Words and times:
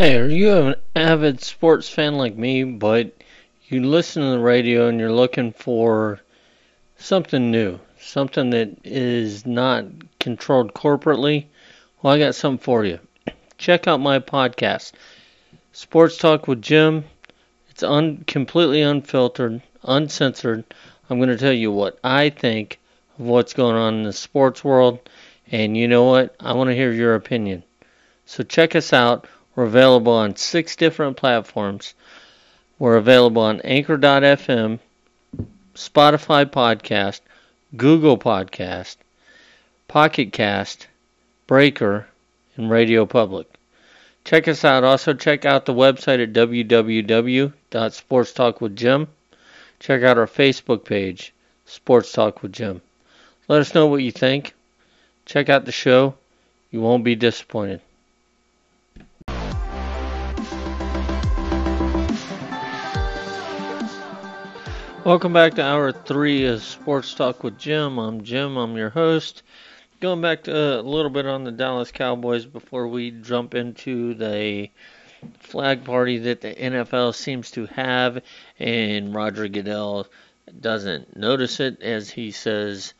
Hey, 0.00 0.16
are 0.16 0.30
you 0.30 0.56
an 0.56 0.74
avid 0.96 1.42
sports 1.42 1.86
fan 1.86 2.14
like 2.14 2.34
me, 2.34 2.64
but 2.64 3.12
you 3.68 3.84
listen 3.84 4.22
to 4.22 4.30
the 4.30 4.38
radio 4.38 4.88
and 4.88 4.98
you're 4.98 5.12
looking 5.12 5.52
for 5.52 6.20
something 6.96 7.50
new, 7.50 7.78
something 7.98 8.48
that 8.48 8.78
is 8.82 9.44
not 9.44 9.84
controlled 10.18 10.72
corporately? 10.72 11.48
Well, 12.00 12.14
I 12.14 12.18
got 12.18 12.34
something 12.34 12.64
for 12.64 12.82
you. 12.82 12.98
Check 13.58 13.86
out 13.86 14.00
my 14.00 14.20
podcast, 14.20 14.92
Sports 15.72 16.16
Talk 16.16 16.48
with 16.48 16.62
Jim. 16.62 17.04
It's 17.68 17.82
un- 17.82 18.24
completely 18.26 18.80
unfiltered, 18.80 19.60
uncensored. 19.82 20.64
I'm 21.10 21.18
going 21.18 21.28
to 21.28 21.36
tell 21.36 21.52
you 21.52 21.70
what 21.70 21.98
I 22.02 22.30
think 22.30 22.80
of 23.18 23.26
what's 23.26 23.52
going 23.52 23.76
on 23.76 23.96
in 23.96 24.04
the 24.04 24.14
sports 24.14 24.64
world, 24.64 24.98
and 25.52 25.76
you 25.76 25.86
know 25.86 26.04
what? 26.04 26.34
I 26.40 26.54
want 26.54 26.70
to 26.70 26.74
hear 26.74 26.90
your 26.90 27.16
opinion. 27.16 27.64
So 28.24 28.42
check 28.42 28.74
us 28.74 28.94
out. 28.94 29.28
We're 29.60 29.66
available 29.66 30.14
on 30.14 30.36
six 30.36 30.74
different 30.74 31.18
platforms. 31.18 31.92
We're 32.78 32.96
available 32.96 33.42
on 33.42 33.60
Anchor.fm, 33.60 34.78
Spotify 35.74 36.46
Podcast, 36.46 37.20
Google 37.76 38.16
Podcast, 38.16 38.96
Pocket 39.86 40.32
Cast, 40.32 40.86
Breaker, 41.46 42.06
and 42.56 42.70
Radio 42.70 43.04
Public. 43.04 43.48
Check 44.24 44.48
us 44.48 44.64
out. 44.64 44.82
Also, 44.82 45.12
check 45.12 45.44
out 45.44 45.66
the 45.66 45.74
website 45.74 46.22
at 46.22 46.32
www.sportstalkwithjim. 46.32 49.08
Check 49.78 50.02
out 50.02 50.16
our 50.16 50.26
Facebook 50.26 50.86
page, 50.86 51.34
Sports 51.66 52.12
Talk 52.12 52.42
with 52.42 52.54
Jim. 52.54 52.80
Let 53.46 53.60
us 53.60 53.74
know 53.74 53.88
what 53.88 54.02
you 54.02 54.10
think. 54.10 54.54
Check 55.26 55.50
out 55.50 55.66
the 55.66 55.72
show. 55.72 56.14
You 56.70 56.80
won't 56.80 57.04
be 57.04 57.14
disappointed. 57.14 57.82
Welcome 65.02 65.32
back 65.32 65.54
to 65.54 65.64
hour 65.64 65.92
three 65.92 66.44
of 66.44 66.62
Sports 66.62 67.14
Talk 67.14 67.42
with 67.42 67.58
Jim. 67.58 67.98
I'm 67.98 68.22
Jim, 68.22 68.58
I'm 68.58 68.76
your 68.76 68.90
host. 68.90 69.42
Going 69.98 70.20
back 70.20 70.42
to 70.42 70.54
uh, 70.54 70.80
a 70.80 70.82
little 70.82 71.10
bit 71.10 71.24
on 71.24 71.42
the 71.42 71.52
Dallas 71.52 71.90
Cowboys 71.90 72.44
before 72.44 72.86
we 72.86 73.10
jump 73.10 73.54
into 73.54 74.12
the 74.12 74.68
flag 75.38 75.84
party 75.84 76.18
that 76.18 76.42
the 76.42 76.54
NFL 76.54 77.14
seems 77.14 77.50
to 77.52 77.64
have, 77.66 78.22
and 78.58 79.14
Roger 79.14 79.48
Goodell 79.48 80.06
doesn't 80.60 81.16
notice 81.16 81.60
it 81.60 81.80
as 81.80 82.10
he 82.10 82.30
says 82.30 82.92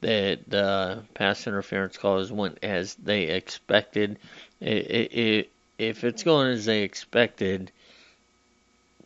that 0.00 0.50
the 0.50 1.04
pass 1.14 1.46
interference 1.46 1.96
calls 1.96 2.32
went 2.32 2.58
as 2.64 2.96
they 2.96 3.28
expected. 3.28 4.18
It, 4.60 4.90
it, 4.90 5.12
it, 5.16 5.50
if 5.78 6.02
it's 6.02 6.24
going 6.24 6.48
as 6.48 6.64
they 6.64 6.82
expected, 6.82 7.70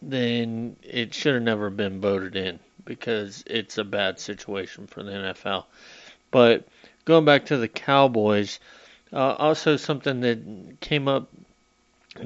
then 0.02 0.76
it 0.82 1.14
should 1.14 1.34
have 1.34 1.42
never 1.42 1.70
been 1.70 2.00
voted 2.00 2.36
in 2.36 2.58
because 2.84 3.44
it's 3.46 3.78
a 3.78 3.84
bad 3.84 4.18
situation 4.18 4.86
for 4.86 5.02
the 5.02 5.12
NFL. 5.12 5.64
But 6.30 6.66
going 7.04 7.24
back 7.24 7.46
to 7.46 7.56
the 7.56 7.68
Cowboys, 7.68 8.60
uh, 9.12 9.34
also 9.34 9.76
something 9.76 10.20
that 10.20 10.80
came 10.80 11.08
up 11.08 11.28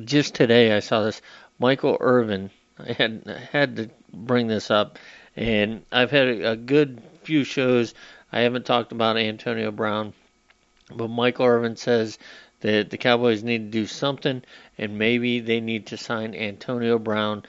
just 0.04 0.34
today, 0.34 0.72
I 0.72 0.80
saw 0.80 1.02
this. 1.02 1.20
Michael 1.58 1.96
Irvin, 2.00 2.50
I 2.78 2.92
had 2.98 3.26
had 3.52 3.76
to 3.76 3.90
bring 4.12 4.46
this 4.46 4.70
up, 4.70 4.98
and 5.36 5.84
I've 5.90 6.10
had 6.10 6.28
a, 6.28 6.52
a 6.52 6.56
good 6.56 7.02
few 7.22 7.44
shows. 7.44 7.94
I 8.32 8.40
haven't 8.40 8.66
talked 8.66 8.92
about 8.92 9.16
Antonio 9.16 9.70
Brown, 9.70 10.12
but 10.94 11.08
Michael 11.08 11.46
Irvin 11.46 11.76
says 11.76 12.18
that 12.64 12.88
the 12.88 12.96
Cowboys 12.96 13.44
need 13.44 13.58
to 13.58 13.78
do 13.78 13.86
something, 13.86 14.42
and 14.78 14.98
maybe 14.98 15.40
they 15.40 15.60
need 15.60 15.88
to 15.88 15.98
sign 15.98 16.34
Antonio 16.34 16.98
Brown 16.98 17.44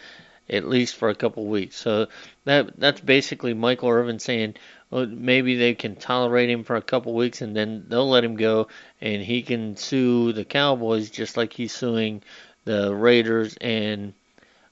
at 0.50 0.68
least 0.68 0.98
for 0.98 1.10
a 1.10 1.16
couple 1.16 1.46
weeks. 1.46 1.78
So 1.78 2.08
that 2.44 2.78
that's 2.78 3.00
basically 3.00 3.54
Michael 3.54 3.90
Irvin 3.90 4.20
saying 4.20 4.56
well, 4.92 5.06
maybe 5.06 5.56
they 5.56 5.74
can 5.74 5.96
tolerate 5.96 6.50
him 6.50 6.66
for 6.66 6.76
a 6.76 6.82
couple 6.82 7.14
weeks 7.14 7.42
and 7.42 7.56
then 7.56 7.86
they'll 7.88 8.10
let 8.10 8.26
him 8.26 8.36
go 8.36 8.68
and 9.00 9.22
he 9.22 9.42
can 9.42 9.78
sue 9.78 10.34
the 10.34 10.46
Cowboys 10.46 11.10
just 11.10 11.38
like 11.38 11.54
he's 11.54 11.74
suing 11.74 12.22
the 12.66 12.94
Raiders 12.94 13.56
and 13.62 14.14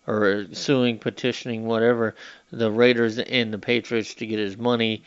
or 0.05 0.47
suing, 0.51 0.99
petitioning, 0.99 1.65
whatever, 1.65 2.15
the 2.51 2.69
Raiders 2.69 3.17
and 3.17 3.53
the 3.53 3.57
Patriots 3.57 4.15
to 4.15 4.25
get 4.25 4.39
his 4.39 4.57
money. 4.57 5.03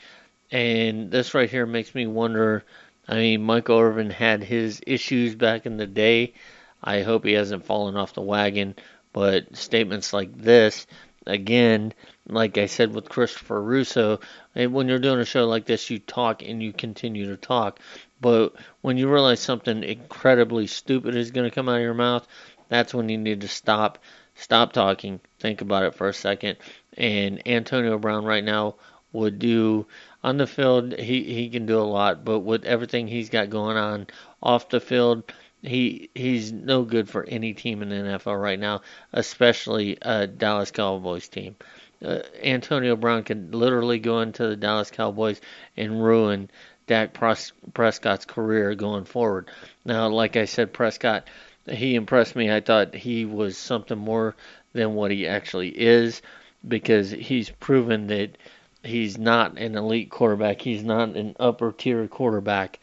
And 0.50 1.10
this 1.10 1.34
right 1.34 1.50
here 1.50 1.66
makes 1.66 1.94
me 1.94 2.06
wonder. 2.06 2.64
I 3.08 3.16
mean, 3.16 3.42
Michael 3.42 3.78
Irvin 3.78 4.10
had 4.10 4.42
his 4.42 4.80
issues 4.86 5.34
back 5.34 5.66
in 5.66 5.76
the 5.76 5.86
day. 5.86 6.34
I 6.82 7.02
hope 7.02 7.24
he 7.24 7.32
hasn't 7.32 7.66
fallen 7.66 7.96
off 7.96 8.14
the 8.14 8.20
wagon. 8.20 8.74
But 9.12 9.56
statements 9.56 10.12
like 10.12 10.36
this, 10.36 10.86
again, 11.26 11.94
like 12.28 12.58
I 12.58 12.66
said 12.66 12.94
with 12.94 13.08
Christopher 13.08 13.62
Russo, 13.62 14.20
when 14.54 14.88
you're 14.88 14.98
doing 14.98 15.20
a 15.20 15.24
show 15.24 15.46
like 15.46 15.66
this, 15.66 15.88
you 15.88 15.98
talk 15.98 16.42
and 16.42 16.62
you 16.62 16.72
continue 16.72 17.26
to 17.28 17.36
talk. 17.36 17.80
But 18.20 18.54
when 18.80 18.98
you 18.98 19.08
realize 19.08 19.40
something 19.40 19.84
incredibly 19.84 20.66
stupid 20.66 21.14
is 21.14 21.30
going 21.30 21.48
to 21.48 21.54
come 21.54 21.68
out 21.68 21.76
of 21.76 21.82
your 21.82 21.94
mouth, 21.94 22.26
that's 22.68 22.92
when 22.92 23.08
you 23.08 23.18
need 23.18 23.42
to 23.42 23.48
stop. 23.48 23.98
Stop 24.34 24.72
talking. 24.72 25.20
Think 25.38 25.60
about 25.60 25.84
it 25.84 25.94
for 25.94 26.08
a 26.08 26.14
second. 26.14 26.58
And 26.96 27.46
Antonio 27.46 27.98
Brown 27.98 28.24
right 28.24 28.44
now 28.44 28.74
would 29.12 29.38
do 29.38 29.86
on 30.22 30.36
the 30.36 30.46
field. 30.46 30.98
He 30.98 31.22
he 31.22 31.48
can 31.50 31.66
do 31.66 31.78
a 31.78 31.82
lot, 31.82 32.24
but 32.24 32.40
with 32.40 32.64
everything 32.64 33.08
he's 33.08 33.30
got 33.30 33.50
going 33.50 33.76
on 33.76 34.06
off 34.42 34.68
the 34.68 34.80
field, 34.80 35.24
he 35.62 36.10
he's 36.14 36.52
no 36.52 36.82
good 36.82 37.08
for 37.08 37.24
any 37.24 37.54
team 37.54 37.82
in 37.82 37.88
the 37.88 37.96
NFL 37.96 38.40
right 38.40 38.58
now, 38.58 38.82
especially 39.12 39.98
a 40.02 40.26
Dallas 40.26 40.70
Cowboys 40.70 41.28
team. 41.28 41.56
Uh, 42.04 42.20
Antonio 42.42 42.94
Brown 42.94 43.24
can 43.24 43.50
literally 43.52 43.98
go 43.98 44.20
into 44.20 44.46
the 44.46 44.56
Dallas 44.56 44.90
Cowboys 44.90 45.40
and 45.76 46.02
ruin 46.02 46.50
Dak 46.86 47.14
Pres- 47.14 47.52
Prescott's 47.72 48.26
career 48.26 48.74
going 48.74 49.04
forward. 49.04 49.48
Now, 49.84 50.08
like 50.08 50.36
I 50.36 50.44
said, 50.44 50.72
Prescott, 50.72 51.26
he 51.66 51.94
impressed 51.94 52.36
me. 52.36 52.52
I 52.52 52.60
thought 52.60 52.94
he 52.94 53.24
was 53.24 53.56
something 53.56 53.98
more 53.98 54.36
than 54.72 54.94
what 54.94 55.10
he 55.10 55.26
actually 55.26 55.70
is 55.70 56.22
because 56.66 57.10
he's 57.10 57.50
proven 57.50 58.06
that 58.08 58.36
he's 58.86 59.18
not 59.18 59.58
an 59.58 59.76
elite 59.76 60.10
quarterback. 60.10 60.60
He's 60.60 60.82
not 60.82 61.10
an 61.10 61.36
upper 61.38 61.72
tier 61.72 62.06
quarterback 62.08 62.78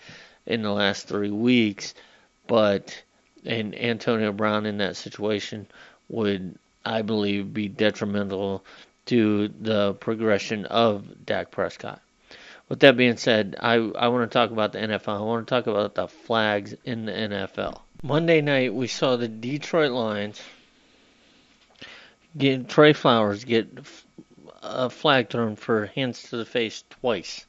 in 0.46 0.62
the 0.62 0.72
last 0.72 1.08
three 1.08 1.32
weeks. 1.32 1.94
But 2.48 3.02
and 3.46 3.76
Antonio 3.76 4.32
Brown 4.32 4.66
in 4.66 4.78
that 4.78 4.96
situation 4.96 5.68
would, 6.10 6.58
I 6.86 7.02
believe, 7.02 7.54
be 7.54 7.68
detrimental 7.68 8.64
to 9.08 9.50
the 9.60 9.94
progression 9.96 10.66
of 10.66 11.26
Dak 11.26 11.52
Prescott. 11.52 12.02
With 12.70 12.80
that 12.80 12.96
being 12.96 13.18
said, 13.18 13.58
I, 13.60 13.74
I 13.76 14.08
want 14.08 14.30
to 14.30 14.34
talk 14.34 14.52
about 14.52 14.72
the 14.72 14.80
NFL. 14.80 15.20
I 15.20 15.22
want 15.22 15.46
to 15.46 15.50
talk 15.50 15.68
about 15.68 15.96
the 15.96 16.08
flags 16.08 16.74
in 16.86 17.06
the 17.06 17.12
NFL. 17.12 17.82
Monday 18.02 18.42
night, 18.42 18.74
we 18.74 18.88
saw 18.88 19.16
the 19.16 19.28
Detroit 19.28 19.92
Lions 19.92 20.42
get 22.38 22.68
Trey 22.70 22.94
Flowers 22.94 23.44
get 23.44 23.68
a 24.64 24.90
flag 24.90 25.30
thrown 25.30 25.56
for 25.56 25.88
hands 25.88 26.24
to 26.24 26.38
the 26.38 26.46
face 26.46 26.84
twice. 26.90 27.46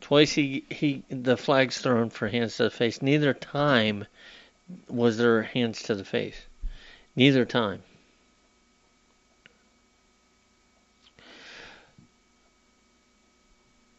Twice 0.00 0.32
he, 0.32 0.64
he 0.68 1.02
the 1.08 1.36
flag's 1.36 1.78
thrown 1.78 2.10
for 2.10 2.28
hands 2.28 2.56
to 2.58 2.64
the 2.64 2.70
face. 2.70 3.00
Neither 3.00 3.32
time 3.32 4.06
was 4.88 5.16
there 5.16 5.42
hands 5.42 5.82
to 5.84 5.94
the 5.94 6.04
face. 6.04 6.46
Neither 7.16 7.44
time. 7.44 7.82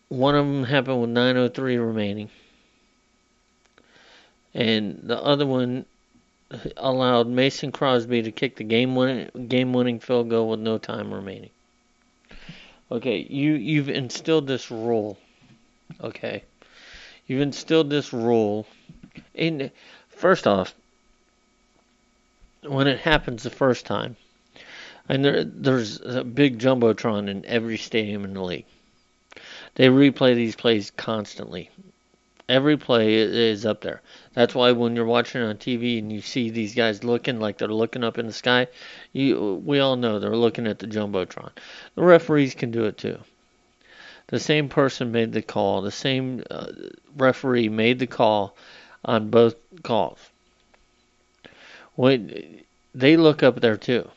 One 0.10 0.36
of 0.36 0.46
them 0.46 0.66
happened 0.66 1.02
with 1.02 1.10
9:03 1.10 1.88
remaining, 1.88 2.30
and 4.54 5.00
the 5.02 5.20
other 5.20 5.46
one 5.48 5.86
allowed 6.78 7.28
Mason 7.28 7.72
Crosby 7.72 8.22
to 8.24 8.32
kick 8.32 8.56
the 8.56 8.64
game 8.64 8.96
winning 8.96 9.48
game 9.48 9.74
winning 9.74 10.00
field 10.00 10.30
goal 10.30 10.50
with 10.50 10.60
no 10.60 10.78
time 10.78 11.14
remaining. 11.14 11.50
Okay, 12.92 13.26
you 13.30 13.54
you've 13.54 13.90
instilled 13.90 14.48
this 14.48 14.70
rule 14.70 15.18
Okay. 16.02 16.44
You've 17.28 17.42
instilled 17.42 17.90
this 17.90 18.14
rule. 18.14 18.66
And 19.36 19.72
first 20.10 20.48
off, 20.48 20.74
when 22.62 22.88
it 22.88 23.00
happens 23.00 23.44
the 23.44 23.50
first 23.50 23.86
time, 23.86 24.16
and 25.10 25.24
there, 25.24 25.44
there's 25.44 26.00
a 26.02 26.24
big 26.24 26.60
jumbotron 26.60 27.28
in 27.28 27.46
every 27.46 27.78
stadium 27.78 28.24
in 28.24 28.34
the 28.34 28.42
league. 28.42 28.66
They 29.76 29.88
replay 29.88 30.36
these 30.36 30.56
plays 30.56 30.92
constantly. 30.92 31.70
Every 32.48 32.78
play 32.78 33.16
is 33.16 33.66
up 33.66 33.82
there. 33.82 34.02
That's 34.34 34.56
why 34.56 34.72
when 34.72 34.96
you're 34.96 35.06
watching 35.06 35.42
on 35.42 35.58
TV 35.58 36.00
and 36.00 36.12
you 36.12 36.22
see 36.22 36.50
these 36.50 36.76
guys 36.76 37.04
looking 37.04 37.40
like 37.40 37.58
they're 37.58 37.68
looking 37.68 38.04
up 38.04 38.18
in 38.18 38.28
the 38.28 38.34
sky, 38.34 38.68
you 39.12 39.62
we 39.66 39.80
all 39.80 39.96
know 39.96 40.20
they're 40.20 40.36
looking 40.36 40.68
at 40.68 40.80
the 40.80 40.88
jumbotron. 40.88 41.52
The 41.96 42.04
referees 42.04 42.56
can 42.56 42.72
do 42.72 42.86
it 42.86 42.98
too 42.98 43.20
the 44.28 44.40
same 44.40 44.70
person 44.70 45.12
made 45.12 45.32
the 45.32 45.42
call. 45.42 45.82
The 45.82 45.92
same 45.92 46.44
uh, 46.50 46.68
referee 47.16 47.70
made 47.70 48.00
the 48.00 48.08
call 48.08 48.56
on 49.06 49.30
both 49.30 49.56
calls. 49.84 50.20
when 51.96 52.62
they 52.96 53.18
look 53.18 53.44
up 53.44 53.60
there 53.60 53.78
too. 53.78 54.10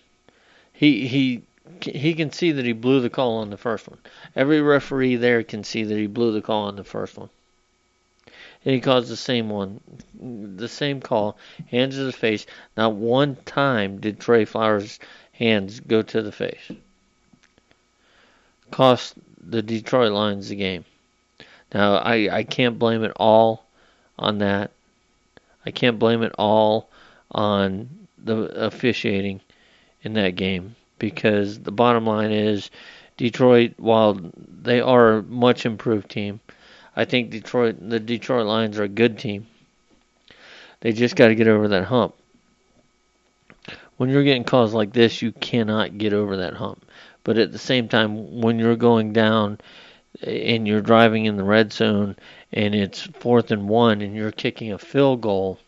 He 0.73 1.07
he 1.07 1.43
he 1.81 2.15
can 2.15 2.33
see 2.33 2.53
that 2.53 2.65
he 2.65 2.73
blew 2.73 3.01
the 3.01 3.11
call 3.11 3.39
on 3.39 3.51
the 3.51 3.57
first 3.57 3.89
one. 3.89 3.99
Every 4.35 4.61
referee 4.61 5.17
there 5.17 5.43
can 5.43 5.65
see 5.65 5.83
that 5.85 5.99
he 5.99 6.07
blew 6.07 6.33
the 6.33 6.43
call 6.43 6.65
on 6.65 6.77
the 6.77 6.85
first 6.85 7.19
one. 7.19 7.29
And 8.67 8.75
he 8.75 8.81
calls 8.81 9.09
the 9.09 9.17
same 9.17 9.49
one, 9.49 9.81
the 10.21 10.67
same 10.67 11.01
call, 11.01 11.39
hands 11.71 11.95
to 11.95 12.03
the 12.03 12.13
face. 12.13 12.47
Not 12.77 12.95
one 12.95 13.37
time 13.47 14.01
did 14.01 14.19
Trey 14.19 14.45
Flowers' 14.45 14.99
hands 15.31 15.79
go 15.79 16.03
to 16.03 16.21
the 16.21 16.33
face. 16.33 16.73
Cost 18.73 19.15
the 19.41 19.63
Detroit 19.63 20.11
Lions 20.11 20.49
the 20.49 20.57
game. 20.57 20.85
Now, 21.73 21.99
I, 21.99 22.39
I 22.39 22.43
can't 22.43 22.77
blame 22.77 23.05
it 23.05 23.13
all 23.15 23.65
on 24.19 24.39
that. 24.39 24.73
I 25.65 25.71
can't 25.71 26.01
blame 26.01 26.25
it 26.25 26.33
all 26.37 26.89
on 27.31 28.09
the 28.19 28.37
officiating 28.65 29.43
in 30.03 30.15
that 30.15 30.35
game 30.35 30.75
because 30.99 31.61
the 31.61 31.71
bottom 31.71 32.05
line 32.05 32.33
is 32.33 32.73
Detroit, 33.17 33.75
while 33.77 34.19
they 34.61 34.81
are 34.81 35.19
a 35.19 35.23
much 35.23 35.67
improved 35.67 36.11
team, 36.11 36.41
I 36.97 37.05
think 37.05 37.31
Detroit, 37.31 37.77
the 37.79 38.01
Detroit 38.01 38.47
Lions 38.47 38.79
are 38.79 38.85
a 38.85 38.89
good 38.89 39.19
team. 39.19 39.47
They 40.81 40.93
just 40.93 41.15
got 41.15 41.29
to 41.29 41.35
get 41.35 41.47
over 41.47 41.69
that 41.69 41.85
hump. 41.85 42.15
When 43.99 44.09
you're 44.09 44.25
getting 44.25 44.45
calls 44.45 44.73
like 44.73 44.93
this, 44.93 45.21
you 45.21 45.33
cannot 45.33 45.99
get 45.99 46.13
over 46.13 46.39
that 46.39 46.55
hump. 46.55 46.85
But 47.23 47.39
at 47.39 47.53
the 47.53 47.59
same 47.59 47.89
time, 47.89 48.41
when 48.41 48.59
you're 48.59 48.77
going 48.77 49.13
down 49.13 49.59
eh, 50.23 50.55
and 50.55 50.67
you're 50.67 50.81
driving 50.81 51.27
in 51.27 51.37
the 51.37 51.45
red 51.45 51.73
zone 51.73 52.17
and 52.53 52.75
it's 52.75 53.03
fourth 53.03 53.51
and 53.51 53.69
one 53.69 54.01
and 54.01 54.15
you're 54.15 54.33
kicking 54.33 54.73
a 54.73 54.79
field 54.79 55.21
goal, 55.21 55.59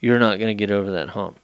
you're 0.00 0.18
not 0.18 0.38
going 0.38 0.56
to 0.56 0.66
get 0.66 0.70
over 0.70 0.92
that 0.92 1.10
hump. 1.10 1.38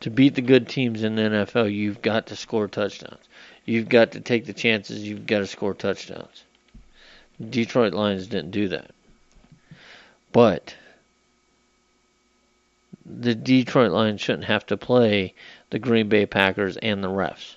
To 0.00 0.10
beat 0.10 0.34
the 0.34 0.42
good 0.42 0.68
teams 0.68 1.02
in 1.02 1.16
the 1.16 1.22
NFL, 1.22 1.72
you've 1.72 2.02
got 2.02 2.26
to 2.26 2.36
score 2.36 2.68
touchdowns. 2.68 3.22
You've 3.64 3.88
got 3.88 4.12
to 4.12 4.20
take 4.20 4.44
the 4.44 4.52
chances. 4.52 5.02
You've 5.02 5.26
got 5.26 5.38
to 5.38 5.46
score 5.46 5.74
touchdowns. 5.74 6.44
Detroit 7.50 7.94
Lions 7.94 8.26
didn't 8.26 8.50
do 8.50 8.68
that. 8.68 8.90
But 10.32 10.76
the 13.04 13.34
Detroit 13.34 13.92
Lions 13.92 14.20
shouldn't 14.20 14.44
have 14.44 14.66
to 14.66 14.76
play 14.76 15.34
the 15.70 15.78
Green 15.78 16.08
Bay 16.08 16.26
Packers 16.26 16.76
and 16.78 17.02
the 17.02 17.08
refs 17.08 17.56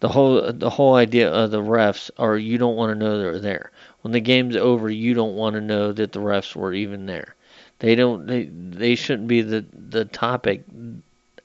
the 0.00 0.08
whole 0.08 0.52
the 0.52 0.70
whole 0.70 0.94
idea 0.94 1.30
of 1.30 1.50
the 1.50 1.62
refs 1.62 2.10
are 2.18 2.36
you 2.36 2.58
don't 2.58 2.76
want 2.76 2.92
to 2.92 2.98
know 2.98 3.18
they're 3.18 3.38
there. 3.38 3.70
When 4.02 4.12
the 4.12 4.20
game's 4.20 4.56
over, 4.56 4.90
you 4.90 5.14
don't 5.14 5.34
want 5.34 5.54
to 5.54 5.60
know 5.60 5.92
that 5.92 6.12
the 6.12 6.20
refs 6.20 6.54
were 6.54 6.74
even 6.74 7.06
there. 7.06 7.34
They 7.78 7.94
don't 7.94 8.26
they 8.26 8.44
they 8.44 8.94
shouldn't 8.94 9.28
be 9.28 9.42
the 9.42 9.64
the 9.72 10.04
topic 10.04 10.62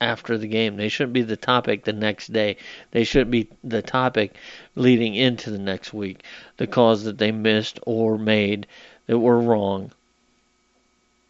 after 0.02 0.38
the 0.38 0.48
game. 0.48 0.76
They 0.76 0.90
shouldn't 0.90 1.14
be 1.14 1.22
the 1.22 1.38
topic 1.38 1.84
the 1.84 1.94
next 1.94 2.34
day. 2.34 2.58
They 2.92 3.06
shouldn't 3.06 3.32
be 3.32 3.48
the 3.64 3.82
topic 3.82 4.36
leading 4.76 5.16
into 5.16 5.52
the 5.52 5.60
next 5.60 5.94
week. 5.94 6.24
The 6.58 6.68
calls 6.68 7.04
that 7.06 7.18
they 7.20 7.32
missed 7.32 7.80
or 7.86 8.18
made 8.18 8.68
that 9.06 9.20
were 9.20 9.40
wrong. 9.40 9.92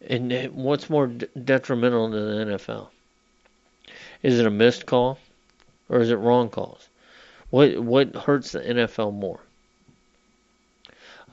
And 0.04 0.32
what's 0.52 0.90
more 0.90 1.06
detrimental 1.06 2.10
to 2.10 2.20
the 2.20 2.44
NFL? 2.52 2.88
Is 4.22 4.40
it 4.40 4.46
a 4.46 4.50
missed 4.50 4.86
call 4.86 5.18
or 5.88 6.00
is 6.00 6.10
it 6.10 6.16
wrong 6.16 6.48
calls? 6.48 6.88
What 7.50 7.78
what 7.78 8.14
hurts 8.16 8.52
the 8.52 8.60
NFL 8.60 9.12
more? 9.12 9.40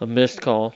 A 0.02 0.06
missed 0.06 0.42
call, 0.42 0.76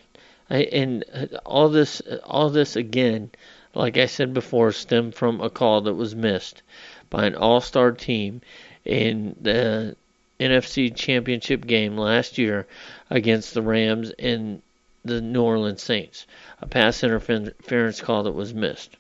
I, 0.49 0.63
and 0.63 1.03
uh, 1.13 1.37
all 1.45 1.69
this 1.69 2.01
all 2.23 2.49
this 2.49 2.75
again, 2.75 3.31
like 3.73 3.97
I 3.97 4.05
said 4.05 4.33
before, 4.33 4.71
stemmed 4.71 5.15
from 5.15 5.41
a 5.41 5.49
call 5.49 5.81
that 5.81 5.93
was 5.93 6.15
missed 6.15 6.61
by 7.09 7.25
an 7.25 7.35
all-star 7.35 7.91
team 7.91 8.41
in 8.85 9.35
the 9.41 9.95
NFC 10.39 10.95
Championship 10.95 11.65
game 11.65 11.97
last 11.97 12.37
year 12.37 12.67
against 13.09 13.53
the 13.53 13.61
Rams 13.61 14.11
and 14.19 14.61
the 15.05 15.21
New 15.21 15.41
Orleans 15.41 15.81
Saints. 15.81 16.25
A 16.61 16.67
pass 16.67 17.03
interference 17.03 18.01
call 18.01 18.23
that 18.23 18.31
was 18.31 18.53
missed. 18.53 18.95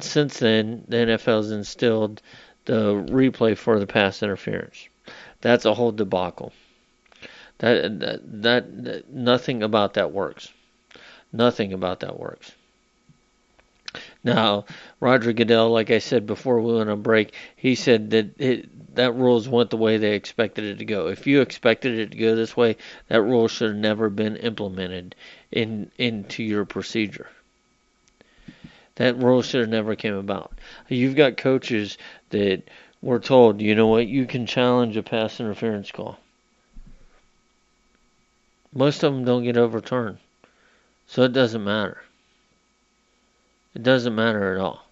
Since 0.00 0.40
then, 0.40 0.84
the 0.88 0.96
NFL 0.96 1.36
has 1.36 1.50
instilled 1.52 2.20
the 2.64 2.94
replay 2.94 3.56
for 3.56 3.78
the 3.78 3.86
pass 3.86 4.22
interference. 4.22 4.88
That's 5.40 5.64
a 5.64 5.74
whole 5.74 5.92
debacle. 5.92 6.52
That, 7.58 8.00
that, 8.00 8.42
that, 8.42 8.84
that 8.84 9.10
nothing 9.10 9.62
about 9.62 9.94
that 9.94 10.12
works. 10.12 10.52
Nothing 11.32 11.72
about 11.72 12.00
that 12.00 12.18
works. 12.18 12.52
Now, 14.22 14.64
Roger 15.00 15.32
Goodell, 15.32 15.70
like 15.70 15.90
I 15.90 15.98
said 15.98 16.26
before 16.26 16.60
we 16.60 16.74
went 16.74 16.90
on 16.90 17.02
break, 17.02 17.32
he 17.54 17.74
said 17.74 18.10
that 18.10 18.40
it, 18.40 18.94
that 18.96 19.14
rules 19.14 19.48
went 19.48 19.70
the 19.70 19.76
way 19.76 19.96
they 19.96 20.14
expected 20.14 20.64
it 20.64 20.78
to 20.78 20.84
go. 20.84 21.08
If 21.08 21.26
you 21.26 21.40
expected 21.40 21.98
it 21.98 22.10
to 22.10 22.18
go 22.18 22.34
this 22.34 22.56
way, 22.56 22.76
that 23.08 23.22
rule 23.22 23.48
should 23.48 23.70
have 23.70 23.78
never 23.78 24.10
been 24.10 24.36
implemented 24.36 25.14
in 25.52 25.90
into 25.96 26.42
your 26.42 26.64
procedure. 26.64 27.28
That 28.96 29.16
rule 29.16 29.42
should 29.42 29.60
have 29.60 29.70
never 29.70 29.94
came 29.94 30.14
about. 30.14 30.52
You've 30.88 31.16
got 31.16 31.36
coaches 31.36 31.96
that 32.30 32.62
were 33.02 33.20
told, 33.20 33.60
you 33.60 33.74
know 33.74 33.86
what, 33.86 34.08
you 34.08 34.26
can 34.26 34.46
challenge 34.46 34.96
a 34.96 35.02
pass 35.02 35.38
interference 35.38 35.90
call. 35.92 36.18
Most 38.72 39.02
of 39.02 39.14
them 39.14 39.24
don't 39.24 39.44
get 39.44 39.56
overturned. 39.56 40.18
So 41.06 41.22
it 41.22 41.32
doesn't 41.32 41.64
matter. 41.64 42.02
It 43.74 43.82
doesn't 43.82 44.14
matter 44.14 44.54
at 44.54 44.60
all. 44.60 44.86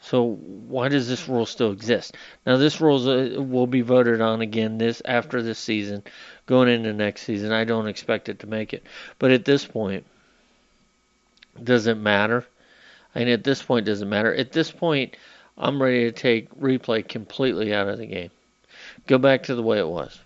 So 0.00 0.22
why 0.68 0.88
does 0.88 1.08
this 1.08 1.28
rule 1.28 1.46
still 1.46 1.72
exist? 1.72 2.14
Now 2.44 2.58
this 2.58 2.80
rule 2.80 3.08
uh, 3.08 3.40
will 3.40 3.66
be 3.66 3.80
voted 3.80 4.20
on 4.20 4.42
again 4.42 4.76
this 4.76 5.00
after 5.06 5.42
this 5.42 5.58
season, 5.58 6.02
going 6.46 6.68
into 6.68 6.92
next 6.92 7.22
season. 7.22 7.52
I 7.52 7.64
don't 7.64 7.88
expect 7.88 8.28
it 8.28 8.40
to 8.40 8.46
make 8.46 8.74
it, 8.74 8.82
but 9.18 9.30
at 9.30 9.46
this 9.46 9.64
point, 9.64 10.04
does 11.62 11.86
it 11.86 11.96
matter? 11.96 12.46
And 13.14 13.28
at 13.30 13.44
this 13.44 13.62
point, 13.62 13.86
doesn't 13.86 14.08
matter. 14.08 14.34
At 14.34 14.52
this 14.52 14.70
point, 14.70 15.16
I'm 15.56 15.80
ready 15.80 16.04
to 16.04 16.12
take 16.12 16.50
replay 16.60 17.06
completely 17.06 17.72
out 17.72 17.88
of 17.88 17.98
the 17.98 18.06
game. 18.06 18.30
Go 19.06 19.18
back 19.18 19.44
to 19.44 19.54
the 19.54 19.62
way 19.62 19.78
it 19.78 19.88
was. 19.88 20.18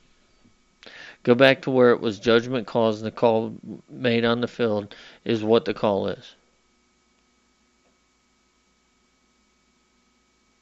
Go 1.29 1.35
back 1.35 1.61
to 1.61 1.71
where 1.71 1.91
it 1.91 2.01
was 2.01 2.19
judgment 2.19 2.67
calls 2.67 3.03
and 3.03 3.07
the 3.07 3.11
call 3.11 3.55
made 3.91 4.25
on 4.25 4.41
the 4.41 4.49
field 4.49 4.95
is 5.27 5.45
what 5.45 5.67
the 5.67 5.75
call 5.75 6.09
is. 6.09 6.35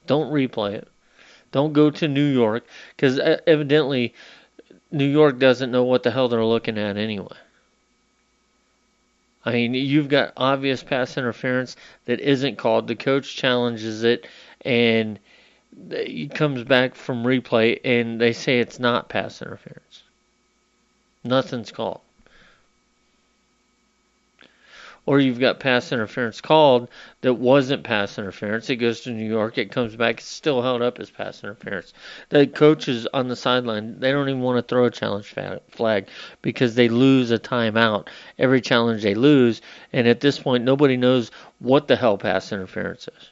Don't 0.09 0.33
replay 0.33 0.73
it. 0.73 0.88
Don't 1.52 1.73
go 1.73 1.93
to 1.93 2.09
New 2.09 2.26
York 2.26 2.67
because 2.97 3.17
uh, 3.21 3.38
evidently 3.47 4.12
New 4.90 5.05
York 5.05 5.38
doesn't 5.38 5.71
know 5.71 5.85
what 5.85 6.02
the 6.02 6.11
hell 6.11 6.26
they're 6.26 6.45
looking 6.45 6.79
at 6.79 6.97
anyway. 6.97 7.37
I 9.45 9.52
mean, 9.52 9.75
you've 9.75 10.09
got 10.09 10.33
obvious 10.37 10.83
pass 10.83 11.17
interference 11.17 11.76
that 12.07 12.19
isn't 12.19 12.59
called. 12.59 12.88
The 12.88 12.97
coach 12.97 13.37
challenges 13.37 14.02
it, 14.02 14.26
and 14.62 15.21
he 15.93 16.26
comes 16.26 16.64
back 16.64 16.97
from 16.97 17.23
replay, 17.23 17.79
and 17.85 18.21
they 18.21 18.33
say 18.33 18.59
it's 18.59 18.81
not 18.81 19.09
pass 19.09 19.40
interference. 19.40 20.02
Nothing's 21.26 21.73
called 21.73 22.00
or 25.06 25.21
you've 25.21 25.38
got 25.38 25.61
pass 25.61 25.92
interference 25.92 26.40
called 26.40 26.88
that 27.21 27.35
wasn't 27.35 27.85
pass 27.85 28.18
interference. 28.18 28.68
It 28.68 28.76
goes 28.76 29.02
to 29.02 29.11
New 29.11 29.28
York, 29.28 29.56
it 29.56 29.71
comes 29.71 29.95
back, 29.95 30.18
it's 30.18 30.26
still 30.26 30.61
held 30.61 30.83
up 30.83 30.99
as 30.99 31.11
pass 31.11 31.42
interference. 31.42 31.95
The 32.28 32.47
coaches 32.47 33.06
on 33.14 33.28
the 33.28 33.37
sideline, 33.37 34.00
they 34.00 34.11
don't 34.11 34.28
even 34.28 34.42
want 34.42 34.59
to 34.59 34.68
throw 34.68 34.87
a 34.87 34.90
challenge 34.90 35.33
flag 35.71 36.09
because 36.42 36.75
they 36.75 36.88
lose 36.88 37.30
a 37.30 37.38
timeout 37.38 38.09
every 38.38 38.61
challenge 38.61 39.02
they 39.02 39.14
lose, 39.14 39.62
and 39.92 40.09
at 40.09 40.21
this 40.21 40.40
point, 40.40 40.64
nobody 40.64 40.97
knows 40.97 41.30
what 41.61 41.87
the 41.87 41.97
hell 41.97 42.18
pass 42.18 42.52
interference 42.52 43.09
is. 43.09 43.30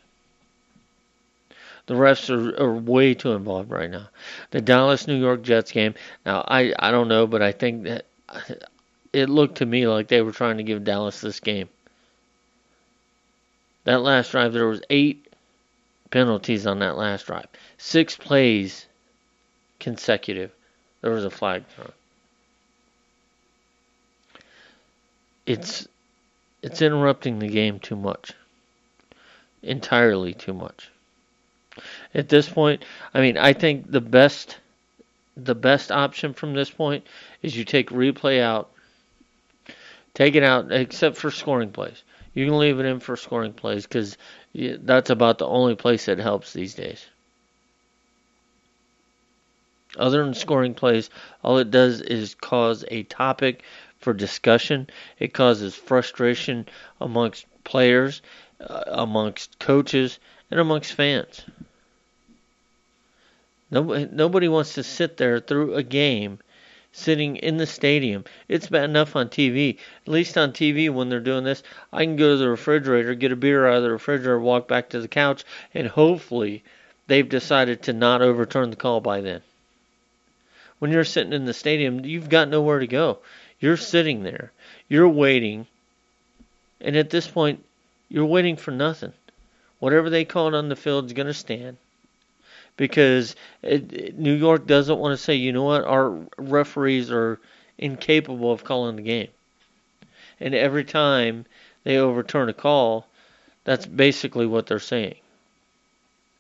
The 1.87 1.95
refs 1.95 2.31
are, 2.31 2.63
are, 2.63 2.75
way 2.75 3.13
too 3.15 3.33
involved 3.33 3.71
right 3.71 3.91
now. 3.91 4.09
The 4.51 4.63
Dallas 4.63 5.07
New 5.07 5.19
York 5.19 5.43
Jets 5.43 5.71
game. 5.71 5.95
Now 6.25 6.45
I 6.47 6.73
I 6.79 6.91
don't 6.91 7.09
know, 7.09 7.27
but 7.27 7.43
I 7.43 7.53
think 7.53 7.85
that 7.85 8.07
it 9.13 9.29
looked 9.29 9.59
to 9.59 9.67
me 9.67 9.87
like 9.87 10.09
they 10.09 10.23
were 10.23 10.33
trying 10.33 10.57
to 10.57 10.63
give 10.63 10.85
Dallas 10.85 11.21
this 11.21 11.41
game. 11.41 11.69
That 13.85 14.01
last 14.01 14.31
drive, 14.31 14.55
there 14.55 14.67
was 14.67 14.83
eight 14.89 15.27
penalties 16.11 16.67
on 16.67 16.79
that 16.79 16.97
last 16.97 17.27
drive. 17.27 17.47
Six 17.77 18.17
plays 18.17 18.87
consecutive. 19.79 20.53
There 21.03 21.13
was 21.13 21.27
a 21.27 21.31
flag 21.31 21.67
thrown. 21.67 21.93
It's 25.45 25.87
it's 26.63 26.81
interrupting 26.81 27.41
the 27.41 27.49
game 27.49 27.79
too 27.79 27.97
much. 27.97 28.33
Entirely 29.63 30.33
too 30.33 30.55
much. 30.55 30.91
At 32.15 32.29
this 32.29 32.49
point, 32.49 32.85
I 33.13 33.21
mean, 33.21 33.37
I 33.37 33.53
think 33.53 33.91
the 33.91 34.01
best 34.01 34.59
the 35.37 35.55
best 35.55 35.91
option 35.91 36.33
from 36.33 36.55
this 36.55 36.71
point 36.71 37.05
is 37.43 37.57
you 37.57 37.65
take 37.65 37.91
replay 37.91 38.41
out 38.41 38.71
Take 40.15 40.37
it 40.37 40.45
out, 40.45 40.71
except 40.71 41.17
for 41.17 41.33
scoring 41.33 41.73
plays. 41.73 42.05
You 42.35 42.47
can 42.47 42.57
leave 42.59 42.79
it 42.79 42.87
in 42.87 43.01
for 43.01 43.17
scoring 43.17 43.53
plays 43.53 43.85
because 43.85 44.17
that's 44.55 45.11
about 45.11 45.39
the 45.39 45.49
only 45.49 45.75
place 45.75 46.07
that 46.07 46.19
helps 46.19 46.53
these 46.53 46.75
days. 46.75 47.07
Other 49.97 50.25
than 50.25 50.35
scoring 50.35 50.75
plays, 50.75 51.11
all 51.43 51.59
it 51.59 51.73
does 51.73 52.01
is 52.01 52.37
cause 52.37 52.85
a 52.89 53.03
topic 53.05 53.65
for 53.99 54.13
discussion. 54.13 54.89
It 55.19 55.35
causes 55.35 55.75
frustration 55.75 56.67
amongst 57.01 57.47
players, 57.65 58.23
uh, 58.61 58.85
amongst 58.87 59.59
coaches, 59.59 60.21
and 60.51 60.61
amongst 60.61 60.93
fans. 60.93 61.43
Nobody, 63.75 64.09
nobody 64.13 64.47
wants 64.47 64.75
to 64.75 64.85
sit 64.85 65.17
there 65.17 65.41
through 65.41 65.75
a 65.75 65.83
game 65.83 66.39
sitting 66.93 67.35
in 67.35 67.57
the 67.57 67.67
stadium. 67.67 68.25
It's 68.47 68.69
bad 68.69 68.85
enough 68.85 69.17
on 69.17 69.29
TV. 69.29 69.79
At 70.07 70.13
least 70.13 70.39
on 70.39 70.53
TV, 70.53 70.89
when 70.89 71.09
they're 71.09 71.19
doing 71.19 71.43
this, 71.43 71.65
I 71.93 72.05
can 72.05 72.15
go 72.15 72.31
to 72.31 72.37
the 72.37 72.49
refrigerator, 72.49 73.17
get 73.17 73.33
a 73.33 73.37
beer 73.37 73.67
out 73.67 73.79
of 73.79 73.83
the 73.83 73.91
refrigerator, 73.91 74.39
walk 74.39 74.69
back 74.69 74.91
to 74.91 75.01
the 75.01 75.09
couch, 75.09 75.43
and 75.75 75.89
hopefully 75.89 76.63
they've 77.09 77.29
decided 77.29 77.83
to 77.83 77.93
not 77.93 78.23
overturn 78.23 78.71
the 78.71 78.77
call 78.77 79.01
by 79.01 79.21
then. 79.21 79.43
When 80.79 80.93
you're 80.93 81.03
sitting 81.03 81.33
in 81.33 81.45
the 81.45 81.53
stadium, 81.53 82.05
you've 82.05 82.29
got 82.29 82.49
nowhere 82.49 82.79
to 82.79 82.87
go. 82.87 83.19
You're 83.59 83.77
sitting 83.77 84.23
there, 84.23 84.53
you're 84.89 85.09
waiting, 85.09 85.67
and 86.81 86.97
at 86.97 87.11
this 87.11 87.27
point, 87.27 87.65
you're 88.09 88.25
waiting 88.25 88.55
for 88.55 88.71
nothing. 88.71 89.15
Whatever 89.81 90.11
they 90.11 90.25
call 90.25 90.47
it 90.47 90.55
on 90.55 90.69
the 90.69 90.77
field 90.77 91.07
is 91.07 91.13
going 91.13 91.27
to 91.27 91.35
stand 91.35 91.77
because 92.77 93.37
it, 93.63 94.19
New 94.19 94.35
York 94.35 94.67
doesn't 94.67 94.99
want 94.99 95.17
to 95.17 95.23
say, 95.23 95.35
you 95.35 95.53
know 95.53 95.65
what, 95.65 95.85
our 95.85 96.19
referees 96.37 97.11
are 97.11 97.41
incapable 97.79 98.53
of 98.53 98.65
calling 98.65 98.97
the 98.97 99.03
game. 99.03 99.29
And 100.41 100.55
every 100.55 100.85
time 100.85 101.47
they 101.85 101.99
overturn 101.99 102.49
a 102.49 102.55
call, 102.55 103.07
that's 103.65 103.87
basically 103.87 104.47
what 104.47 104.67
they're 104.67 104.79
saying 104.79 105.17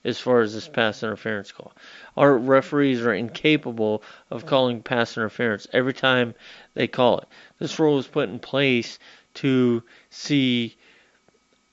as 0.04 0.20
far 0.20 0.42
as 0.42 0.52
this 0.52 0.68
pass 0.68 1.02
interference 1.02 1.50
call. 1.50 1.72
Our 2.16 2.36
referees 2.36 3.00
are 3.00 3.14
incapable 3.14 4.02
of 4.30 4.44
calling 4.44 4.82
pass 4.82 5.16
interference 5.16 5.66
every 5.72 5.94
time 5.94 6.34
they 6.74 6.86
call 6.86 7.20
it. 7.20 7.28
This 7.58 7.78
rule 7.78 7.96
was 7.96 8.06
put 8.06 8.28
in 8.28 8.38
place 8.38 8.98
to 9.34 9.82
see 10.10 10.76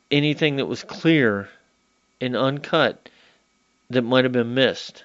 anything 0.09 0.57
that 0.57 0.65
was 0.65 0.83
clear 0.83 1.49
and 2.21 2.35
uncut 2.35 3.09
that 3.91 4.01
might 4.03 4.25
have 4.25 4.31
been 4.31 4.53
missed. 4.53 5.03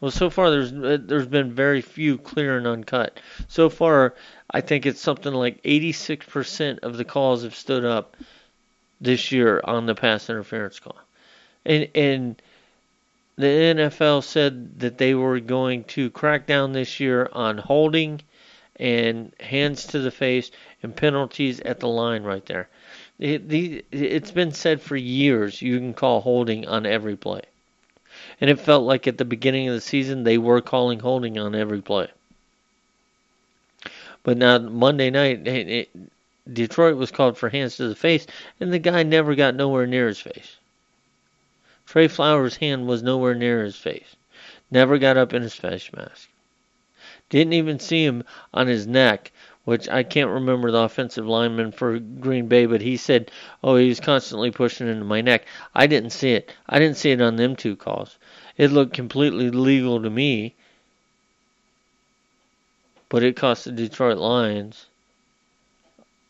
Well, 0.00 0.10
so 0.10 0.30
far 0.30 0.50
there's 0.50 0.72
uh, 0.72 0.96
there's 0.98 1.26
been 1.26 1.52
very 1.52 1.82
few 1.82 2.16
clear 2.16 2.56
and 2.56 2.66
uncut. 2.66 3.20
So 3.48 3.68
far, 3.68 4.14
I 4.50 4.62
think 4.62 4.86
it's 4.86 5.00
something 5.00 5.32
like 5.32 5.62
86% 5.62 6.78
of 6.80 6.96
the 6.96 7.04
calls 7.04 7.42
have 7.42 7.54
stood 7.54 7.84
up 7.84 8.16
this 9.00 9.30
year 9.30 9.60
on 9.62 9.84
the 9.84 9.94
pass 9.94 10.30
interference 10.30 10.78
call, 10.78 10.96
and 11.66 11.88
and 11.94 12.42
the 13.36 13.46
NFL 13.46 14.24
said 14.24 14.80
that 14.80 14.98
they 14.98 15.14
were 15.14 15.38
going 15.40 15.84
to 15.84 16.10
crack 16.10 16.46
down 16.46 16.72
this 16.72 16.98
year 16.98 17.28
on 17.32 17.58
holding 17.58 18.22
and 18.76 19.32
hands 19.38 19.86
to 19.88 19.98
the 19.98 20.10
face 20.10 20.50
and 20.82 20.96
penalties 20.96 21.60
at 21.60 21.80
the 21.80 21.88
line 21.88 22.22
right 22.22 22.44
there. 22.46 22.68
It, 23.18 23.84
it's 23.92 24.30
been 24.30 24.52
said 24.52 24.80
for 24.80 24.96
years 24.96 25.60
you 25.60 25.78
can 25.78 25.92
call 25.92 26.22
holding 26.22 26.66
on 26.66 26.86
every 26.86 27.16
play 27.16 27.42
and 28.40 28.48
it 28.48 28.58
felt 28.58 28.84
like 28.84 29.06
at 29.06 29.18
the 29.18 29.24
beginning 29.24 29.68
of 29.68 29.74
the 29.74 29.80
season 29.80 30.22
they 30.22 30.38
were 30.38 30.60
calling 30.60 31.00
holding 31.00 31.38
on 31.38 31.54
every 31.54 31.82
play. 31.82 32.08
But 34.22 34.36
now 34.36 34.58
Monday 34.58 35.10
night, 35.10 35.46
it, 35.46 35.68
it, 35.68 35.90
Detroit 36.52 36.96
was 36.96 37.10
called 37.10 37.38
for 37.38 37.48
hands 37.48 37.76
to 37.76 37.88
the 37.88 37.94
face, 37.94 38.26
and 38.58 38.72
the 38.72 38.78
guy 38.78 39.02
never 39.02 39.34
got 39.34 39.54
nowhere 39.54 39.86
near 39.86 40.08
his 40.08 40.20
face. 40.20 40.56
Trey 41.86 42.08
Flowers' 42.08 42.56
hand 42.56 42.86
was 42.86 43.02
nowhere 43.02 43.34
near 43.34 43.64
his 43.64 43.76
face. 43.76 44.16
Never 44.70 44.98
got 44.98 45.16
up 45.16 45.32
in 45.34 45.42
his 45.42 45.54
face 45.54 45.90
mask. 45.92 46.28
Didn't 47.28 47.52
even 47.52 47.78
see 47.78 48.04
him 48.04 48.24
on 48.54 48.66
his 48.66 48.86
neck, 48.86 49.32
which 49.64 49.88
I 49.88 50.02
can't 50.02 50.30
remember 50.30 50.70
the 50.70 50.78
offensive 50.78 51.26
lineman 51.26 51.72
for 51.72 51.98
Green 51.98 52.48
Bay, 52.48 52.66
but 52.66 52.80
he 52.80 52.96
said, 52.96 53.30
"Oh, 53.62 53.76
he 53.76 53.88
was 53.88 54.00
constantly 54.00 54.50
pushing 54.50 54.88
into 54.88 55.04
my 55.04 55.20
neck." 55.20 55.46
I 55.74 55.86
didn't 55.86 56.10
see 56.10 56.32
it. 56.32 56.54
I 56.68 56.78
didn't 56.78 56.96
see 56.96 57.10
it 57.10 57.20
on 57.20 57.36
them 57.36 57.56
two 57.56 57.76
calls. 57.76 58.16
It 58.56 58.70
looked 58.70 58.94
completely 58.94 59.50
legal 59.50 60.02
to 60.02 60.10
me, 60.10 60.54
but 63.08 63.22
it 63.22 63.36
cost 63.36 63.64
the 63.64 63.72
Detroit 63.72 64.18
Lions 64.18 64.86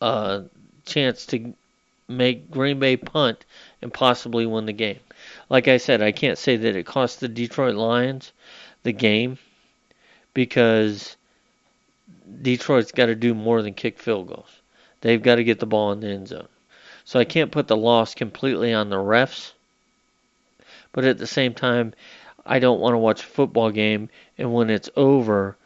a 0.00 0.44
chance 0.86 1.26
to 1.26 1.54
make 2.08 2.50
Green 2.50 2.78
Bay 2.78 2.96
punt 2.96 3.44
and 3.80 3.92
possibly 3.92 4.46
win 4.46 4.66
the 4.66 4.72
game. 4.72 5.00
Like 5.48 5.68
I 5.68 5.76
said, 5.76 6.02
I 6.02 6.12
can't 6.12 6.38
say 6.38 6.56
that 6.56 6.76
it 6.76 6.86
cost 6.86 7.20
the 7.20 7.28
Detroit 7.28 7.76
Lions 7.76 8.32
the 8.82 8.92
game 8.92 9.38
because 10.34 11.16
Detroit's 12.42 12.92
got 12.92 13.06
to 13.06 13.14
do 13.14 13.34
more 13.34 13.62
than 13.62 13.74
kick 13.74 13.98
field 13.98 14.28
goals. 14.28 14.60
They've 15.00 15.22
got 15.22 15.36
to 15.36 15.44
get 15.44 15.58
the 15.58 15.66
ball 15.66 15.92
in 15.92 16.00
the 16.00 16.08
end 16.08 16.28
zone. 16.28 16.48
So 17.04 17.18
I 17.18 17.24
can't 17.24 17.52
put 17.52 17.66
the 17.66 17.76
loss 17.76 18.14
completely 18.14 18.72
on 18.72 18.90
the 18.90 18.96
refs. 18.96 19.52
But 20.92 21.04
at 21.04 21.18
the 21.18 21.26
same 21.26 21.54
time, 21.54 21.94
I 22.44 22.58
don't 22.58 22.80
want 22.80 22.94
to 22.94 22.98
watch 22.98 23.22
a 23.22 23.26
football 23.26 23.70
game 23.70 24.08
and 24.38 24.52
when 24.52 24.70
it's 24.70 24.90
over, 24.96 25.56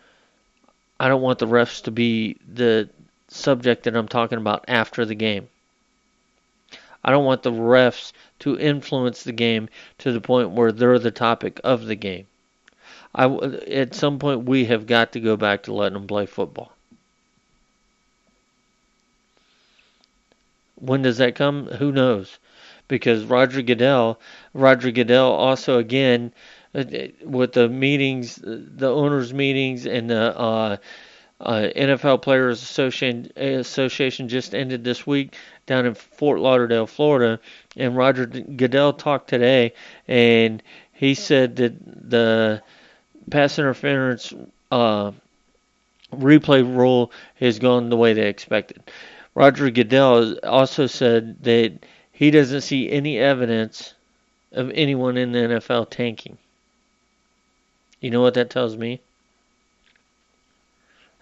I 0.99 1.09
don't 1.09 1.23
want 1.23 1.39
the 1.39 1.47
refs 1.47 1.83
to 1.85 1.91
be 1.91 2.37
the 2.53 2.89
subject 3.29 3.85
that 3.85 3.97
I'm 3.97 4.09
talking 4.09 4.39
about 4.39 4.65
after 4.69 5.05
the 5.05 5.15
game. 5.15 5.49
I 7.05 7.11
don't 7.11 7.25
want 7.25 7.43
the 7.43 7.53
refs 7.53 8.13
to 8.41 8.59
influence 8.59 9.23
the 9.23 9.33
game 9.33 9.69
to 9.99 10.13
the 10.13 10.21
point 10.21 10.51
where 10.51 10.73
they're 10.73 10.99
the 10.99 11.11
topic 11.11 11.61
of 11.63 11.87
the 11.87 11.95
game. 11.95 12.27
I, 13.15 13.27
at 13.27 13.95
some 13.95 14.19
point, 14.19 14.45
we 14.45 14.65
have 14.67 14.87
got 14.87 15.13
to 15.13 15.21
go 15.21 15.37
back 15.37 15.65
to 15.65 15.73
letting 15.73 15.95
them 15.95 16.07
play 16.07 16.27
football. 16.27 16.73
When 20.77 21.03
does 21.03 21.19
that 21.19 21.37
come? 21.37 21.67
Who 21.67 21.93
knows? 21.93 22.39
Because 22.89 23.25
Roger 23.25 23.63
Goodell, 23.63 24.21
Roger 24.53 24.91
Goodell 24.91 25.33
also 25.33 25.79
again 25.79 26.33
uh, 26.75 26.85
with 27.23 27.53
the 27.53 27.69
meetings, 27.69 28.41
the 28.43 28.91
owners' 28.93 29.33
meetings, 29.33 29.87
and 29.87 30.11
the 30.11 30.37
uh, 30.39 30.77
uh, 31.41 31.69
NFL 31.77 32.21
Players 32.21 32.63
Association, 32.63 33.31
Association 33.37 34.29
just 34.29 34.55
ended 34.55 34.85
this 34.85 35.07
week 35.07 35.37
down 35.67 35.87
in 35.87 35.95
Fort 35.95 36.41
Lauderdale, 36.41 36.87
Florida. 36.87 37.41
And 37.77 37.97
Roger 37.97 38.27
Goodell 38.27 38.93
talked 38.93 39.31
today, 39.31 39.73
and 40.09 40.63
he 40.93 41.15
said 41.15 41.57
that 41.57 42.11
the 42.11 42.63
pass 43.31 43.59
interference 43.59 44.33
uh, 44.71 45.13
replay 46.13 46.63
rule 46.63 47.11
has 47.41 47.59
gone 47.59 47.89
the 47.89 47.97
way 47.97 48.13
they 48.13 48.29
expected. 48.29 48.83
Roger 49.35 49.71
Goodell 49.71 50.39
also 50.45 50.87
said 50.87 51.43
that 51.43 51.73
he 52.13 52.31
doesn't 52.31 52.61
see 52.61 52.91
any 52.91 53.19
evidence 53.19 53.95
of 54.53 54.71
anyone 54.71 55.17
in 55.17 55.33
the 55.33 55.39
NFL 55.39 55.91
tanking. 55.91 56.39
You 58.01 58.11
know 58.11 58.21
what 58.21 58.35
that 58.35 58.51
tells 58.51 58.77
me? 58.77 59.01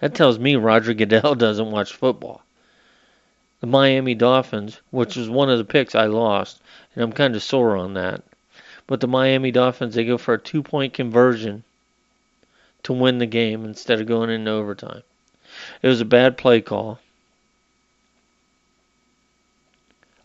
That 0.00 0.14
tells 0.14 0.38
me 0.38 0.56
Roger 0.56 0.94
Goodell 0.94 1.34
doesn't 1.36 1.70
watch 1.70 1.94
football. 1.94 2.42
The 3.60 3.66
Miami 3.68 4.14
Dolphins, 4.14 4.80
which 4.90 5.16
was 5.16 5.30
one 5.30 5.48
of 5.48 5.58
the 5.58 5.64
picks 5.64 5.94
I 5.94 6.06
lost, 6.06 6.60
and 6.94 7.04
I'm 7.04 7.12
kind 7.12 7.36
of 7.36 7.42
sore 7.42 7.76
on 7.76 7.94
that. 7.94 8.22
But 8.88 9.00
the 9.00 9.06
Miami 9.06 9.52
Dolphins, 9.52 9.94
they 9.94 10.04
go 10.04 10.18
for 10.18 10.34
a 10.34 10.38
two 10.38 10.62
point 10.62 10.92
conversion 10.92 11.62
to 12.84 12.92
win 12.92 13.18
the 13.18 13.26
game 13.26 13.64
instead 13.64 14.00
of 14.00 14.06
going 14.06 14.30
into 14.30 14.50
overtime. 14.50 15.02
It 15.82 15.88
was 15.88 16.00
a 16.00 16.06
bad 16.06 16.36
play 16.36 16.60
call. 16.60 16.98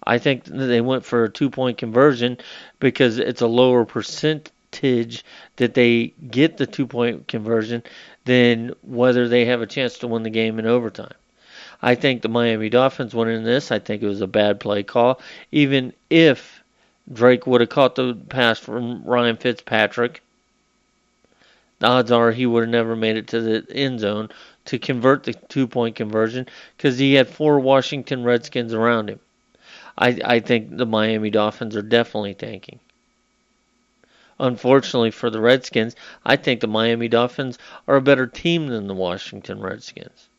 I 0.03 0.17
think 0.19 0.45
they 0.45 0.81
went 0.81 1.03
for 1.03 1.25
a 1.25 1.29
two 1.29 1.49
point 1.49 1.77
conversion 1.77 2.37
because 2.79 3.19
it's 3.19 3.41
a 3.41 3.47
lower 3.47 3.85
percent 3.85 4.51
advantage 4.77 5.23
that 5.57 5.73
they 5.73 6.13
get 6.29 6.57
the 6.57 6.65
two 6.65 6.87
point 6.87 7.27
conversion 7.27 7.83
than 8.25 8.73
whether 8.81 9.27
they 9.27 9.45
have 9.45 9.61
a 9.61 9.67
chance 9.67 9.99
to 9.99 10.07
win 10.07 10.23
the 10.23 10.29
game 10.29 10.59
in 10.59 10.65
overtime. 10.65 11.13
I 11.81 11.95
think 11.95 12.21
the 12.21 12.29
Miami 12.29 12.69
Dolphins 12.69 13.13
went 13.13 13.29
in 13.29 13.43
this. 13.43 13.71
I 13.71 13.79
think 13.79 14.01
it 14.01 14.07
was 14.07 14.21
a 14.21 14.27
bad 14.27 14.59
play 14.59 14.83
call. 14.83 15.21
Even 15.51 15.93
if 16.09 16.63
Drake 17.11 17.45
would 17.45 17.61
have 17.61 17.69
caught 17.69 17.95
the 17.95 18.15
pass 18.29 18.59
from 18.59 19.03
Ryan 19.03 19.37
Fitzpatrick, 19.37 20.21
odds 21.81 22.11
are 22.11 22.31
he 22.31 22.45
would 22.45 22.63
have 22.63 22.69
never 22.69 22.95
made 22.95 23.17
it 23.17 23.27
to 23.27 23.41
the 23.41 23.65
end 23.71 23.99
zone 23.99 24.29
to 24.65 24.79
convert 24.79 25.23
the 25.23 25.33
two 25.33 25.67
point 25.67 25.95
conversion 25.95 26.47
because 26.75 26.97
he 26.97 27.13
had 27.13 27.27
four 27.27 27.59
Washington 27.59 28.23
Redskins 28.23 28.73
around 28.73 29.09
him. 29.09 29.19
I, 29.97 30.19
I 30.23 30.39
think 30.39 30.77
the 30.77 30.85
Miami 30.85 31.29
Dolphins 31.29 31.75
are 31.75 31.81
definitely 31.81 32.35
tanking. 32.35 32.79
Unfortunately 34.39 35.09
for 35.09 35.29
the 35.29 35.41
Redskins, 35.41 35.95
I 36.23 36.35
think 36.35 36.61
the 36.61 36.67
Miami 36.67 37.07
Dolphins 37.07 37.57
are 37.87 37.95
a 37.95 38.01
better 38.01 38.27
team 38.27 38.67
than 38.67 38.87
the 38.87 38.93
Washington 38.93 39.59
Redskins. 39.59 40.29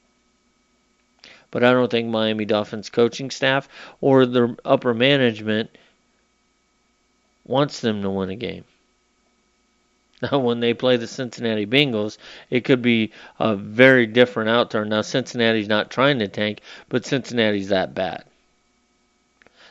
But 1.50 1.64
I 1.64 1.73
don't 1.73 1.90
think 1.90 2.09
Miami 2.09 2.45
Dolphins 2.45 2.90
coaching 2.90 3.30
staff 3.30 3.68
or 4.00 4.26
their 4.26 4.54
upper 4.64 4.95
management 4.95 5.71
wants 7.45 7.80
them 7.80 8.02
to 8.02 8.11
win 8.11 8.30
a 8.30 8.37
game. 8.37 8.64
Now, 10.22 10.38
when 10.46 10.60
they 10.60 10.75
play 10.75 10.96
the 10.96 11.06
Cincinnati 11.06 11.66
Bengals, 11.66 12.18
it 12.50 12.64
could 12.64 12.82
be 12.82 13.12
a 13.38 13.54
very 13.54 14.06
different 14.06 14.50
outturn. 14.50 14.88
Now, 14.88 15.02
Cincinnati's 15.02 15.68
not 15.68 15.90
trying 15.90 16.18
to 16.18 16.28
tank, 16.28 16.60
but 16.88 17.04
Cincinnati's 17.04 17.68
that 17.68 17.94
bad. 17.94 18.25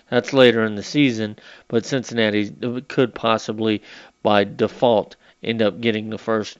That's 0.10 0.32
later 0.32 0.64
in 0.64 0.76
the 0.76 0.84
season, 0.84 1.38
but 1.68 1.86
Cincinnati 1.86 2.50
could 2.88 3.14
possibly, 3.14 3.82
by 4.24 4.46
default, 4.46 5.18
end 5.44 5.62
up 5.62 5.82
getting 5.82 6.10
the 6.10 6.18
first 6.18 6.58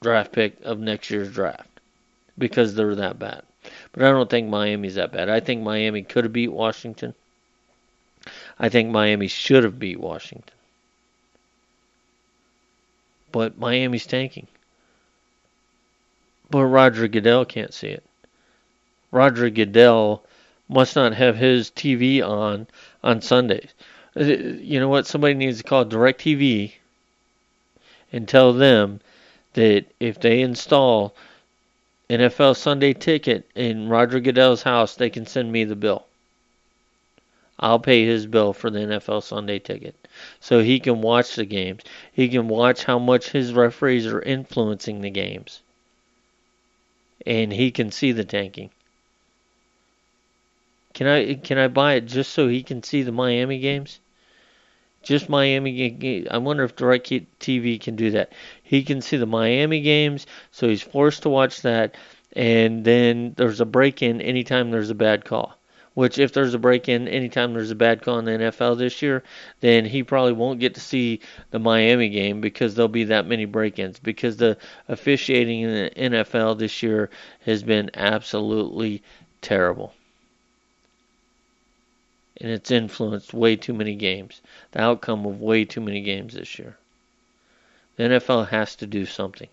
draft 0.00 0.32
pick 0.32 0.60
of 0.62 0.78
next 0.78 1.10
year's 1.10 1.32
draft 1.32 1.68
because 2.38 2.74
they're 2.74 2.94
that 2.94 3.18
bad. 3.18 3.42
But 3.92 4.04
I 4.04 4.10
don't 4.10 4.30
think 4.30 4.48
Miami's 4.48 4.94
that 4.94 5.12
bad. 5.12 5.28
I 5.28 5.40
think 5.40 5.62
Miami 5.62 6.02
could 6.02 6.24
have 6.24 6.32
beat 6.32 6.52
Washington. 6.52 7.14
I 8.58 8.68
think 8.68 8.90
Miami 8.90 9.26
should 9.26 9.64
have 9.64 9.78
beat 9.78 9.98
Washington. 9.98 10.55
But 13.36 13.58
Miami's 13.58 14.06
tanking. 14.06 14.46
But 16.48 16.64
Roger 16.64 17.06
Goodell 17.06 17.44
can't 17.44 17.74
see 17.74 17.88
it. 17.88 18.02
Roger 19.10 19.50
Goodell 19.50 20.24
must 20.70 20.96
not 20.96 21.12
have 21.12 21.36
his 21.36 21.70
TV 21.70 22.26
on 22.26 22.66
on 23.04 23.20
Sundays. 23.20 23.74
Uh, 24.18 24.24
you 24.24 24.80
know 24.80 24.88
what? 24.88 25.06
Somebody 25.06 25.34
needs 25.34 25.58
to 25.58 25.64
call 25.64 25.84
DirecTV 25.84 26.72
and 28.10 28.26
tell 28.26 28.54
them 28.54 29.00
that 29.52 29.84
if 30.00 30.18
they 30.18 30.40
install 30.40 31.14
NFL 32.08 32.56
Sunday 32.56 32.94
Ticket 32.94 33.44
in 33.54 33.90
Roger 33.90 34.18
Goodell's 34.18 34.62
house, 34.62 34.94
they 34.94 35.10
can 35.10 35.26
send 35.26 35.52
me 35.52 35.64
the 35.64 35.76
bill. 35.76 36.06
I'll 37.60 37.80
pay 37.80 38.06
his 38.06 38.24
bill 38.24 38.54
for 38.54 38.70
the 38.70 38.78
NFL 38.78 39.22
Sunday 39.22 39.58
Ticket 39.58 40.05
so 40.40 40.60
he 40.60 40.80
can 40.80 41.00
watch 41.02 41.34
the 41.34 41.44
games. 41.44 41.82
He 42.12 42.28
can 42.28 42.48
watch 42.48 42.84
how 42.84 42.98
much 42.98 43.30
his 43.30 43.52
referees 43.52 44.06
are 44.06 44.22
influencing 44.22 45.00
the 45.00 45.10
games. 45.10 45.60
And 47.26 47.52
he 47.52 47.70
can 47.70 47.90
see 47.90 48.12
the 48.12 48.24
tanking. 48.24 48.70
Can 50.94 51.06
I 51.06 51.34
can 51.34 51.58
I 51.58 51.68
buy 51.68 51.94
it 51.94 52.06
just 52.06 52.32
so 52.32 52.48
he 52.48 52.62
can 52.62 52.82
see 52.82 53.02
the 53.02 53.12
Miami 53.12 53.58
games? 53.58 54.00
Just 55.02 55.28
Miami. 55.28 56.26
I 56.30 56.38
wonder 56.38 56.64
if 56.64 56.74
Direct 56.74 57.10
TV 57.38 57.80
can 57.80 57.96
do 57.96 58.12
that. 58.12 58.32
He 58.62 58.82
can 58.82 59.02
see 59.02 59.18
the 59.18 59.26
Miami 59.26 59.82
games, 59.82 60.26
so 60.50 60.68
he's 60.68 60.82
forced 60.82 61.22
to 61.22 61.28
watch 61.28 61.62
that, 61.62 61.94
and 62.34 62.84
then 62.84 63.34
there's 63.36 63.60
a 63.60 63.66
break 63.66 64.02
in 64.02 64.20
anytime 64.20 64.70
there's 64.70 64.90
a 64.90 64.94
bad 64.94 65.24
call. 65.24 65.55
Which, 65.96 66.18
if 66.18 66.32
there's 66.32 66.52
a 66.52 66.58
break 66.58 66.88
in 66.88 67.08
anytime 67.08 67.54
there's 67.54 67.70
a 67.70 67.74
bad 67.74 68.02
call 68.02 68.18
in 68.18 68.26
the 68.26 68.32
NFL 68.32 68.76
this 68.76 69.00
year, 69.00 69.24
then 69.60 69.86
he 69.86 70.02
probably 70.02 70.34
won't 70.34 70.60
get 70.60 70.74
to 70.74 70.80
see 70.80 71.20
the 71.50 71.58
Miami 71.58 72.10
game 72.10 72.40
because 72.40 72.74
there'll 72.74 72.88
be 72.88 73.04
that 73.04 73.26
many 73.26 73.46
break 73.46 73.78
ins. 73.78 73.98
Because 73.98 74.36
the 74.36 74.58
officiating 74.88 75.62
in 75.62 75.70
the 75.70 75.90
NFL 75.90 76.58
this 76.58 76.82
year 76.82 77.08
has 77.46 77.62
been 77.62 77.90
absolutely 77.94 79.02
terrible 79.40 79.94
and 82.40 82.50
it's 82.50 82.70
influenced 82.70 83.32
way 83.32 83.56
too 83.56 83.72
many 83.72 83.94
games. 83.94 84.42
The 84.72 84.82
outcome 84.82 85.24
of 85.24 85.40
way 85.40 85.64
too 85.64 85.80
many 85.80 86.02
games 86.02 86.34
this 86.34 86.58
year. 86.58 86.76
The 87.96 88.04
NFL 88.04 88.48
has 88.48 88.76
to 88.76 88.86
do 88.86 89.06
something. 89.06 89.48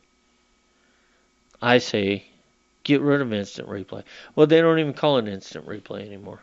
I 1.61 1.77
say 1.77 2.25
get 2.83 3.01
rid 3.01 3.21
of 3.21 3.33
instant 3.33 3.67
replay. 3.67 4.03
Well, 4.35 4.47
they 4.47 4.61
don't 4.61 4.79
even 4.79 4.93
call 4.93 5.17
it 5.17 5.27
instant 5.27 5.67
replay 5.67 6.05
anymore 6.05 6.41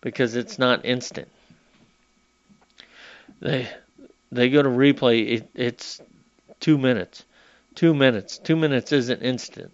because 0.00 0.34
it's 0.36 0.58
not 0.58 0.84
instant. 0.84 1.28
They 3.40 3.68
they 4.30 4.48
go 4.50 4.62
to 4.62 4.68
replay. 4.68 5.32
It, 5.32 5.50
it's 5.54 6.00
two 6.60 6.78
minutes. 6.78 7.24
Two 7.74 7.94
minutes. 7.94 8.38
Two 8.38 8.56
minutes 8.56 8.92
isn't 8.92 9.22
instant. 9.22 9.72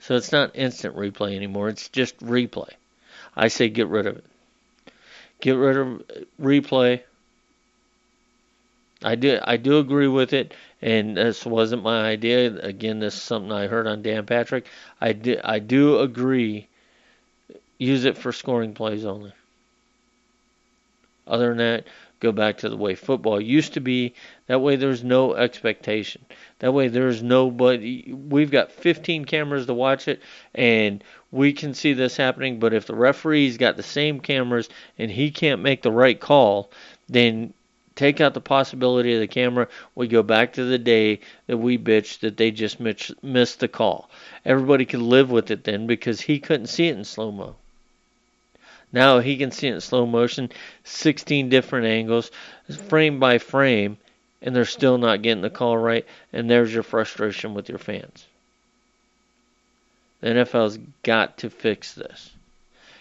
So 0.00 0.16
it's 0.16 0.32
not 0.32 0.56
instant 0.56 0.96
replay 0.96 1.36
anymore. 1.36 1.68
It's 1.68 1.88
just 1.88 2.18
replay. 2.18 2.70
I 3.36 3.48
say 3.48 3.68
get 3.68 3.88
rid 3.88 4.06
of 4.06 4.16
it. 4.18 4.24
Get 5.40 5.52
rid 5.52 5.76
of 5.76 6.02
replay. 6.40 7.02
I 9.04 9.14
do 9.16 9.38
I 9.42 9.56
do 9.56 9.78
agree 9.78 10.08
with 10.08 10.32
it, 10.32 10.54
and 10.82 11.16
this 11.16 11.46
wasn't 11.46 11.82
my 11.82 12.02
idea. 12.02 12.52
Again, 12.58 12.98
this 12.98 13.14
is 13.14 13.22
something 13.22 13.52
I 13.52 13.68
heard 13.68 13.86
on 13.86 14.02
Dan 14.02 14.26
Patrick. 14.26 14.66
I 15.00 15.12
do 15.12 15.40
I 15.42 15.60
do 15.60 16.00
agree. 16.00 16.66
Use 17.78 18.04
it 18.04 18.18
for 18.18 18.32
scoring 18.32 18.74
plays 18.74 19.04
only. 19.04 19.32
Other 21.26 21.48
than 21.48 21.58
that, 21.58 21.84
go 22.20 22.32
back 22.32 22.58
to 22.58 22.68
the 22.68 22.76
way 22.76 22.94
football 22.94 23.40
used 23.40 23.74
to 23.74 23.80
be. 23.80 24.14
That 24.46 24.60
way, 24.60 24.76
there's 24.76 25.04
no 25.04 25.34
expectation. 25.34 26.24
That 26.58 26.72
way, 26.72 26.88
there's 26.88 27.22
nobody. 27.22 28.12
We've 28.12 28.50
got 28.50 28.72
15 28.72 29.24
cameras 29.24 29.66
to 29.66 29.74
watch 29.74 30.08
it, 30.08 30.20
and 30.54 31.02
we 31.30 31.52
can 31.52 31.74
see 31.74 31.92
this 31.92 32.16
happening. 32.16 32.58
But 32.58 32.74
if 32.74 32.86
the 32.86 32.94
referee's 32.94 33.56
got 33.56 33.76
the 33.76 33.82
same 33.82 34.20
cameras 34.20 34.68
and 34.98 35.10
he 35.10 35.30
can't 35.30 35.62
make 35.62 35.82
the 35.82 35.92
right 35.92 36.18
call, 36.18 36.70
then 37.08 37.54
take 37.94 38.20
out 38.20 38.34
the 38.34 38.40
possibility 38.40 39.14
of 39.14 39.20
the 39.20 39.26
camera. 39.26 39.68
We 39.94 40.08
go 40.08 40.22
back 40.22 40.54
to 40.54 40.64
the 40.64 40.78
day 40.78 41.20
that 41.46 41.58
we 41.58 41.78
bitched 41.78 42.20
that 42.20 42.36
they 42.36 42.50
just 42.50 42.80
missed 42.80 43.60
the 43.60 43.68
call. 43.68 44.10
Everybody 44.44 44.84
could 44.84 45.02
live 45.02 45.30
with 45.30 45.50
it 45.50 45.64
then 45.64 45.86
because 45.86 46.20
he 46.20 46.38
couldn't 46.38 46.66
see 46.66 46.88
it 46.88 46.96
in 46.96 47.04
slow 47.04 47.30
mo. 47.30 47.56
Now 48.92 49.20
he 49.20 49.36
can 49.36 49.50
see 49.50 49.68
it 49.68 49.74
in 49.74 49.80
slow 49.80 50.04
motion, 50.04 50.50
16 50.84 51.48
different 51.48 51.86
angles, 51.86 52.30
frame 52.88 53.18
by 53.20 53.38
frame, 53.38 53.96
and 54.42 54.54
they're 54.54 54.64
still 54.64 54.98
not 54.98 55.22
getting 55.22 55.42
the 55.42 55.50
call 55.50 55.78
right. 55.78 56.04
And 56.32 56.50
there's 56.50 56.74
your 56.74 56.82
frustration 56.82 57.54
with 57.54 57.68
your 57.68 57.78
fans. 57.78 58.26
The 60.20 60.28
NFL's 60.28 60.78
got 61.02 61.38
to 61.38 61.48
fix 61.48 61.94
this. 61.94 62.31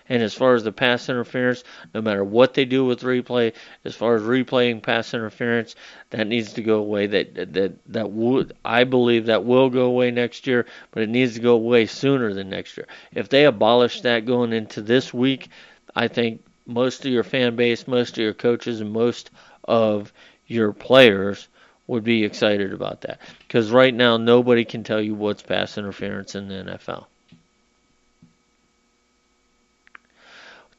And 0.09 0.21
as 0.21 0.33
far 0.33 0.55
as 0.55 0.63
the 0.63 0.71
pass 0.71 1.09
interference, 1.09 1.63
no 1.93 2.01
matter 2.01 2.23
what 2.23 2.53
they 2.53 2.65
do 2.65 2.85
with 2.85 3.01
replay, 3.01 3.53
as 3.85 3.95
far 3.95 4.15
as 4.15 4.23
replaying 4.23 4.83
pass 4.83 5.13
interference, 5.13 5.75
that 6.09 6.27
needs 6.27 6.53
to 6.53 6.63
go 6.63 6.79
away. 6.79 7.07
That 7.07 7.53
that 7.53 7.73
that 7.93 8.11
would 8.11 8.53
I 8.65 8.83
believe 8.83 9.27
that 9.27 9.45
will 9.45 9.69
go 9.69 9.85
away 9.85 10.11
next 10.11 10.47
year, 10.47 10.65
but 10.91 11.03
it 11.03 11.09
needs 11.09 11.35
to 11.35 11.41
go 11.41 11.53
away 11.53 11.85
sooner 11.85 12.33
than 12.33 12.49
next 12.49 12.77
year. 12.77 12.87
If 13.13 13.29
they 13.29 13.45
abolish 13.45 14.01
that 14.01 14.25
going 14.25 14.53
into 14.53 14.81
this 14.81 15.13
week, 15.13 15.49
I 15.95 16.07
think 16.07 16.43
most 16.65 17.05
of 17.05 17.11
your 17.11 17.23
fan 17.23 17.55
base, 17.55 17.87
most 17.87 18.17
of 18.17 18.23
your 18.23 18.33
coaches, 18.33 18.81
and 18.81 18.91
most 18.91 19.29
of 19.65 20.11
your 20.47 20.73
players 20.73 21.47
would 21.87 22.03
be 22.03 22.23
excited 22.23 22.73
about 22.73 23.01
that. 23.01 23.19
Because 23.39 23.71
right 23.71 23.93
now, 23.93 24.17
nobody 24.17 24.65
can 24.65 24.83
tell 24.83 25.01
you 25.01 25.13
what's 25.13 25.41
pass 25.41 25.77
interference 25.77 26.35
in 26.35 26.47
the 26.47 26.55
NFL. 26.55 27.05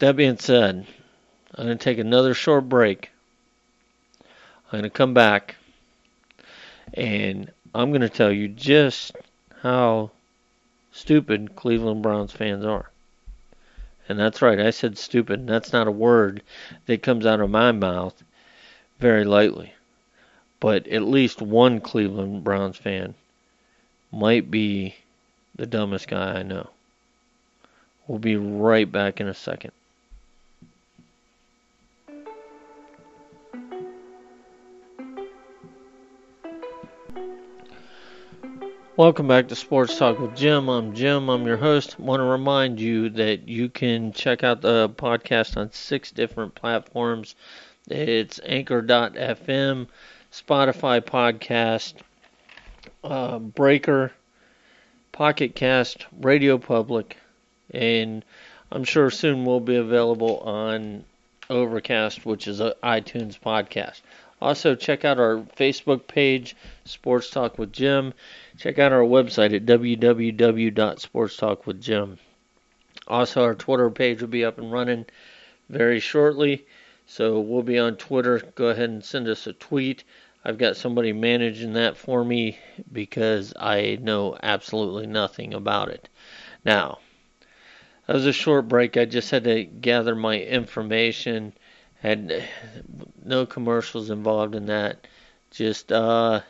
That 0.03 0.17
being 0.17 0.37
said, 0.37 0.85
I'm 1.55 1.65
going 1.65 1.79
to 1.79 1.85
take 1.85 1.99
another 1.99 2.35
short 2.35 2.69
break. 2.69 3.11
I'm 4.67 4.81
going 4.81 4.83
to 4.83 4.91
come 4.91 5.15
back 5.15 5.55
and 6.93 7.53
I'm 7.73 7.91
going 7.91 8.01
to 8.01 8.09
tell 8.09 8.33
you 8.33 8.49
just 8.49 9.13
how 9.61 10.11
stupid 10.91 11.55
Cleveland 11.55 12.03
Browns 12.03 12.33
fans 12.33 12.65
are. 12.65 12.91
And 14.09 14.19
that's 14.19 14.43
right, 14.43 14.59
I 14.59 14.71
said 14.71 14.99
stupid. 14.99 15.47
That's 15.47 15.73
not 15.73 15.87
a 15.87 15.93
word 15.93 16.43
that 16.87 17.05
comes 17.05 17.25
out 17.25 17.39
of 17.39 17.49
my 17.49 17.71
mouth 17.71 18.21
very 18.99 19.25
lightly. 19.25 19.73
But 20.59 20.89
at 20.89 21.03
least 21.03 21.41
one 21.41 21.81
Cleveland 21.81 22.43
Browns 22.43 22.77
fan 22.77 23.15
might 24.11 24.51
be 24.51 24.97
the 25.55 25.67
dumbest 25.67 26.09
guy 26.09 26.41
I 26.41 26.43
know. 26.43 26.71
We'll 28.09 28.19
be 28.19 28.35
right 28.35 28.91
back 28.91 29.21
in 29.21 29.29
a 29.29 29.35
second. 29.35 29.71
Welcome 38.95 39.27
back 39.27 39.49
to 39.49 39.57
Sports 39.57 39.97
Talk 39.97 40.19
with 40.19 40.37
Jim. 40.37 40.69
I'm 40.69 40.93
Jim. 40.93 41.31
I'm 41.31 41.47
your 41.47 41.57
host. 41.57 41.97
I 41.99 42.03
want 42.03 42.21
to 42.21 42.25
remind 42.25 42.79
you 42.79 43.09
that 43.09 43.49
you 43.49 43.71
can 43.71 44.13
check 44.13 44.45
out 44.45 44.61
the 44.61 44.91
podcast 44.91 45.57
on 45.57 45.73
six 45.73 46.11
different 46.11 46.55
platforms. 46.55 47.35
It's 47.89 48.39
Anchor.fm, 48.45 49.87
Spotify 50.31 51.01
Podcast, 51.01 51.95
uh, 53.03 53.39
Breaker, 53.39 54.13
Pocket 55.11 55.55
Cast, 55.55 56.05
Radio 56.21 56.59
Public, 56.59 57.17
and 57.71 58.23
I'm 58.71 58.85
sure 58.85 59.11
soon 59.11 59.47
will 59.47 59.61
be 59.61 59.77
available 59.77 60.41
on 60.41 61.07
Overcast, 61.49 62.27
which 62.27 62.47
is 62.47 62.61
an 62.61 62.75
iTunes 62.83 63.41
podcast. 63.41 64.03
Also, 64.43 64.75
check 64.75 65.05
out 65.05 65.21
our 65.21 65.37
Facebook 65.57 66.09
page, 66.09 66.57
Sports 66.85 67.31
Talk 67.31 67.59
with 67.59 67.73
Jim. 67.73 68.13
Check 68.59 68.81
out 68.81 68.91
our 68.91 69.05
website 69.05 69.55
at 69.55 69.65
www.sportstalkwithjim. 69.65 72.19
Also, 73.07 73.45
our 73.45 73.55
Twitter 73.55 73.89
page 73.89 74.21
will 74.21 74.27
be 74.27 74.45
up 74.45 74.59
and 74.59 74.73
running 74.73 75.07
very 75.69 76.01
shortly. 76.01 76.67
So 77.07 77.39
we'll 77.39 77.63
be 77.63 77.79
on 77.79 77.95
Twitter. 77.95 78.43
Go 78.57 78.67
ahead 78.67 78.91
and 78.91 79.05
send 79.05 79.29
us 79.29 79.47
a 79.47 79.53
tweet. 79.53 80.03
I've 80.45 80.59
got 80.59 80.77
somebody 80.77 81.13
managing 81.13 81.75
that 81.75 81.97
for 81.97 82.25
me 82.25 82.59
because 82.93 83.55
I 83.57 83.97
know 84.01 84.37
absolutely 84.43 85.07
nothing 85.07 85.55
about 85.55 85.89
it. 85.89 86.09
Now, 86.65 86.99
that 88.09 88.15
was 88.15 88.27
a 88.27 88.33
short 88.33 88.67
break. 88.67 88.97
I 88.97 89.05
just 89.05 89.31
had 89.31 89.45
to 89.45 89.63
gather 89.63 90.17
my 90.17 90.41
information. 90.41 91.53
Had 92.03 92.45
no 93.25 93.47
commercials 93.47 94.11
involved 94.11 94.55
in 94.55 94.67
that. 94.67 95.07
Just 95.53 95.93
uh 95.93 96.41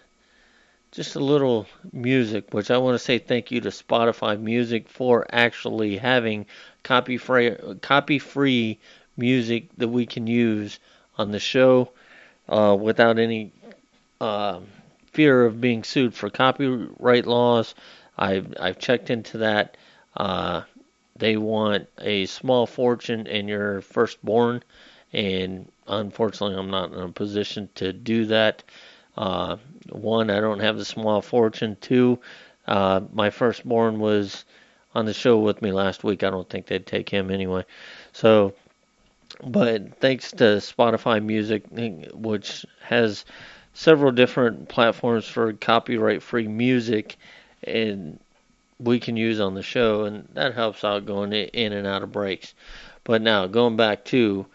just 0.92 1.14
a 1.14 1.20
little 1.20 1.66
music, 1.92 2.52
which 2.52 2.70
I 2.70 2.78
want 2.78 2.94
to 2.94 2.98
say 2.98 3.18
thank 3.18 3.50
you 3.50 3.60
to 3.62 3.70
Spotify 3.70 4.40
Music 4.40 4.88
for 4.88 5.26
actually 5.30 5.96
having 5.96 6.46
copy 6.82 7.16
free 7.16 7.54
copy 7.80 8.18
free 8.18 8.78
music 9.16 9.68
that 9.76 9.88
we 9.88 10.06
can 10.06 10.26
use 10.26 10.78
on 11.18 11.30
the 11.32 11.38
show 11.38 11.90
uh, 12.48 12.76
without 12.78 13.18
any 13.18 13.52
uh, 14.20 14.60
fear 15.12 15.44
of 15.44 15.60
being 15.60 15.84
sued 15.84 16.14
for 16.14 16.30
copyright 16.30 17.26
laws. 17.26 17.74
I've 18.16 18.54
I've 18.58 18.78
checked 18.78 19.10
into 19.10 19.38
that. 19.38 19.76
Uh, 20.16 20.62
they 21.16 21.36
want 21.36 21.88
a 21.98 22.26
small 22.26 22.66
fortune 22.66 23.26
in 23.26 23.48
your 23.48 23.80
firstborn, 23.80 24.62
and 25.12 25.70
unfortunately, 25.86 26.56
I'm 26.56 26.70
not 26.70 26.92
in 26.92 26.98
a 26.98 27.08
position 27.08 27.68
to 27.76 27.92
do 27.92 28.26
that. 28.26 28.62
Uh, 29.16 29.56
one, 29.90 30.30
I 30.30 30.40
don't 30.40 30.60
have 30.60 30.78
the 30.78 30.84
small 30.84 31.20
fortune. 31.20 31.76
Two, 31.80 32.18
uh, 32.66 33.00
my 33.12 33.30
firstborn 33.30 33.98
was 33.98 34.44
on 34.94 35.06
the 35.06 35.14
show 35.14 35.38
with 35.38 35.60
me 35.62 35.72
last 35.72 36.04
week. 36.04 36.22
I 36.22 36.30
don't 36.30 36.48
think 36.48 36.66
they'd 36.66 36.86
take 36.86 37.08
him 37.08 37.30
anyway. 37.30 37.64
So, 38.12 38.54
but 39.44 39.98
thanks 39.98 40.30
to 40.32 40.44
Spotify 40.44 41.22
Music, 41.22 41.64
which 42.12 42.64
has 42.82 43.24
several 43.74 44.12
different 44.12 44.68
platforms 44.68 45.26
for 45.26 45.52
copyright 45.54 46.22
free 46.22 46.48
music, 46.48 47.16
and 47.64 48.18
we 48.78 49.00
can 49.00 49.16
use 49.16 49.40
on 49.40 49.54
the 49.54 49.62
show, 49.62 50.04
and 50.04 50.28
that 50.34 50.54
helps 50.54 50.84
out 50.84 51.06
going 51.06 51.32
in 51.32 51.72
and 51.72 51.86
out 51.86 52.02
of 52.02 52.12
breaks. 52.12 52.54
But 53.04 53.22
now 53.22 53.46
going 53.46 53.76
back 53.76 54.04
to, 54.06 54.46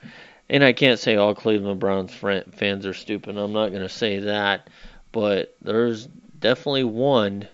and 0.50 0.64
I 0.64 0.74
can't 0.74 1.00
say 1.00 1.16
all 1.16 1.36
Cleveland 1.36 1.80
Browns 1.80 2.14
fans 2.14 2.86
are 2.86 2.94
stupid. 2.94 3.38
I'm 3.38 3.54
not 3.54 3.70
going 3.70 3.82
to 3.82 3.90
say 3.90 4.20
that, 4.20 4.70
but 5.12 5.56
there's 5.62 6.08
definitely 6.40 6.86
one 6.86 7.48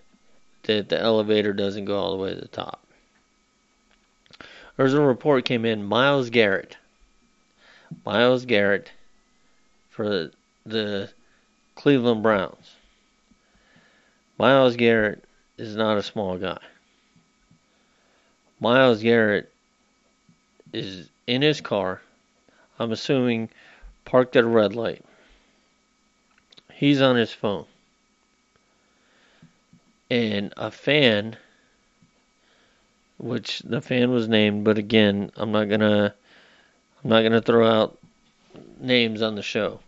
that 0.63 0.89
the 0.89 0.99
elevator 0.99 1.53
doesn't 1.53 1.86
go 1.86 1.97
all 1.97 2.12
the 2.12 2.23
way 2.23 2.34
to 2.34 2.41
the 2.41 2.47
top. 2.47 2.86
There's 4.77 4.93
a 4.93 5.01
report 5.01 5.45
came 5.45 5.65
in. 5.65 5.84
Myles 5.84 6.29
Garrett, 6.29 6.77
Myles 8.06 8.45
Garrett, 8.45 8.91
for 9.89 10.32
the 10.65 11.10
Cleveland 11.75 12.23
Browns. 12.23 12.75
Myles 14.39 14.75
Garrett 14.75 15.23
is 15.58 15.75
not 15.75 15.97
a 15.97 16.03
small 16.03 16.38
guy. 16.38 16.58
Myles 18.60 19.01
Garrett 19.03 19.51
is 20.71 21.10
in 21.27 21.41
his 21.41 21.62
car, 21.62 22.01
I'm 22.79 22.91
assuming 22.91 23.49
parked 24.05 24.36
at 24.36 24.43
a 24.43 24.47
red 24.47 24.75
light. 24.75 25.05
He's 26.73 27.01
on 27.01 27.15
his 27.15 27.31
phone. 27.31 27.65
And 30.09 30.53
a 30.57 30.71
fan, 30.71 31.38
which 33.17 33.59
the 33.59 33.81
fan 33.81 34.12
was 34.12 34.27
named, 34.27 34.63
but 34.63 34.77
again, 34.77 35.31
I'm 35.38 35.51
not 35.51 35.69
gonna 35.69 36.13
I'm 37.03 37.09
not 37.09 37.21
gonna 37.23 37.41
throw 37.41 37.67
out 37.67 37.97
names 38.79 39.21
on 39.21 39.36
the 39.36 39.41
show. 39.41 39.79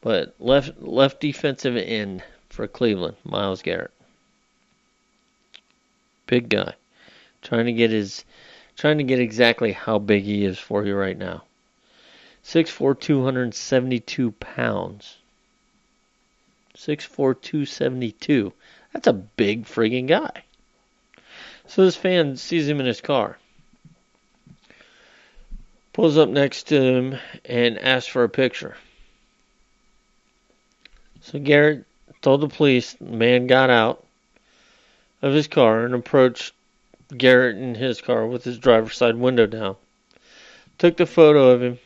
But 0.00 0.34
left 0.40 0.80
left 0.80 1.20
defensive 1.20 1.76
end 1.76 2.22
for 2.48 2.66
Cleveland, 2.66 3.16
Myles 3.24 3.62
Garrett. 3.62 3.92
Big 6.26 6.48
guy. 6.48 6.74
Trying 7.42 7.66
to 7.66 7.72
get 7.72 7.90
his 7.90 8.24
trying 8.76 8.98
to 8.98 9.04
get 9.04 9.20
exactly 9.20 9.72
how 9.72 9.98
big 9.98 10.24
he 10.24 10.44
is 10.44 10.58
for 10.58 10.84
you 10.84 10.94
right 10.96 11.16
now. 11.16 11.44
6'4", 12.44 12.98
272 12.98 14.32
pounds. 14.32 15.16
6'4", 16.76 17.40
272. 17.40 18.52
That's 18.92 19.06
a 19.06 19.12
big 19.12 19.66
friggin' 19.66 20.06
guy. 20.06 20.44
So 21.66 21.84
this 21.84 21.96
fan 21.96 22.36
sees 22.36 22.68
him 22.68 22.80
in 22.80 22.86
his 22.86 23.00
car. 23.00 23.38
Pulls 25.92 26.18
up 26.18 26.28
next 26.28 26.64
to 26.68 26.80
him 26.80 27.18
and 27.44 27.78
asks 27.78 28.08
for 28.08 28.24
a 28.24 28.28
picture. 28.28 28.76
So 31.20 31.38
Garrett 31.38 31.84
told 32.20 32.40
the 32.40 32.48
police 32.48 32.94
the 32.94 33.04
man 33.04 33.46
got 33.46 33.70
out 33.70 34.04
of 35.20 35.32
his 35.32 35.46
car 35.46 35.84
and 35.84 35.94
approached 35.94 36.52
Garrett 37.16 37.56
in 37.56 37.74
his 37.74 38.00
car 38.00 38.26
with 38.26 38.42
his 38.42 38.58
driver's 38.58 38.96
side 38.96 39.16
window 39.16 39.46
down. 39.46 39.76
Took 40.78 40.96
the 40.96 41.06
photo 41.06 41.50
of 41.50 41.62
him. 41.62 41.78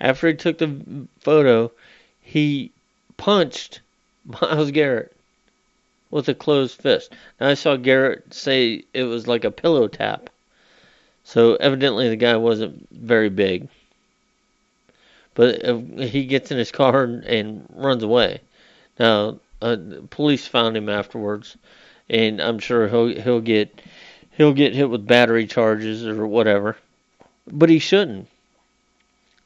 After 0.00 0.28
he 0.28 0.34
took 0.34 0.58
the 0.58 1.06
photo, 1.20 1.72
he 2.20 2.70
punched 3.16 3.80
Myles 4.24 4.70
Garrett 4.70 5.12
with 6.10 6.28
a 6.28 6.34
closed 6.34 6.80
fist. 6.80 7.12
Now 7.40 7.48
I 7.48 7.54
saw 7.54 7.76
Garrett 7.76 8.32
say 8.32 8.84
it 8.92 9.04
was 9.04 9.26
like 9.26 9.44
a 9.44 9.50
pillow 9.50 9.88
tap. 9.88 10.30
So 11.24 11.56
evidently 11.56 12.08
the 12.08 12.16
guy 12.16 12.36
wasn't 12.36 12.88
very 12.90 13.30
big. 13.30 13.68
But 15.34 15.64
he 15.98 16.24
gets 16.24 16.50
in 16.50 16.58
his 16.58 16.72
car 16.72 17.04
and 17.04 17.66
runs 17.74 18.02
away. 18.02 18.40
Now, 18.98 19.38
uh, 19.60 19.76
police 20.08 20.46
found 20.46 20.76
him 20.76 20.88
afterwards, 20.88 21.56
and 22.08 22.40
I'm 22.40 22.58
sure 22.58 22.88
he'll 22.88 23.08
he'll 23.20 23.40
get 23.40 23.82
he'll 24.36 24.54
get 24.54 24.74
hit 24.74 24.88
with 24.88 25.06
battery 25.06 25.46
charges 25.46 26.06
or 26.06 26.26
whatever. 26.26 26.76
But 27.46 27.68
he 27.68 27.78
shouldn't. 27.78 28.28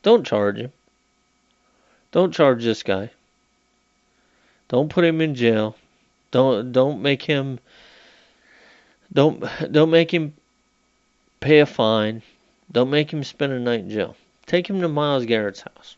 Don't 0.03 0.27
charge 0.27 0.59
him. 0.59 0.73
Don't 2.13 2.35
charge 2.35 2.65
this 2.65 2.83
guy. 2.83 3.11
Don't 4.69 4.89
put 4.89 5.05
him 5.05 5.21
in 5.21 5.35
jail. 5.35 5.77
Don't 6.31 6.73
don't 6.73 7.03
make 7.03 7.23
him 7.23 7.59
don't 9.13 9.45
don't 9.73 9.91
make 9.91 10.13
him 10.13 10.35
pay 11.41 11.61
a 11.61 11.67
fine. 11.67 12.23
Don't 12.73 12.91
make 12.91 13.13
him 13.13 13.25
spend 13.25 13.53
a 13.53 13.59
night 13.59 13.81
in 13.81 13.91
jail. 13.91 14.17
Take 14.47 14.69
him 14.69 14.81
to 14.81 14.89
Myles 14.89 15.27
Garrett's 15.27 15.63
house. 15.63 15.97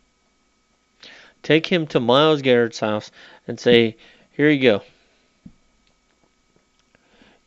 Take 1.42 1.66
him 1.66 1.86
to 1.88 2.00
Myles 2.00 2.42
Garrett's 2.42 2.80
house 2.80 3.10
and 3.48 3.58
say, 3.58 3.96
Here 4.32 4.48
you 4.48 4.62
go. 4.62 4.82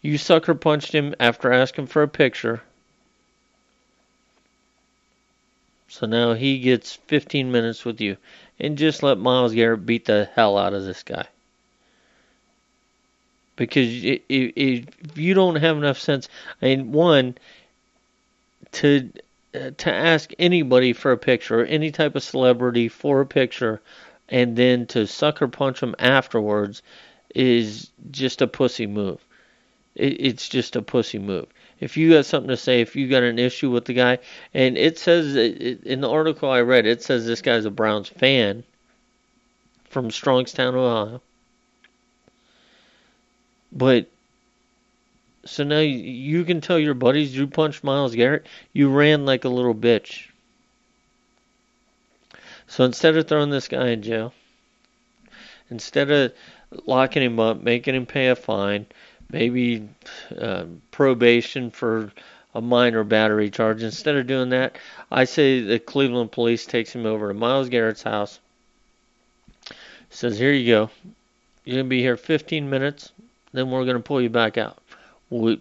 You 0.01 0.17
sucker 0.17 0.53
punched 0.53 0.93
him 0.93 1.15
after 1.19 1.51
asking 1.51 1.87
for 1.87 2.03
a 2.03 2.07
picture. 2.07 2.61
So 5.95 6.07
now 6.07 6.33
he 6.33 6.59
gets 6.59 6.95
15 7.07 7.53
minutes 7.53 7.85
with 7.85 8.01
you. 8.01 8.17
And 8.59 8.77
just 8.77 9.01
let 9.01 9.17
Myles 9.17 9.53
Garrett 9.53 9.85
beat 9.85 10.03
the 10.03 10.29
hell 10.35 10.57
out 10.57 10.73
of 10.73 10.83
this 10.83 11.03
guy. 11.03 11.25
Because 13.55 13.87
if 14.03 15.17
you 15.17 15.33
don't 15.33 15.55
have 15.55 15.77
enough 15.77 15.97
sense, 15.97 16.27
I 16.61 16.65
mean, 16.65 16.91
one, 16.91 17.37
to 18.73 19.09
uh, 19.53 19.71
to 19.77 19.93
ask 19.93 20.33
anybody 20.37 20.91
for 20.91 21.13
a 21.13 21.17
picture, 21.17 21.63
any 21.63 21.91
type 21.91 22.15
of 22.15 22.23
celebrity 22.23 22.89
for 22.89 23.21
a 23.21 23.25
picture, 23.25 23.81
and 24.27 24.57
then 24.57 24.87
to 24.87 25.07
sucker 25.07 25.47
punch 25.47 25.79
them 25.79 25.95
afterwards 25.97 26.81
is 27.33 27.89
just 28.11 28.41
a 28.41 28.47
pussy 28.47 28.85
move. 28.85 29.23
It's 29.95 30.49
just 30.49 30.75
a 30.75 30.81
pussy 30.81 31.19
move. 31.19 31.47
If 31.79 31.97
you 31.97 32.13
got 32.13 32.25
something 32.25 32.49
to 32.49 32.57
say, 32.57 32.81
if 32.81 32.95
you 32.95 33.07
got 33.07 33.23
an 33.23 33.37
issue 33.37 33.69
with 33.69 33.85
the 33.85 33.93
guy, 33.93 34.19
and 34.53 34.77
it 34.77 34.97
says 34.97 35.35
in 35.35 36.01
the 36.01 36.09
article 36.09 36.49
I 36.49 36.61
read, 36.61 36.85
it 36.85 37.03
says 37.03 37.25
this 37.25 37.41
guy's 37.41 37.65
a 37.65 37.71
Browns 37.71 38.07
fan 38.07 38.63
from 39.89 40.09
Strongstown, 40.09 40.73
Ohio. 40.73 41.21
But 43.71 44.09
so 45.45 45.63
now 45.63 45.79
you 45.79 46.43
can 46.43 46.61
tell 46.61 46.79
your 46.79 46.93
buddies 46.93 47.35
you 47.35 47.47
punched 47.47 47.83
Myles 47.83 48.15
Garrett. 48.15 48.47
You 48.73 48.89
ran 48.89 49.25
like 49.25 49.43
a 49.43 49.49
little 49.49 49.75
bitch. 49.75 50.29
So 52.67 52.83
instead 52.83 53.15
of 53.15 53.27
throwing 53.27 53.51
this 53.51 53.67
guy 53.67 53.89
in 53.89 54.01
jail, 54.01 54.33
instead 55.69 56.09
of 56.09 56.33
locking 56.87 57.21
him 57.21 57.39
up, 57.39 57.61
making 57.61 57.95
him 57.95 58.05
pay 58.05 58.29
a 58.29 58.35
fine, 58.35 58.87
maybe 59.29 59.87
uh, 60.39 60.65
probation 60.91 61.71
for 61.71 62.11
a 62.53 62.61
minor 62.61 63.03
battery 63.03 63.49
charge, 63.49 63.83
instead 63.83 64.15
of 64.15 64.27
doing 64.27 64.49
that, 64.49 64.77
I 65.11 65.25
say 65.25 65.61
the 65.61 65.79
Cleveland 65.79 66.31
police 66.31 66.65
takes 66.65 66.93
him 66.93 67.05
over 67.05 67.27
to 67.27 67.33
Myles 67.33 67.69
Garrett's 67.69 68.03
house. 68.03 68.39
Says, 70.09 70.37
"Here 70.37 70.53
you 70.53 70.71
go. 70.71 70.89
You're 71.65 71.77
gonna 71.77 71.89
be 71.89 72.01
here 72.01 72.15
15 72.15 72.69
minutes. 72.69 73.11
Then 73.51 73.71
we're 73.71 73.85
gonna 73.85 73.99
pull 73.99 74.21
you 74.21 74.29
back 74.29 74.57
out." 74.57 74.77
we, 75.29 75.59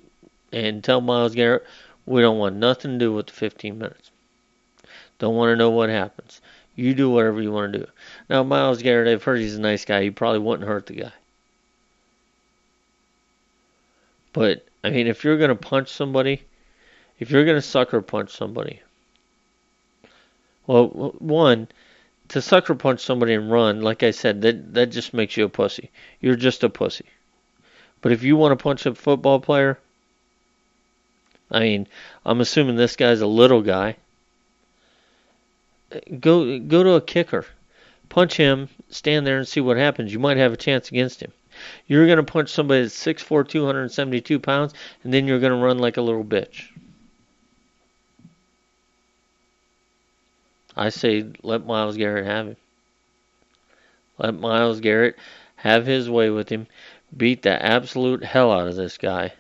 and 0.53 0.85
tell 0.85 1.01
Myles 1.01 1.35
Garrett 1.35 1.67
We 2.07 2.21
don't 2.21 2.39
want 2.39 2.57
nothing 2.57 2.93
to 2.93 2.99
do 2.99 3.13
with 3.13 3.27
the 3.27 3.33
15 3.33 3.79
minutes. 3.79 4.11
Don't 5.19 5.37
want 5.37 5.51
to 5.51 5.57
know 5.57 5.71
what 5.71 5.89
happens. 5.89 6.41
You 6.77 6.95
do 6.95 7.09
whatever 7.09 7.41
you 7.41 7.53
want 7.53 7.73
to 7.73 7.79
do. 7.81 7.87
Now, 8.29 8.43
Myles 8.43 8.83
Garrett, 8.83 9.09
I've 9.09 9.23
heard 9.23 9.41
he's 9.41 9.55
a 9.55 9.61
nice 9.61 9.85
guy. 9.85 10.03
He 10.03 10.11
probably 10.11 10.41
wouldn't 10.41 10.69
hurt 10.69 10.87
the 10.87 10.95
guy. 10.95 11.13
But, 14.35 14.67
I 14.83 14.91
mean, 14.91 15.07
if 15.07 15.25
you're 15.25 15.39
to 15.39 15.55
punch 15.55 15.89
somebody, 15.89 16.43
if 17.19 17.31
you're 17.31 17.45
to 17.45 17.63
sucker 17.63 18.03
punch 18.03 18.31
somebody, 18.33 18.83
well, 20.67 20.89
one, 21.19 21.69
to 22.29 22.43
sucker 22.43 22.75
punch 22.75 23.01
somebody 23.01 23.35
and 23.35 23.51
run, 23.51 23.81
like 23.81 24.03
I 24.03 24.11
said, 24.11 24.43
that 24.43 24.75
that 24.75 24.87
just 24.87 25.15
makes 25.15 25.37
you 25.37 25.45
a 25.45 25.49
pussy. 25.49 25.91
You're 26.21 26.37
just 26.37 26.65
a 26.65 26.69
pussy. 26.69 27.07
But 28.01 28.11
if 28.11 28.25
you 28.25 28.37
want 28.37 28.59
to 28.59 28.63
punch 28.63 28.85
a 28.87 28.95
football 28.95 29.39
player, 29.39 29.79
I 31.51 31.61
mean, 31.61 31.87
I'm 32.27 32.41
assuming 32.41 32.75
this 32.75 32.97
guy's 32.97 33.21
a 33.21 33.27
little 33.27 33.63
guy. 33.63 33.97
Go 36.19 36.59
go 36.59 36.83
to 36.83 36.95
a 36.95 37.01
kicker. 37.01 37.47
Punch 38.09 38.37
him, 38.37 38.69
stand 38.91 39.27
there 39.27 39.39
and 39.39 39.47
see 39.47 39.61
what 39.61 39.77
happens. 39.77 40.13
You 40.13 40.19
might 40.19 40.39
have 40.39 40.53
a 40.53 40.57
chance 40.57 40.89
against 40.89 41.23
him. 41.23 41.33
You're 41.87 42.07
going 42.07 42.19
to 42.19 42.23
punch 42.23 42.51
somebody 42.51 42.83
that's 42.83 43.05
6'4", 43.05 43.49
272 43.49 44.39
pounds, 44.41 44.75
and 45.03 45.13
then 45.13 45.27
you're 45.27 45.41
going 45.41 45.53
to 45.53 45.65
run 45.65 45.79
like 45.79 45.97
a 45.97 46.03
little 46.03 46.25
bitch. 46.25 46.69
I 50.77 50.89
say 50.89 51.25
let 51.43 51.67
Myles 51.67 51.97
Garrett 51.97 52.27
have 52.27 52.49
him. 52.49 52.57
Let 54.19 54.35
Myles 54.35 54.81
Garrett 54.81 55.17
have 55.57 55.87
his 55.87 56.11
way 56.11 56.31
with 56.31 56.49
him, 56.49 56.67
beat 57.17 57.43
the 57.43 57.65
absolute 57.65 58.25
hell 58.25 58.53
out 58.53 58.69
of 58.69 58.77
this 58.77 58.99
guy, 58.99 59.33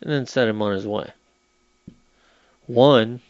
and 0.00 0.12
then 0.12 0.26
set 0.26 0.48
him 0.48 0.60
on 0.62 0.72
his 0.72 0.86
way. 0.86 1.12
One, 2.66 3.20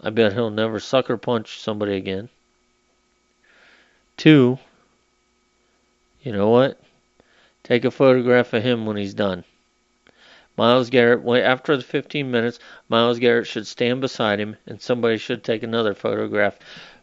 I 0.00 0.10
bet 0.10 0.34
he'll 0.34 0.50
never 0.50 0.78
sucker 0.78 1.16
punch 1.16 1.58
somebody 1.58 1.96
again. 1.96 2.28
Two, 4.16 4.58
you 6.26 6.32
know 6.32 6.50
what? 6.50 6.80
Take 7.62 7.84
a 7.84 7.90
photograph 7.92 8.52
of 8.52 8.60
him 8.60 8.84
when 8.84 8.96
he's 8.96 9.14
done. 9.14 9.44
Myles 10.56 10.90
Garrett, 10.90 11.24
after 11.44 11.76
the 11.76 11.84
15 11.84 12.32
minutes, 12.32 12.58
Myles 12.88 13.20
Garrett 13.20 13.46
should 13.46 13.68
stand 13.68 14.00
beside 14.00 14.40
him 14.40 14.56
and 14.66 14.82
somebody 14.82 15.18
should 15.18 15.44
take 15.44 15.62
another 15.62 15.94
photograph 15.94 16.58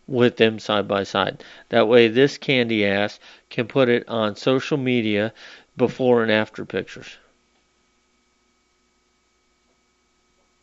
with 0.07 0.35
them 0.35 0.59
side 0.59 0.89
by 0.89 1.03
side. 1.03 1.41
That 1.69 1.87
way, 1.87 2.09
this 2.09 2.37
candy 2.37 2.85
ass 2.85 3.17
can 3.49 3.65
put 3.67 3.87
it 3.87 4.09
on 4.09 4.35
social 4.35 4.75
media 4.77 5.31
before 5.77 6.21
and 6.21 6.31
after 6.31 6.65
pictures. 6.65 7.15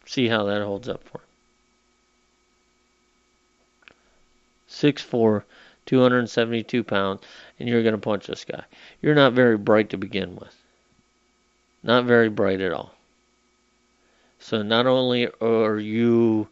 See 0.04 0.28
how 0.28 0.44
that 0.44 0.60
holds 0.60 0.86
up 0.86 1.02
for 1.04 1.18
him. 1.18 1.24
6'4, 4.68 5.44
272 5.90 6.84
pounds, 6.84 7.20
and 7.58 7.68
you're 7.68 7.82
going 7.82 7.96
to 7.96 7.98
punch 7.98 8.28
this 8.28 8.44
guy. 8.44 8.62
You're 9.02 9.16
not 9.16 9.32
very 9.32 9.56
bright 9.56 9.90
to 9.90 9.96
begin 9.96 10.36
with. 10.36 10.54
Not 11.82 12.04
very 12.04 12.28
bright 12.28 12.60
at 12.60 12.72
all. 12.72 12.94
So 14.38 14.62
not 14.62 14.86
only 14.86 15.28
are 15.40 15.80
you 15.80 16.46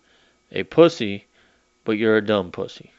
a 0.50 0.64
pussy, 0.64 1.24
but 1.84 1.98
you're 1.98 2.16
a 2.16 2.24
dumb 2.24 2.50
pussy. 2.50 2.90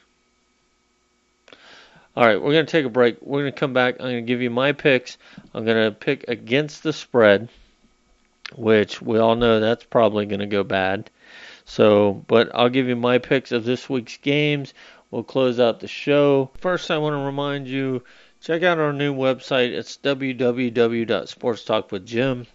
All 2.15 2.25
right, 2.25 2.41
we're 2.41 2.53
going 2.53 2.65
to 2.65 2.71
take 2.71 2.85
a 2.85 2.89
break. 2.89 3.17
We're 3.21 3.41
going 3.41 3.53
to 3.53 3.59
come 3.59 3.73
back. 3.73 3.95
I'm 3.95 4.05
going 4.05 4.15
to 4.15 4.21
give 4.21 4.41
you 4.41 4.49
my 4.49 4.71
picks. 4.71 5.17
I'm 5.53 5.65
going 5.65 5.83
to 5.83 5.91
pick 5.91 6.23
against 6.29 6.83
the 6.83 6.93
spread, 6.93 7.49
which 8.55 9.01
we 9.01 9.19
all 9.19 9.35
know 9.35 9.59
that's 9.59 9.83
probably 9.83 10.25
going 10.25 10.39
to 10.39 10.45
go 10.45 10.63
bad. 10.63 11.09
So, 11.65 12.23
but 12.27 12.49
I'll 12.55 12.69
give 12.69 12.87
you 12.87 12.95
my 12.95 13.17
picks 13.17 13.51
of 13.51 13.65
this 13.65 13.89
week's 13.89 14.17
games. 14.17 14.73
We'll 15.11 15.23
close 15.23 15.59
out 15.59 15.79
the 15.79 15.87
show. 15.87 16.51
First, 16.59 16.91
I 16.91 16.99
want 16.99 17.13
to 17.13 17.25
remind 17.25 17.67
you 17.67 18.03
check 18.41 18.61
out 18.63 18.77
our 18.77 18.93
new 18.93 19.13
website. 19.13 19.71
It's 19.71 19.97
www.sportstalkwithjim. 19.97 22.45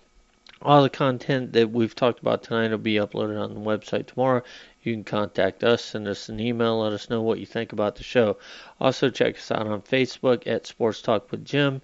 All 0.63 0.83
the 0.83 0.89
content 0.89 1.53
that 1.53 1.73
we've 1.73 1.95
talked 1.95 2.21
about 2.21 2.43
tonight 2.43 2.71
will 2.71 2.79
be 2.79 2.95
uploaded 2.95 3.39
on 3.43 3.53
the 3.55 3.61
website 3.61 4.07
tomorrow. 4.07 4.43
You 4.83 4.95
can 4.95 5.05
contact 5.05 5.63
us, 5.65 5.85
send 5.85 6.09
us 6.09 6.29
an 6.29 6.41
email, 6.41 6.81
let 6.81 6.93
us 6.93 7.11
know 7.11 7.23
what 7.23 7.39
you 7.39 7.47
think 7.47 7.73
about 7.73 7.97
the 7.97 8.05
show. 8.05 8.39
Also, 8.81 9.11
check 9.11 9.37
us 9.37 9.51
out 9.51 9.67
on 9.67 9.83
Facebook 9.83 10.47
at 10.47 10.67
Sports 10.67 11.03
Talk 11.03 11.31
with 11.31 11.45
Jim, 11.45 11.83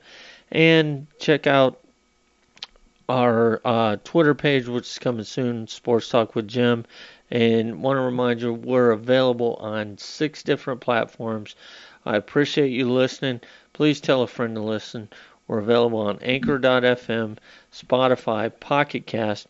and 0.51 1.07
check 1.19 1.47
out 1.47 1.79
our 3.09 3.61
uh, 3.65 3.97
Twitter 4.05 4.35
page, 4.35 4.69
which 4.69 4.87
is 4.87 4.99
coming 4.99 5.25
soon, 5.25 5.67
Sports 5.67 6.09
Talk 6.09 6.35
with 6.35 6.47
Jim. 6.47 6.85
And 7.31 7.83
want 7.83 7.97
to 7.97 8.03
remind 8.03 8.43
you, 8.43 8.53
we're 8.53 8.91
available 8.91 9.55
on 9.61 9.99
six 9.99 10.43
different 10.43 10.81
platforms. 10.81 11.55
I 12.05 12.17
appreciate 12.17 12.71
you 12.71 12.91
listening. 12.91 13.41
Please 13.73 14.01
tell 14.01 14.23
a 14.23 14.27
friend 14.27 14.57
to 14.57 14.63
listen. 14.63 15.09
We're 15.47 15.59
available 15.59 16.01
on 16.01 16.19
Anchor.fm, 16.23 17.37
Spotify, 17.73 18.53
Pocket 18.61 19.07
Cast, 19.07 19.49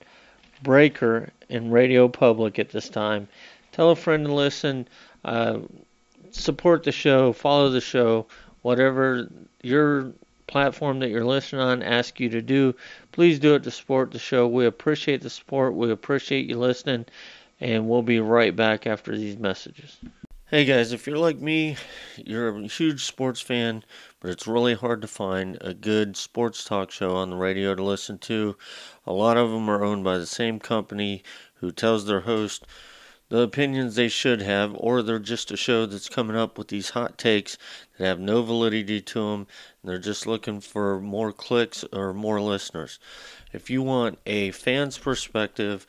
Breaker, 0.62 1.30
and 1.48 1.72
Radio 1.72 2.08
Public 2.08 2.58
at 2.58 2.70
this 2.70 2.88
time. 2.88 3.28
Tell 3.72 3.90
a 3.90 3.96
friend 3.96 4.26
to 4.26 4.32
listen. 4.32 4.88
Uh, 5.24 5.60
support 6.30 6.84
the 6.84 6.92
show. 6.92 7.32
Follow 7.32 7.70
the 7.70 7.80
show. 7.80 8.26
Whatever 8.62 9.28
your 9.62 10.12
platform 10.46 10.98
that 10.98 11.10
you're 11.10 11.24
listening 11.24 11.62
on 11.62 11.82
asks 11.82 12.18
you 12.20 12.28
to 12.30 12.42
do, 12.42 12.74
please 13.12 13.38
do 13.38 13.54
it 13.54 13.62
to 13.62 13.70
support 13.70 14.10
the 14.10 14.18
show. 14.18 14.46
We 14.46 14.66
appreciate 14.66 15.22
the 15.22 15.30
support. 15.30 15.74
We 15.74 15.90
appreciate 15.90 16.46
you 16.46 16.58
listening. 16.58 17.06
And 17.60 17.88
we'll 17.88 18.02
be 18.02 18.20
right 18.20 18.56
back 18.56 18.86
after 18.86 19.16
these 19.16 19.36
messages. 19.36 19.98
Hey 20.46 20.64
guys, 20.64 20.92
if 20.92 21.06
you're 21.06 21.18
like 21.18 21.38
me, 21.38 21.76
you're 22.16 22.48
a 22.48 22.66
huge 22.66 23.04
sports 23.04 23.40
fan, 23.40 23.84
but 24.18 24.30
it's 24.30 24.46
really 24.46 24.74
hard 24.74 25.02
to 25.02 25.06
find 25.06 25.58
a 25.60 25.74
good 25.74 26.16
sports 26.16 26.64
talk 26.64 26.90
show 26.90 27.14
on 27.14 27.30
the 27.30 27.36
radio 27.36 27.74
to 27.74 27.84
listen 27.84 28.18
to. 28.18 28.56
A 29.06 29.12
lot 29.12 29.36
of 29.36 29.50
them 29.50 29.68
are 29.68 29.84
owned 29.84 30.02
by 30.02 30.16
the 30.16 30.26
same 30.26 30.58
company 30.58 31.22
who 31.56 31.70
tells 31.70 32.06
their 32.06 32.22
host 32.22 32.66
the 33.28 33.42
opinions 33.42 33.94
they 33.94 34.08
should 34.08 34.42
have, 34.42 34.74
or 34.74 35.02
they're 35.02 35.20
just 35.20 35.52
a 35.52 35.56
show 35.56 35.86
that's 35.86 36.08
coming 36.08 36.36
up 36.36 36.58
with 36.58 36.66
these 36.66 36.90
hot 36.90 37.16
takes 37.16 37.56
that 37.96 38.06
have 38.06 38.18
no 38.18 38.42
validity 38.42 39.00
to 39.00 39.20
them, 39.20 39.46
and 39.82 39.90
they're 39.90 39.98
just 39.98 40.26
looking 40.26 40.60
for 40.60 40.98
more 40.98 41.32
clicks 41.32 41.84
or 41.92 42.12
more 42.12 42.40
listeners. 42.40 42.98
If 43.52 43.70
you 43.70 43.82
want 43.82 44.18
a 44.26 44.50
fan's 44.50 44.98
perspective, 44.98 45.86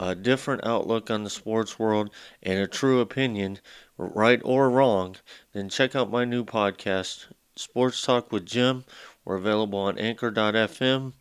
a 0.00 0.14
different 0.14 0.64
outlook 0.64 1.10
on 1.10 1.24
the 1.24 1.30
sports 1.30 1.78
world, 1.78 2.08
and 2.42 2.58
a 2.58 2.66
true 2.66 3.00
opinion, 3.00 3.58
right 3.98 4.40
or 4.44 4.70
wrong, 4.70 5.16
then 5.52 5.68
check 5.68 5.94
out 5.94 6.10
my 6.10 6.24
new 6.24 6.42
podcast, 6.42 7.26
Sports 7.54 8.02
Talk 8.02 8.32
with 8.32 8.46
Jim. 8.46 8.84
We're 9.26 9.36
available 9.36 9.78
on 9.78 9.98
Anchor.fm, 9.98 11.12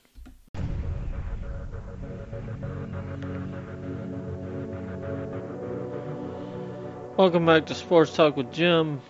Welcome 7.18 7.48
back 7.48 7.66
to 7.66 7.76
Sports 7.76 8.14
Talk 8.14 8.38
with 8.38 8.52
Jim. 8.52 9.02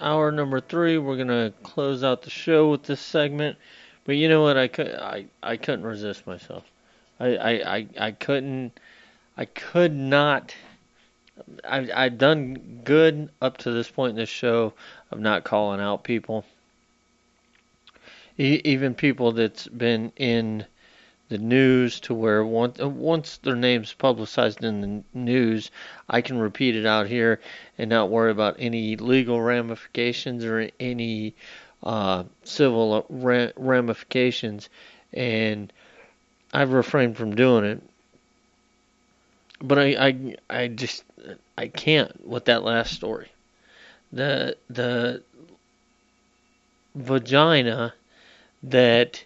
Hour 0.00 0.32
number 0.32 0.60
three. 0.60 0.96
We're 0.96 1.18
gonna 1.18 1.52
close 1.62 2.02
out 2.02 2.22
the 2.22 2.30
show 2.30 2.70
with 2.70 2.84
this 2.84 3.00
segment. 3.00 3.58
But 4.10 4.16
you 4.16 4.28
know 4.28 4.42
what? 4.42 4.56
I 4.56 4.66
could 4.66 4.92
I, 4.92 5.26
I 5.40 5.56
couldn't 5.56 5.84
resist 5.84 6.26
myself. 6.26 6.64
I, 7.20 7.36
I, 7.36 7.76
I, 7.76 7.86
I 7.96 8.10
couldn't 8.10 8.72
I 9.36 9.44
could 9.44 9.94
not 9.94 10.52
I 11.62 11.88
I've 11.94 12.18
done 12.18 12.80
good 12.82 13.30
up 13.40 13.58
to 13.58 13.70
this 13.70 13.88
point 13.88 14.10
in 14.10 14.16
the 14.16 14.26
show 14.26 14.72
of 15.12 15.20
not 15.20 15.44
calling 15.44 15.80
out 15.80 16.02
people. 16.02 16.44
E- 18.36 18.60
even 18.64 18.96
people 18.96 19.30
that's 19.30 19.68
been 19.68 20.10
in 20.16 20.66
the 21.28 21.38
news 21.38 22.00
to 22.00 22.12
where 22.12 22.44
once 22.44 22.80
once 22.80 23.36
their 23.36 23.54
name's 23.54 23.92
publicized 23.92 24.64
in 24.64 24.80
the 24.80 25.04
news, 25.14 25.70
I 26.08 26.20
can 26.20 26.36
repeat 26.40 26.74
it 26.74 26.84
out 26.84 27.06
here 27.06 27.38
and 27.78 27.88
not 27.88 28.10
worry 28.10 28.32
about 28.32 28.56
any 28.58 28.96
legal 28.96 29.40
ramifications 29.40 30.44
or 30.44 30.68
any 30.80 31.36
uh, 31.82 32.24
civil 32.44 33.06
ramifications. 33.08 34.68
And 35.12 35.72
I've 36.52 36.72
refrained 36.72 37.16
from 37.16 37.34
doing 37.34 37.64
it 37.64 37.82
but 39.62 39.78
I, 39.78 40.08
I 40.08 40.36
I 40.48 40.68
just 40.68 41.04
I 41.56 41.68
can't 41.68 42.26
with 42.26 42.46
that 42.46 42.64
last 42.64 42.94
story. 42.94 43.30
The 44.12 44.56
the 44.68 45.22
vagina 46.94 47.94
that 48.62 49.24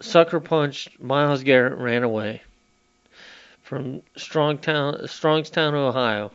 sucker 0.00 0.40
punched 0.40 1.00
Myles 1.00 1.42
Garrett 1.42 1.78
ran 1.78 2.02
away 2.02 2.42
from 3.62 4.02
Strongtown, 4.16 5.02
Strongstown, 5.04 5.74
Ohio. 5.74 6.30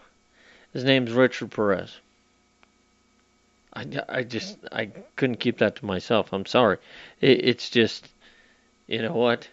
His 0.74 0.84
name's 0.84 1.12
Richard 1.12 1.52
Perez. 1.52 1.98
I, 3.78 3.86
I 4.10 4.24
just 4.24 4.58
I 4.72 4.88
couldn't 5.16 5.40
keep 5.40 5.60
that 5.60 5.76
to 5.76 5.86
myself. 5.86 6.34
I'm 6.34 6.48
sorry. 6.48 6.80
It, 7.22 7.46
it's 7.46 7.70
just, 7.70 8.10
you 8.88 9.04
know 9.04 9.14
what? 9.14 9.48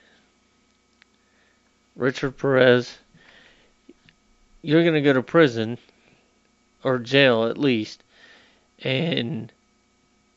Richard 1.95 2.39
Perez, 2.39 2.97
you're 4.63 4.83
gonna 4.83 5.03
go 5.03 5.13
to 5.13 5.23
prison 5.23 5.77
or 6.83 6.99
jail 6.99 7.45
at 7.45 7.59
least, 7.59 8.03
and 8.83 9.53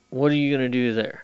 what 0.10 0.34
are 0.34 0.36
you 0.36 0.54
gonna 0.54 0.68
do 0.68 0.94
there? 0.94 1.24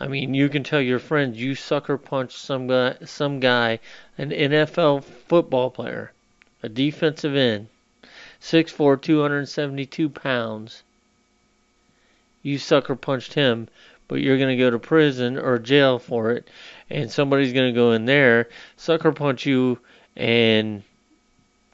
I 0.00 0.08
mean, 0.08 0.34
you 0.34 0.48
can 0.48 0.64
tell 0.64 0.80
your 0.80 0.98
friends 0.98 1.40
you 1.40 1.54
sucker 1.54 1.96
punched 1.96 2.38
some 2.38 2.66
guy, 2.66 2.96
some 3.04 3.38
guy, 3.38 3.78
an 4.18 4.30
NFL 4.30 5.04
football 5.04 5.70
player, 5.70 6.10
a 6.60 6.68
defensive 6.68 7.36
end, 7.36 7.68
6'4", 8.40 9.00
272 9.00 10.08
pounds. 10.08 10.82
You 12.42 12.58
sucker 12.58 12.96
punched 12.96 13.34
him, 13.34 13.68
but 14.08 14.20
you're 14.20 14.38
going 14.38 14.56
to 14.56 14.62
go 14.62 14.70
to 14.70 14.78
prison 14.78 15.38
or 15.38 15.58
jail 15.58 15.98
for 15.98 16.32
it, 16.32 16.48
and 16.90 17.10
somebody's 17.10 17.52
going 17.52 17.72
to 17.72 17.80
go 17.80 17.92
in 17.92 18.04
there, 18.04 18.48
sucker 18.76 19.12
punch 19.12 19.46
you, 19.46 19.78
and 20.16 20.82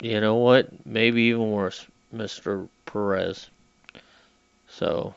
you 0.00 0.20
know 0.20 0.36
what? 0.36 0.86
Maybe 0.86 1.22
even 1.22 1.50
worse, 1.50 1.86
Mr. 2.14 2.68
Perez. 2.86 3.48
So, 4.68 5.14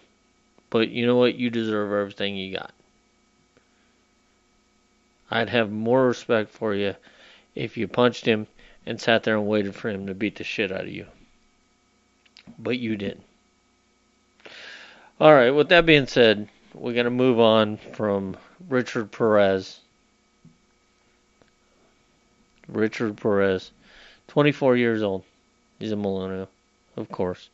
but 0.70 0.90
you 0.90 1.06
know 1.06 1.18
what? 1.18 1.36
You 1.36 1.50
deserve 1.50 1.92
everything 1.92 2.36
you 2.36 2.54
got. 2.58 2.74
I'd 5.30 5.50
have 5.50 5.72
more 5.72 6.08
respect 6.08 6.52
for 6.52 6.74
you 6.74 6.96
if 7.56 7.78
you 7.78 7.88
punched 7.88 8.26
him 8.26 8.48
and 8.86 9.00
sat 9.00 9.24
there 9.24 9.38
and 9.38 9.48
waited 9.48 9.76
for 9.76 9.90
him 9.90 10.08
to 10.08 10.14
beat 10.14 10.38
the 10.38 10.44
shit 10.44 10.72
out 10.72 10.82
of 10.82 10.90
you. 10.90 11.06
But 12.58 12.80
you 12.80 12.96
didn't. 12.96 13.24
All 15.22 15.36
right, 15.36 15.52
with 15.52 15.70
that 15.70 15.86
being 15.86 16.08
said, 16.08 16.50
we're 16.74 16.96
going 16.96 17.06
to 17.06 17.12
move 17.12 17.40
on 17.40 17.78
from 17.78 18.38
Richard 18.68 19.12
Perez. 19.12 19.80
Richard 22.68 23.18
Perez, 23.18 23.70
24 24.30 24.78
years 24.78 25.04
old. 25.04 25.24
He's 25.78 25.92
a 25.92 25.96
millennial, 25.96 26.50
of 26.98 27.08
course. 27.10 27.52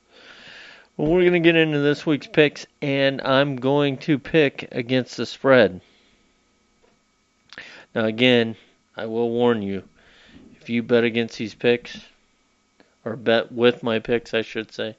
Well, 0.95 1.12
we're 1.12 1.30
going 1.30 1.34
to 1.34 1.39
get 1.41 1.58
into 1.58 1.80
this 1.80 2.06
week's 2.06 2.27
picks, 2.27 2.65
and 2.82 3.19
I'm 3.21 3.58
going 3.58 3.97
to 3.97 4.17
pick 4.17 4.69
against 4.71 5.17
the 5.17 5.25
spread. 5.25 5.82
Now, 7.93 8.06
again, 8.06 8.56
I 8.95 9.08
will 9.08 9.30
warn 9.30 9.62
you 9.62 9.84
if 10.62 10.69
you 10.69 10.84
bet 10.84 11.03
against 11.03 11.38
these 11.38 11.53
picks, 11.53 11.99
or 13.03 13.17
bet 13.17 13.51
with 13.51 13.84
my 13.84 13.99
picks, 13.99 14.34
I 14.34 14.41
should 14.41 14.71
say, 14.71 14.95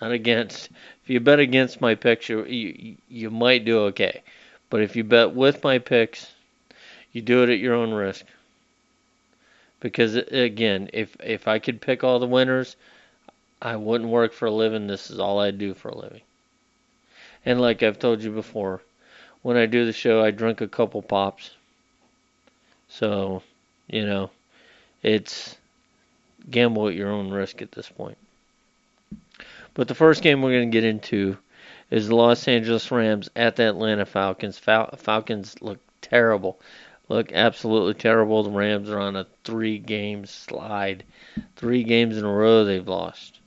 not 0.00 0.12
against. 0.12 0.70
You 1.10 1.18
bet 1.18 1.40
against 1.40 1.80
my 1.80 1.96
picks, 1.96 2.28
you, 2.28 2.44
you, 2.44 2.96
you 3.08 3.30
might 3.30 3.64
do 3.64 3.80
okay. 3.86 4.22
But 4.68 4.82
if 4.82 4.94
you 4.94 5.02
bet 5.02 5.34
with 5.34 5.64
my 5.64 5.78
picks, 5.78 6.30
you 7.10 7.20
do 7.20 7.42
it 7.42 7.48
at 7.48 7.58
your 7.58 7.74
own 7.74 7.92
risk. 7.92 8.24
Because 9.80 10.14
again, 10.14 10.88
if 10.92 11.16
if 11.18 11.48
I 11.48 11.58
could 11.58 11.80
pick 11.80 12.04
all 12.04 12.20
the 12.20 12.28
winners, 12.28 12.76
I 13.60 13.74
wouldn't 13.74 14.08
work 14.08 14.32
for 14.32 14.46
a 14.46 14.52
living. 14.52 14.86
This 14.86 15.10
is 15.10 15.18
all 15.18 15.40
I 15.40 15.50
do 15.50 15.74
for 15.74 15.88
a 15.88 15.98
living. 15.98 16.20
And 17.44 17.60
like 17.60 17.82
I've 17.82 17.98
told 17.98 18.22
you 18.22 18.30
before, 18.30 18.80
when 19.42 19.56
I 19.56 19.66
do 19.66 19.86
the 19.86 19.92
show, 19.92 20.22
I 20.22 20.30
drink 20.30 20.60
a 20.60 20.68
couple 20.68 21.02
pops. 21.02 21.50
So, 22.88 23.42
you 23.88 24.06
know, 24.06 24.30
it's 25.02 25.56
gamble 26.48 26.86
at 26.86 26.94
your 26.94 27.10
own 27.10 27.32
risk 27.32 27.62
at 27.62 27.72
this 27.72 27.88
point. 27.88 28.16
But 29.74 29.88
the 29.88 29.94
first 29.94 30.22
game 30.22 30.42
we're 30.42 30.52
going 30.52 30.70
to 30.70 30.76
get 30.76 30.84
into 30.84 31.38
is 31.90 32.08
the 32.08 32.16
Los 32.16 32.46
Angeles 32.48 32.90
Rams 32.90 33.28
at 33.36 33.56
the 33.56 33.68
Atlanta 33.68 34.04
Falcons. 34.04 34.58
Fal- 34.58 34.96
Falcons 34.96 35.56
look 35.60 35.78
terrible. 36.00 36.60
Look 37.08 37.32
absolutely 37.32 37.94
terrible. 37.94 38.42
The 38.42 38.50
Rams 38.50 38.88
are 38.90 39.00
on 39.00 39.16
a 39.16 39.26
three 39.44 39.78
game 39.78 40.26
slide. 40.26 41.04
Three 41.56 41.82
games 41.82 42.16
in 42.16 42.24
a 42.24 42.32
row 42.32 42.64
they've 42.64 42.86
lost. 42.86 43.40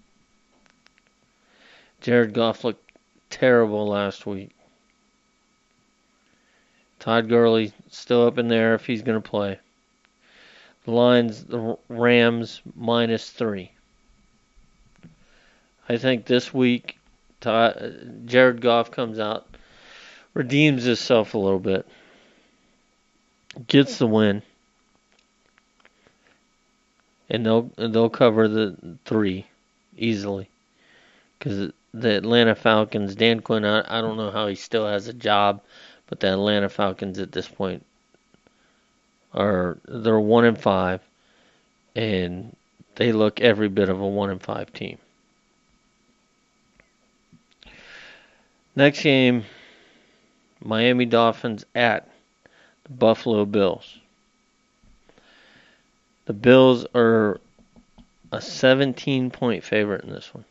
Jared 2.01 2.33
Goff 2.33 2.63
looked 2.63 2.91
terrible 3.29 3.88
last 3.88 4.25
week. 4.25 4.51
Todd 6.99 7.29
Gurley 7.29 7.73
still 7.89 8.27
up 8.27 8.38
in 8.38 8.47
there 8.47 8.75
if 8.75 8.86
he's 8.86 9.01
going 9.01 9.21
to 9.21 9.29
play. 9.29 9.59
The 10.86 10.91
lines, 10.91 11.45
the 11.45 11.77
Rams 11.88 12.62
minus 12.75 13.29
three. 13.29 13.71
I 15.88 15.98
think 15.98 16.26
this 16.26 16.54
week, 16.54 16.98
Todd, 17.41 17.78
uh, 17.78 17.89
Jared 18.26 18.62
Goff 18.62 18.91
comes 18.91 19.19
out, 19.19 19.48
redeems 20.34 20.84
himself 20.84 21.34
a 21.34 21.38
little 21.38 21.60
bit, 21.60 21.86
gets 23.67 23.98
the 23.98 24.08
win, 24.08 24.41
and 27.30 27.46
they'll 27.46 27.72
they'll 27.78 28.10
cover 28.10 28.48
the 28.48 28.98
three 29.06 29.46
easily 29.98 30.50
because 31.38 31.72
the 31.93 32.15
Atlanta 32.15 32.56
Falcons, 32.56 33.15
Dan 33.15 33.41
Quinn, 33.41 33.65
I, 33.65 34.00
I 34.00 34.02
don't 34.02 34.17
know 34.17 34.32
how 34.32 34.48
he 34.48 34.56
still 34.56 34.88
has 34.88 35.08
a 35.08 35.13
job 35.13 35.62
but 36.13 36.19
the 36.19 36.32
Atlanta 36.32 36.69
Falcons 36.69 37.17
at 37.17 37.32
this 37.32 37.48
point 37.48 37.84
are 39.34 39.80
they're 39.88 40.19
one 40.19 40.46
and 40.46 40.60
five, 40.60 41.02
and 41.96 42.56
they 42.96 43.12
look 43.12 43.41
every 43.41 43.67
bit 43.67 43.89
of 43.89 44.00
a 44.00 44.08
one 44.08 44.30
and 44.30 44.39
five 44.39 44.72
team. 44.74 45.00
Next 48.75 49.03
game, 49.03 49.45
Miami 50.63 51.05
Dolphins 51.05 51.65
at 51.75 52.09
the 52.86 52.93
Buffalo 52.93 53.45
Bills. 53.45 53.99
The 56.25 56.33
Bills 56.33 56.86
are 56.95 57.39
a 58.31 58.41
17 58.41 59.29
point 59.29 59.63
favorite 59.63 60.03
in 60.03 60.12
this 60.12 60.33
one. 60.33 60.45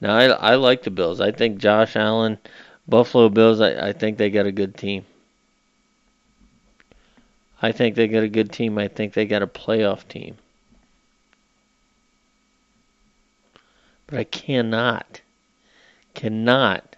Now 0.00 0.16
I, 0.16 0.24
I 0.26 0.54
like 0.56 0.82
the 0.82 0.90
Bills. 0.90 1.20
I 1.20 1.30
think 1.30 1.58
Josh 1.58 1.94
Allen 1.94 2.38
Buffalo 2.88 3.28
Bills, 3.28 3.60
I, 3.60 3.88
I 3.88 3.92
think 3.92 4.18
they 4.18 4.30
got 4.30 4.46
a 4.46 4.52
good 4.52 4.76
team. 4.76 5.04
I 7.62 7.72
think 7.72 7.94
they 7.94 8.08
got 8.08 8.22
a 8.22 8.28
good 8.28 8.52
team. 8.52 8.76
I 8.76 8.88
think 8.88 9.12
they 9.12 9.24
got 9.24 9.42
a 9.42 9.46
playoff 9.46 10.06
team. 10.08 10.36
But 14.06 14.18
I 14.18 14.24
cannot, 14.24 15.20
cannot 16.14 16.95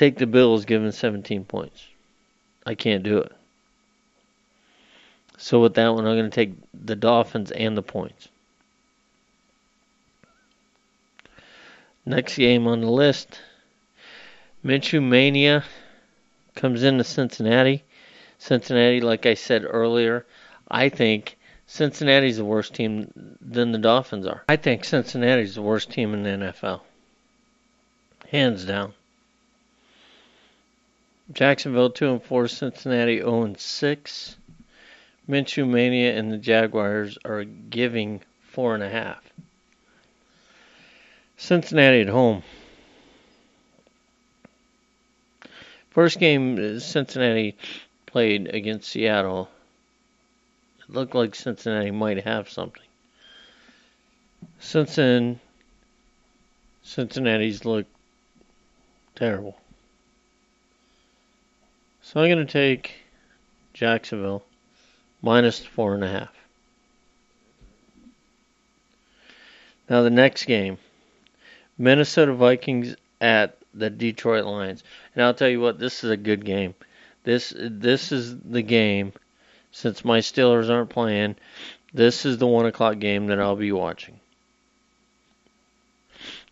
take 0.00 0.16
the 0.16 0.26
Bills 0.26 0.64
given 0.64 0.92
17 0.92 1.44
points. 1.44 1.86
I 2.64 2.74
can't 2.74 3.02
do 3.02 3.18
it. 3.18 3.32
So 5.36 5.60
with 5.60 5.74
that 5.74 5.88
one, 5.88 6.06
I'm 6.06 6.16
going 6.16 6.30
to 6.30 6.34
take 6.34 6.54
the 6.72 6.96
Dolphins 6.96 7.50
and 7.50 7.76
the 7.76 7.82
points. 7.82 8.28
Next 12.06 12.36
game 12.36 12.66
on 12.66 12.80
the 12.80 12.90
list, 12.90 13.42
Minshew 14.64 15.02
Mania 15.02 15.64
comes 16.54 16.82
into 16.82 17.04
Cincinnati. 17.04 17.84
Cincinnati, 18.38 19.02
like 19.02 19.26
I 19.26 19.34
said 19.34 19.66
earlier, 19.68 20.24
I 20.70 20.88
think 20.88 21.36
Cincinnati's 21.66 22.38
the 22.38 22.44
worst 22.46 22.72
team 22.72 23.36
than 23.38 23.72
the 23.72 23.78
Dolphins 23.78 24.26
are. 24.26 24.44
I 24.48 24.56
think 24.56 24.86
Cincinnati's 24.86 25.56
the 25.56 25.62
worst 25.62 25.90
team 25.90 26.14
in 26.14 26.22
the 26.22 26.52
NFL. 26.52 26.80
Hands 28.30 28.64
down. 28.64 28.94
Jacksonville 31.32 31.90
2 31.90 32.12
and 32.12 32.22
4, 32.22 32.48
Cincinnati 32.48 33.18
0 33.18 33.42
and 33.42 33.58
6. 33.58 34.36
Minshew 35.28 35.68
Mania 35.68 36.18
and 36.18 36.32
the 36.32 36.38
Jaguars 36.38 37.16
are 37.24 37.44
giving 37.44 38.20
four 38.42 38.74
and 38.74 38.82
a 38.82 38.88
half. 38.88 39.22
Cincinnati 41.36 42.00
at 42.00 42.08
home. 42.08 42.42
First 45.90 46.18
game 46.18 46.58
uh, 46.58 46.80
Cincinnati 46.80 47.56
played 48.06 48.52
against 48.52 48.88
Seattle. 48.88 49.48
It 50.80 50.90
looked 50.92 51.14
like 51.14 51.34
Cincinnati 51.36 51.92
might 51.92 52.24
have 52.24 52.48
something. 52.48 52.82
Since 54.58 54.96
then, 54.96 55.38
Cincinnati's 56.82 57.64
looked 57.64 57.90
terrible. 59.14 59.59
So 62.12 62.20
I'm 62.20 62.28
going 62.28 62.44
to 62.44 62.52
take 62.52 62.92
Jacksonville 63.72 64.42
minus 65.22 65.60
four 65.60 65.94
and 65.94 66.02
a 66.02 66.08
half. 66.08 66.34
Now 69.88 70.02
the 70.02 70.10
next 70.10 70.46
game, 70.46 70.78
Minnesota 71.78 72.32
Vikings 72.32 72.96
at 73.20 73.58
the 73.74 73.90
Detroit 73.90 74.44
Lions. 74.44 74.82
And 75.14 75.22
I'll 75.22 75.34
tell 75.34 75.48
you 75.48 75.60
what, 75.60 75.78
this 75.78 76.02
is 76.02 76.10
a 76.10 76.16
good 76.16 76.44
game. 76.44 76.74
This 77.22 77.54
this 77.56 78.10
is 78.10 78.36
the 78.40 78.62
game. 78.62 79.12
Since 79.70 80.04
my 80.04 80.18
Steelers 80.18 80.68
aren't 80.68 80.90
playing, 80.90 81.36
this 81.94 82.26
is 82.26 82.38
the 82.38 82.46
one 82.48 82.66
o'clock 82.66 82.98
game 82.98 83.28
that 83.28 83.38
I'll 83.38 83.54
be 83.54 83.70
watching. 83.70 84.18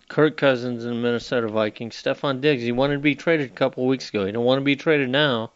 Kirk 0.09 0.39
Cousins 0.39 0.85
and 0.85 0.97
the 0.97 1.01
Minnesota 1.01 1.49
Vikings. 1.49 1.95
Stefon 1.95 2.41
Diggs, 2.41 2.63
he 2.63 2.73
wanted 2.73 2.95
to 2.95 3.01
be 3.01 3.15
traded 3.15 3.51
a 3.51 3.55
couple 3.55 3.87
weeks 3.87 4.09
ago. 4.09 4.25
He 4.25 4.33
don't 4.33 4.45
want 4.45 4.59
to 4.59 4.65
be 4.65 4.75
traded 4.75 5.11
now. 5.11 5.51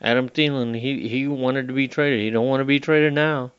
Adam 0.00 0.28
Thielen, 0.28 0.78
he, 0.78 1.08
he 1.08 1.26
wanted 1.26 1.66
to 1.66 1.74
be 1.74 1.88
traded. 1.88 2.20
He 2.20 2.30
don't 2.30 2.46
want 2.46 2.60
to 2.60 2.64
be 2.64 2.78
traded 2.78 3.12
now. 3.12 3.50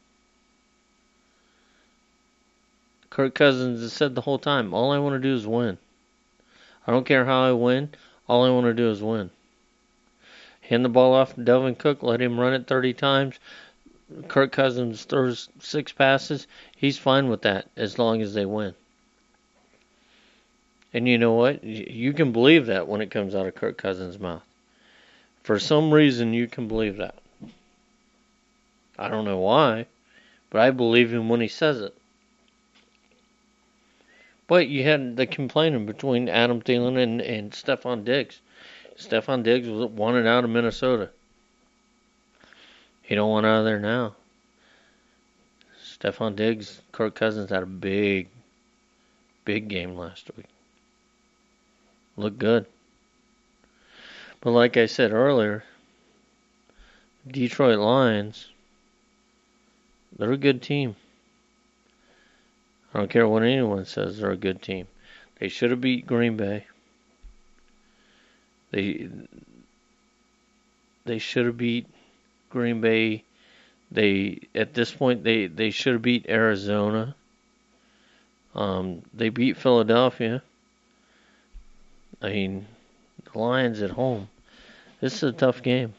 Kirk 3.09 3.35
Cousins 3.35 3.81
has 3.81 3.93
said 3.93 4.15
the 4.15 4.21
whole 4.21 4.39
time, 4.39 4.73
all 4.73 4.91
I 4.91 4.99
want 4.99 5.15
to 5.15 5.27
do 5.27 5.35
is 5.35 5.45
win. 5.45 5.77
I 6.87 6.91
don't 6.91 7.05
care 7.05 7.25
how 7.25 7.43
I 7.43 7.51
win. 7.51 7.89
All 8.27 8.45
I 8.45 8.49
want 8.49 8.65
to 8.65 8.73
do 8.73 8.89
is 8.89 9.01
win. 9.01 9.31
Hand 10.61 10.85
the 10.85 10.89
ball 10.89 11.13
off 11.13 11.35
to 11.35 11.41
Dalvin 11.41 11.77
Cook, 11.77 12.03
let 12.03 12.21
him 12.21 12.39
run 12.39 12.53
it 12.53 12.67
30 12.67 12.93
times. 12.93 13.39
Kirk 14.27 14.51
Cousins 14.51 15.03
throws 15.03 15.49
six 15.59 15.91
passes. 15.91 16.47
He's 16.75 16.97
fine 16.97 17.29
with 17.29 17.41
that 17.41 17.69
as 17.75 17.99
long 17.99 18.21
as 18.21 18.33
they 18.33 18.45
win. 18.45 18.75
And 20.95 21.09
you 21.09 21.17
know 21.17 21.33
what? 21.33 21.61
You 21.61 22.13
can 22.13 22.31
believe 22.31 22.67
that 22.67 22.87
when 22.87 23.01
it 23.01 23.11
comes 23.11 23.35
out 23.35 23.45
of 23.45 23.55
Kirk 23.55 23.77
Cousins' 23.77 24.17
mouth. 24.17 24.45
For 25.43 25.59
some 25.59 25.93
reason, 25.93 26.33
you 26.33 26.47
can 26.47 26.69
believe 26.69 26.95
that. 26.95 27.15
I 28.97 29.09
don't 29.09 29.25
know 29.25 29.39
why, 29.39 29.87
but 30.49 30.61
I 30.61 30.71
believe 30.71 31.13
him 31.13 31.27
when 31.27 31.41
he 31.41 31.49
says 31.49 31.81
it. 31.81 31.93
But 34.47 34.69
you 34.69 34.83
had 34.83 35.17
the 35.17 35.27
complaining 35.27 35.85
between 35.85 36.29
Adam 36.29 36.61
Thielen 36.61 36.97
and, 36.97 37.19
and 37.19 37.51
Stefon 37.51 38.05
Diggs. 38.05 38.39
Stefon 38.97 39.43
Diggs 39.43 39.67
was 39.67 39.87
wanted 39.87 40.25
out 40.25 40.45
of 40.45 40.49
Minnesota. 40.49 41.09
He 43.01 43.15
don't 43.15 43.31
want 43.31 43.45
out 43.45 43.59
of 43.59 43.65
there 43.65 43.81
now. 43.81 44.15
Stefon 45.83 46.37
Diggs, 46.37 46.79
Kirk 46.93 47.15
Cousins 47.15 47.49
had 47.49 47.63
a 47.63 47.65
big, 47.65 48.29
big 49.43 49.67
game 49.67 49.97
last 49.97 50.31
week. 50.37 50.45
Looked 52.17 52.39
good. 52.39 52.65
But 54.41 54.51
like 54.51 54.77
I 54.77 54.85
said 54.85 55.11
earlier, 55.11 55.63
Detroit 57.27 57.79
Lions, 57.79 58.49
they're 60.17 60.31
a 60.31 60.37
good 60.37 60.61
team. 60.61 60.95
I 62.93 62.99
don't 62.99 63.09
care 63.09 63.27
what 63.27 63.43
anyone 63.43 63.85
says, 63.85 64.19
they're 64.19 64.31
a 64.31 64.37
good 64.37 64.61
team. 64.61 64.87
They 65.39 65.49
should 65.49 65.71
have 65.71 65.81
beat 65.81 66.07
Green 66.07 66.37
Bay. 66.37 66.67
They 68.71 69.09
they 71.05 71.19
should 71.19 71.45
have 71.45 71.57
beat 71.57 71.87
Green 72.49 72.81
Bay. 72.81 73.23
They 73.91 74.39
at 74.53 74.73
this 74.73 74.91
point 74.91 75.23
they 75.23 75.47
they 75.47 75.71
should 75.71 75.93
have 75.93 76.01
beat 76.01 76.27
Arizona. 76.29 77.15
Um, 78.53 79.01
they 79.13 79.29
beat 79.29 79.57
Philadelphia. 79.57 80.41
I 82.21 82.29
mean, 82.29 82.67
the 83.31 83.39
Lions 83.39 83.81
at 83.81 83.91
home. 83.91 84.29
This 85.01 85.15
is 85.15 85.23
a 85.23 85.31
tough 85.31 85.61
game. 85.61 85.93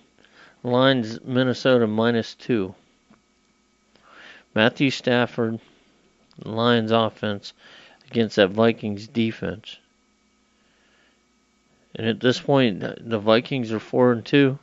Lines 0.62 1.20
Minnesota 1.22 1.86
minus 1.86 2.34
two. 2.34 2.74
Matthew 4.54 4.90
Stafford, 4.90 5.60
Lions 6.44 6.90
offense 6.90 7.52
against 8.10 8.36
that 8.36 8.50
Vikings 8.50 9.06
defense. 9.06 9.76
And 11.94 12.06
at 12.06 12.20
this 12.20 12.40
point, 12.40 12.80
the 12.80 13.18
Vikings 13.18 13.72
are 13.72 13.80
four 13.80 14.12
and 14.12 14.24
two. 14.24 14.58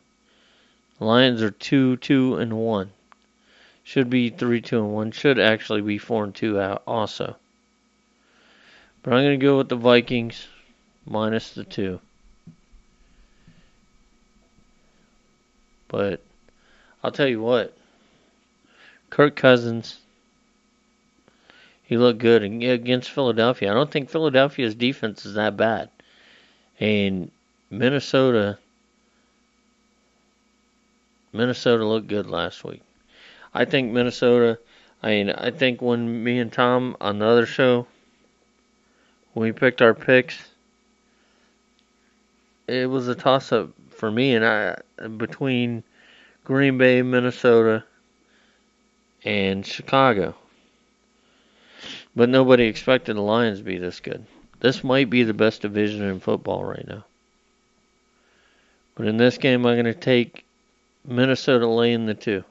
The 0.99 1.05
Lions 1.05 1.41
are 1.41 1.51
two, 1.51 1.97
two 1.97 2.37
and 2.37 2.53
one. 2.53 2.91
Should 3.83 4.09
be 4.09 4.29
three, 4.29 4.61
two 4.61 4.79
and 4.79 4.93
one. 4.93 5.11
Should 5.11 5.39
actually 5.39 5.81
be 5.81 5.97
four 5.97 6.23
and 6.23 6.33
two 6.33 6.59
out 6.59 6.83
also. 6.87 7.35
But 9.01 9.13
I'm 9.13 9.23
going 9.23 9.39
to 9.39 9.45
go 9.45 9.57
with 9.57 9.69
the 9.69 9.75
Vikings 9.75 10.47
minus 11.05 11.51
the 11.51 11.63
two. 11.63 11.99
But 15.87 16.21
I'll 17.03 17.11
tell 17.11 17.27
you 17.27 17.41
what, 17.41 17.77
Kirk 19.09 19.35
Cousins, 19.35 19.99
he 21.83 21.97
looked 21.97 22.19
good 22.19 22.41
against 22.43 23.11
Philadelphia. 23.11 23.69
I 23.69 23.73
don't 23.75 23.91
think 23.91 24.09
Philadelphia's 24.09 24.73
defense 24.73 25.25
is 25.25 25.35
that 25.35 25.55
bad. 25.55 25.89
And 26.79 27.29
Minnesota, 27.69 28.57
Minnesota 31.31 31.85
looked 31.85 32.07
good 32.07 32.27
last 32.27 32.63
week. 32.63 32.81
I 33.53 33.65
think 33.65 33.91
Minnesota. 33.91 34.57
I 35.03 35.09
mean, 35.09 35.29
I 35.29 35.51
think 35.51 35.81
when 35.81 36.23
me 36.23 36.39
and 36.39 36.51
Tom 36.51 36.95
on 37.01 37.19
the 37.19 37.25
other 37.25 37.45
show, 37.45 37.85
we 39.35 39.51
picked 39.51 39.81
our 39.81 39.93
picks, 39.93 40.37
it 42.67 42.89
was 42.89 43.07
a 43.07 43.15
toss 43.15 43.51
up 43.51 43.69
for 43.89 44.11
me 44.11 44.35
and 44.35 44.45
I 44.45 44.77
between 45.17 45.83
Green 46.43 46.77
Bay, 46.77 47.01
Minnesota, 47.01 47.83
and 49.23 49.65
Chicago. 49.65 50.35
But 52.15 52.29
nobody 52.29 52.65
expected 52.65 53.15
the 53.15 53.21
Lions 53.21 53.59
to 53.59 53.65
be 53.65 53.77
this 53.77 53.99
good. 53.99 54.25
This 54.59 54.83
might 54.83 55.09
be 55.09 55.23
the 55.23 55.33
best 55.33 55.61
division 55.61 56.03
in 56.03 56.19
football 56.19 56.63
right 56.63 56.87
now. 56.87 57.03
But 58.95 59.07
in 59.07 59.17
this 59.17 59.37
game, 59.37 59.65
I'm 59.65 59.75
going 59.75 59.85
to 59.85 59.93
take 59.93 60.45
Minnesota 61.05 61.67
laying 61.67 62.05
the 62.05 62.13
two. 62.13 62.43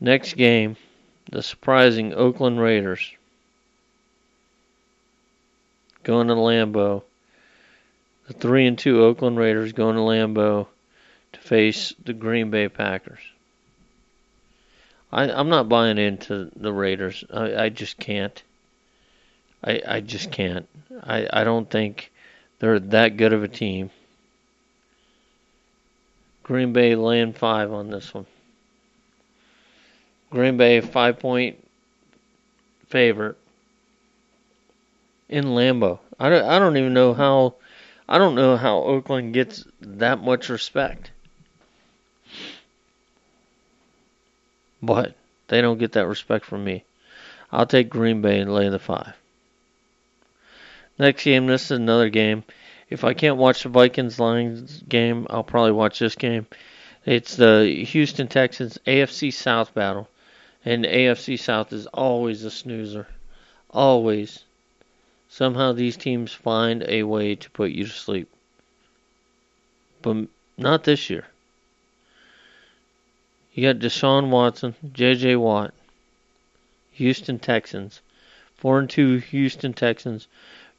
Next 0.00 0.34
game, 0.34 0.76
the 1.30 1.42
surprising 1.42 2.12
Oakland 2.12 2.60
Raiders 2.60 3.10
going 6.02 6.28
to 6.28 6.34
Lambeau 6.34 7.02
the 8.26 8.32
three 8.32 8.66
and 8.66 8.78
two 8.78 9.02
Oakland 9.02 9.38
Raiders 9.38 9.72
going 9.72 9.96
to 9.96 10.02
Lambeau 10.02 10.66
to 11.32 11.40
face 11.40 11.94
the 12.04 12.12
Green 12.12 12.50
Bay 12.50 12.68
Packers. 12.68 13.20
I, 15.12 15.30
I'm 15.30 15.48
not 15.48 15.68
buying 15.68 15.98
into 15.98 16.50
the 16.56 16.72
Raiders. 16.72 17.24
I, 17.32 17.64
I 17.64 17.68
just 17.68 17.98
can't. 17.98 18.42
I 19.62 19.80
I 19.86 20.00
just 20.00 20.30
can't. 20.30 20.68
I, 21.02 21.28
I 21.32 21.44
don't 21.44 21.68
think 21.70 22.10
they're 22.58 22.80
that 22.80 23.16
good 23.16 23.32
of 23.32 23.42
a 23.42 23.48
team. 23.48 23.90
Green 26.42 26.72
Bay 26.72 26.94
laying 26.94 27.32
five 27.32 27.72
on 27.72 27.90
this 27.90 28.12
one. 28.12 28.26
Green 30.30 30.56
Bay 30.56 30.80
five 30.80 31.18
point 31.18 31.56
favorite 32.88 33.36
in 35.28 35.44
Lambeau. 35.44 35.98
I 36.18 36.28
don't, 36.28 36.44
I 36.44 36.58
don't 36.58 36.76
even 36.76 36.92
know 36.92 37.14
how 37.14 37.54
I 38.08 38.18
don't 38.18 38.34
know 38.34 38.56
how 38.56 38.78
Oakland 38.78 39.32
gets 39.32 39.64
that 39.80 40.22
much 40.22 40.48
respect. 40.48 41.10
But 44.82 45.14
they 45.48 45.60
don't 45.62 45.78
get 45.78 45.92
that 45.92 46.06
respect 46.06 46.44
from 46.44 46.64
me. 46.64 46.84
I'll 47.50 47.66
take 47.66 47.88
Green 47.88 48.20
Bay 48.20 48.40
and 48.40 48.52
lay 48.52 48.68
the 48.68 48.78
five. 48.78 49.14
Next 50.98 51.24
game, 51.24 51.46
this 51.46 51.64
is 51.64 51.70
another 51.72 52.08
game. 52.08 52.44
If 52.90 53.02
I 53.04 53.14
can't 53.14 53.36
watch 53.36 53.62
the 53.62 53.68
Vikings 53.68 54.20
Lions 54.20 54.82
game, 54.88 55.26
I'll 55.30 55.42
probably 55.42 55.72
watch 55.72 55.98
this 55.98 56.14
game. 56.14 56.46
It's 57.06 57.36
the 57.36 57.84
Houston 57.88 58.28
Texans 58.28 58.78
AFC 58.86 59.32
South 59.32 59.74
battle. 59.74 60.08
And 60.64 60.84
AFC 60.84 61.38
South 61.38 61.72
is 61.72 61.86
always 61.86 62.44
a 62.44 62.50
snoozer. 62.50 63.06
Always. 63.70 64.44
Somehow 65.36 65.72
these 65.72 65.96
teams 65.96 66.32
find 66.32 66.84
a 66.86 67.02
way 67.02 67.34
to 67.34 67.50
put 67.50 67.72
you 67.72 67.86
to 67.86 67.90
sleep. 67.90 68.30
But 70.00 70.28
not 70.56 70.84
this 70.84 71.10
year. 71.10 71.26
You 73.52 73.66
got 73.66 73.82
Deshaun 73.82 74.30
Watson, 74.30 74.76
J.J. 74.92 75.34
Watt, 75.34 75.74
Houston 76.92 77.40
Texans, 77.40 78.00
four 78.56 78.78
and 78.78 78.88
two 78.88 79.16
Houston 79.16 79.72
Texans 79.72 80.28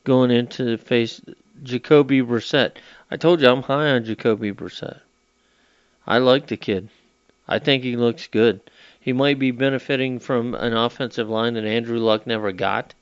going 0.05 0.31
into 0.31 0.77
face 0.77 1.19
Jacoby 1.61 2.21
Brissett. 2.21 2.77
I 3.11 3.17
told 3.17 3.41
you 3.41 3.49
I'm 3.49 3.63
high 3.63 3.89
on 3.89 4.05
Jacoby 4.05 4.53
Brissett. 4.53 5.01
I 6.07 6.19
like 6.19 6.47
the 6.47 6.55
kid. 6.55 6.87
I 7.45 7.59
think 7.59 7.83
he 7.83 7.97
looks 7.97 8.27
good. 8.27 8.61
He 9.01 9.11
might 9.11 9.37
be 9.37 9.51
benefiting 9.51 10.17
from 10.17 10.55
an 10.55 10.71
offensive 10.71 11.29
line 11.29 11.55
that 11.55 11.65
Andrew 11.65 11.99
Luck 11.99 12.25
never 12.25 12.53
got. 12.53 12.93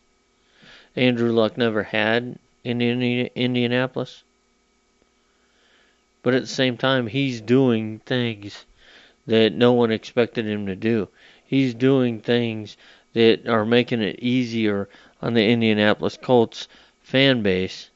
Andrew 0.95 1.31
Luck 1.31 1.57
never 1.57 1.83
had 1.83 2.37
in 2.63 2.81
Indianapolis. 2.81 4.23
But 6.21 6.33
at 6.33 6.41
the 6.41 6.47
same 6.47 6.77
time, 6.77 7.07
he's 7.07 7.41
doing 7.41 7.99
things 7.99 8.65
that 9.27 9.53
no 9.53 9.73
one 9.73 9.91
expected 9.91 10.45
him 10.45 10.65
to 10.67 10.75
do. 10.75 11.09
He's 11.45 11.73
doing 11.73 12.21
things 12.21 12.77
that 13.13 13.47
are 13.47 13.65
making 13.65 14.01
it 14.01 14.19
easier 14.19 14.89
on 15.21 15.33
the 15.33 15.47
Indianapolis 15.47 16.17
Colts 16.21 16.67
fan 17.01 17.41
base 17.43 17.89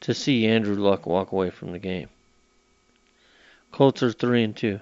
to 0.00 0.14
see 0.14 0.46
Andrew 0.46 0.76
Luck 0.76 1.06
walk 1.06 1.32
away 1.32 1.50
from 1.50 1.72
the 1.72 1.78
game. 1.78 2.08
Colts 3.72 4.02
are 4.02 4.12
3 4.12 4.44
and 4.44 4.56
2. 4.56 4.80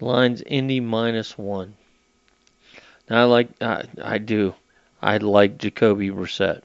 Lines 0.00 0.42
Indy 0.46 0.80
minus 0.80 1.36
1. 1.36 1.74
Now 3.08 3.22
I 3.22 3.24
like 3.24 3.48
I, 3.60 3.84
I 4.02 4.18
do. 4.18 4.54
I 5.02 5.16
like 5.16 5.58
Jacoby 5.58 6.10
Brissett. 6.10 6.62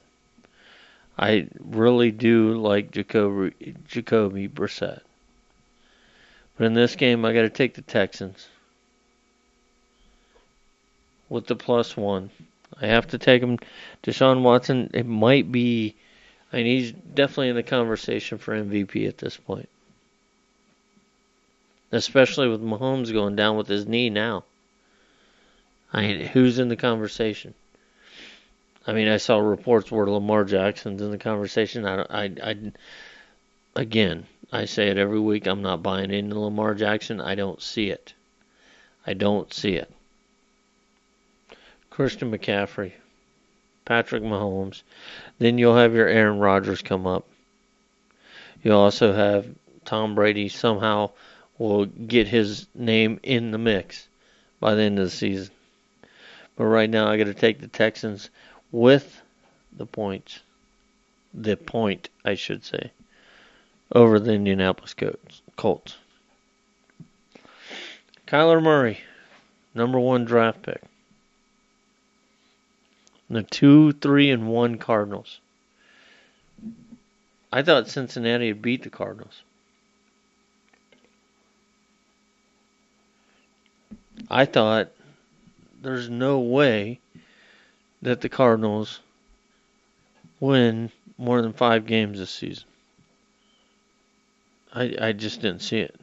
I 1.18 1.48
really 1.58 2.10
do 2.10 2.54
like 2.54 2.90
Jacoby 2.90 3.74
Jacoby 3.88 4.48
Brissett. 4.48 5.00
But 6.56 6.66
in 6.66 6.74
this 6.74 6.96
game, 6.96 7.24
I 7.24 7.32
got 7.32 7.42
to 7.42 7.50
take 7.50 7.74
the 7.74 7.82
Texans 7.82 8.48
with 11.28 11.46
the 11.46 11.56
plus 11.56 11.96
one. 11.96 12.30
I 12.80 12.86
have 12.86 13.08
to 13.08 13.18
take 13.18 13.42
him. 13.42 13.58
Deshaun 14.02 14.42
Watson, 14.42 14.90
it 14.92 15.06
might 15.06 15.50
be. 15.50 15.94
I 16.52 16.58
mean, 16.58 16.66
he's 16.66 16.92
definitely 16.92 17.48
in 17.48 17.56
the 17.56 17.62
conversation 17.62 18.38
for 18.38 18.54
MVP 18.54 19.08
at 19.08 19.18
this 19.18 19.36
point. 19.36 19.68
Especially 21.92 22.48
with 22.48 22.62
Mahomes 22.62 23.12
going 23.12 23.36
down 23.36 23.56
with 23.56 23.68
his 23.68 23.86
knee 23.86 24.10
now. 24.10 24.44
I 25.92 26.02
mean, 26.02 26.26
who's 26.26 26.58
in 26.58 26.68
the 26.68 26.76
conversation? 26.76 27.54
I 28.86 28.92
mean, 28.92 29.08
I 29.08 29.16
saw 29.16 29.38
reports 29.38 29.90
where 29.90 30.06
Lamar 30.06 30.44
Jackson's 30.44 31.02
in 31.02 31.10
the 31.10 31.18
conversation. 31.18 31.84
I, 31.84 32.02
I, 32.02 32.24
I, 32.42 32.72
again, 33.74 34.26
I 34.52 34.66
say 34.66 34.88
it 34.88 34.96
every 34.96 35.18
week. 35.18 35.46
I'm 35.46 35.62
not 35.62 35.82
buying 35.82 36.12
into 36.12 36.38
Lamar 36.38 36.74
Jackson. 36.74 37.20
I 37.20 37.34
don't 37.34 37.60
see 37.60 37.90
it. 37.90 38.14
I 39.06 39.14
don't 39.14 39.52
see 39.52 39.74
it. 39.74 39.90
Christian 41.90 42.30
McCaffrey, 42.30 42.92
Patrick 43.84 44.22
Mahomes. 44.22 44.82
Then 45.38 45.58
you'll 45.58 45.76
have 45.76 45.94
your 45.94 46.08
Aaron 46.08 46.38
Rodgers 46.38 46.82
come 46.82 47.06
up. 47.06 47.26
You'll 48.62 48.78
also 48.78 49.12
have 49.12 49.46
Tom 49.84 50.14
Brady 50.14 50.48
somehow 50.48 51.10
will 51.58 51.86
get 51.86 52.28
his 52.28 52.66
name 52.74 53.18
in 53.22 53.50
the 53.50 53.58
mix 53.58 54.06
by 54.60 54.74
the 54.74 54.82
end 54.82 54.98
of 54.98 55.06
the 55.06 55.10
season. 55.10 55.50
But 56.56 56.64
right 56.64 56.90
now, 56.90 57.08
I 57.08 57.16
got 57.16 57.24
to 57.24 57.34
take 57.34 57.60
the 57.60 57.68
Texans 57.68 58.30
with 58.76 59.22
the 59.74 59.86
points, 59.86 60.40
the 61.32 61.56
point, 61.56 62.10
I 62.26 62.34
should 62.34 62.62
say, 62.62 62.90
over 63.90 64.20
the 64.20 64.34
Indianapolis 64.34 64.94
Colts. 65.56 65.96
Kyler 68.26 68.62
Murray, 68.62 69.00
number 69.74 69.98
one 69.98 70.26
draft 70.26 70.60
pick. 70.60 70.82
The 73.30 73.44
two, 73.44 73.92
three, 73.92 74.30
and 74.30 74.46
one 74.46 74.76
Cardinals. 74.76 75.40
I 77.50 77.62
thought 77.62 77.88
Cincinnati 77.88 78.48
had 78.48 78.60
beat 78.60 78.82
the 78.82 78.90
Cardinals. 78.90 79.42
I 84.30 84.44
thought 84.44 84.90
there's 85.80 86.10
no 86.10 86.40
way 86.40 87.00
that 88.06 88.20
the 88.20 88.28
Cardinals 88.28 89.00
win 90.38 90.92
more 91.18 91.42
than 91.42 91.52
five 91.52 91.86
games 91.86 92.20
this 92.20 92.30
season. 92.30 92.64
I 94.72 94.94
I 95.00 95.12
just 95.12 95.40
didn't 95.40 95.62
see 95.62 95.80
it. 95.80 95.96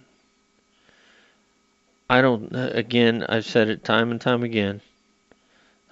I 2.10 2.22
don't. 2.22 2.50
Again, 2.54 3.26
I've 3.30 3.46
said 3.46 3.70
it 3.70 3.86
time 3.86 4.12
and 4.12 4.20
time 4.20 4.44
again. 4.44 4.82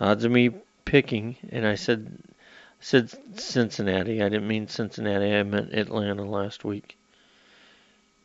Odds 0.01 0.25
of 0.25 0.31
me 0.33 0.49
picking, 0.83 1.37
and 1.49 1.65
I 1.65 1.75
said 1.75 2.11
said 2.81 3.09
Cincinnati. 3.39 4.21
I 4.21 4.27
didn't 4.27 4.49
mean 4.49 4.67
Cincinnati. 4.67 5.33
I 5.33 5.43
meant 5.43 5.73
Atlanta 5.73 6.25
last 6.25 6.65
week. 6.65 6.97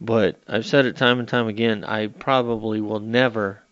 But 0.01 0.41
I've 0.49 0.67
said 0.67 0.87
it 0.87 0.97
time 0.97 1.21
and 1.21 1.29
time 1.29 1.47
again. 1.47 1.85
I 1.85 2.09
probably 2.09 2.81
will 2.81 2.99
never 2.99 3.63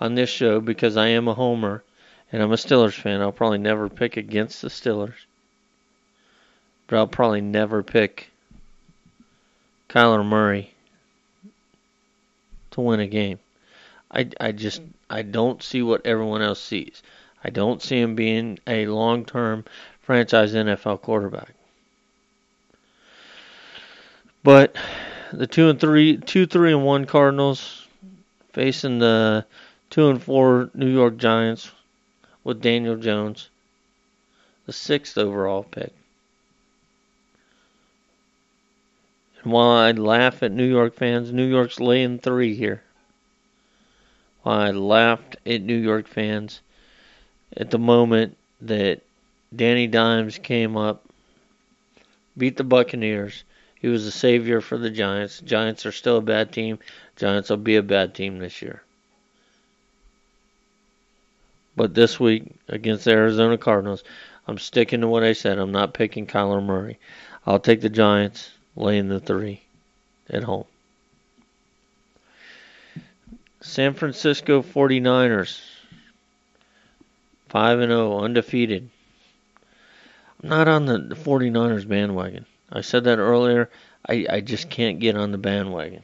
on 0.00 0.16
this 0.16 0.28
show 0.28 0.60
because 0.60 0.96
I 0.96 1.06
am 1.08 1.28
a 1.28 1.34
homer 1.34 1.84
and 2.32 2.42
I'm 2.42 2.52
a 2.52 2.56
Steelers 2.56 2.94
fan. 2.94 3.20
I'll 3.20 3.30
probably 3.30 3.58
never 3.58 3.90
pick 3.90 4.16
against 4.16 4.62
the 4.62 4.68
Steelers. 4.68 5.14
But 6.86 6.96
I'll 6.96 7.06
probably 7.06 7.42
never 7.42 7.82
pick 7.82 8.30
Kyler 9.88 10.26
Murray 10.26 10.72
to 12.70 12.80
win 12.80 13.00
a 13.00 13.06
game. 13.06 13.38
I, 14.10 14.28
I 14.40 14.52
just 14.52 14.80
I 15.08 15.22
don't 15.22 15.62
see 15.62 15.82
what 15.82 16.06
everyone 16.06 16.42
else 16.42 16.60
sees. 16.60 17.02
I 17.44 17.50
don't 17.50 17.82
see 17.82 18.00
him 18.00 18.14
being 18.14 18.58
a 18.66 18.86
long 18.86 19.24
term 19.24 19.64
franchise 20.00 20.54
NFL 20.54 21.02
quarterback. 21.02 21.52
But 24.42 24.76
the 25.32 25.46
two 25.46 25.68
and 25.68 25.78
three, 25.78 26.16
two, 26.16 26.46
three, 26.46 26.72
and 26.72 26.84
one 26.84 27.04
Cardinals 27.04 27.86
facing 28.52 28.98
the 28.98 29.44
two 29.90 30.08
and 30.08 30.22
four 30.22 30.70
New 30.74 30.90
York 30.90 31.16
Giants 31.16 31.70
with 32.44 32.60
Daniel 32.60 32.96
Jones, 32.96 33.48
the 34.66 34.72
sixth 34.72 35.16
overall 35.16 35.62
pick. 35.64 35.92
And 39.42 39.52
while 39.52 39.70
I 39.70 39.90
laugh 39.92 40.42
at 40.42 40.52
New 40.52 40.68
York 40.68 40.94
fans, 40.94 41.32
New 41.32 41.48
York's 41.48 41.80
laying 41.80 42.18
three 42.18 42.54
here. 42.54 42.82
While 44.42 44.60
I 44.60 44.70
laughed 44.70 45.36
at 45.46 45.62
New 45.62 45.76
York 45.76 46.06
fans, 46.06 46.60
at 47.56 47.70
the 47.70 47.78
moment 47.78 48.36
that 48.60 49.00
Danny 49.54 49.86
Dimes 49.86 50.38
came 50.38 50.76
up, 50.76 51.04
beat 52.36 52.56
the 52.56 52.64
Buccaneers. 52.64 53.44
He 53.78 53.88
was 53.88 54.06
a 54.06 54.12
savior 54.12 54.60
for 54.60 54.78
the 54.78 54.90
Giants. 54.90 55.40
Giants 55.40 55.84
are 55.84 55.92
still 55.92 56.18
a 56.18 56.22
bad 56.22 56.52
team. 56.52 56.78
Giants 57.16 57.50
will 57.50 57.56
be 57.56 57.76
a 57.76 57.82
bad 57.82 58.14
team 58.14 58.38
this 58.38 58.62
year. 58.62 58.82
But 61.74 61.94
this 61.94 62.20
week 62.20 62.54
against 62.68 63.04
the 63.04 63.12
Arizona 63.12 63.56
Cardinals, 63.56 64.04
I'm 64.46 64.58
sticking 64.58 65.00
to 65.00 65.08
what 65.08 65.22
I 65.22 65.32
said. 65.32 65.58
I'm 65.58 65.72
not 65.72 65.94
picking 65.94 66.26
Kyler 66.26 66.62
Murray. 66.62 66.98
I'll 67.46 67.60
take 67.60 67.80
the 67.80 67.88
Giants 67.88 68.50
laying 68.76 69.08
the 69.08 69.20
three 69.20 69.62
at 70.28 70.42
home. 70.42 70.64
San 73.60 73.94
Francisco 73.94 74.62
49ers 74.62 75.60
5 77.48 77.80
and 77.80 77.90
0, 77.90 78.18
undefeated. 78.18 78.88
I'm 80.42 80.48
not 80.48 80.68
on 80.68 80.86
the 80.86 81.14
49ers 81.14 81.86
bandwagon. 81.86 82.46
I 82.70 82.80
said 82.80 83.04
that 83.04 83.18
earlier. 83.18 83.70
I, 84.08 84.26
I 84.28 84.40
just 84.40 84.68
can't 84.68 84.98
get 84.98 85.16
on 85.16 85.30
the 85.30 85.38
bandwagon. 85.38 86.02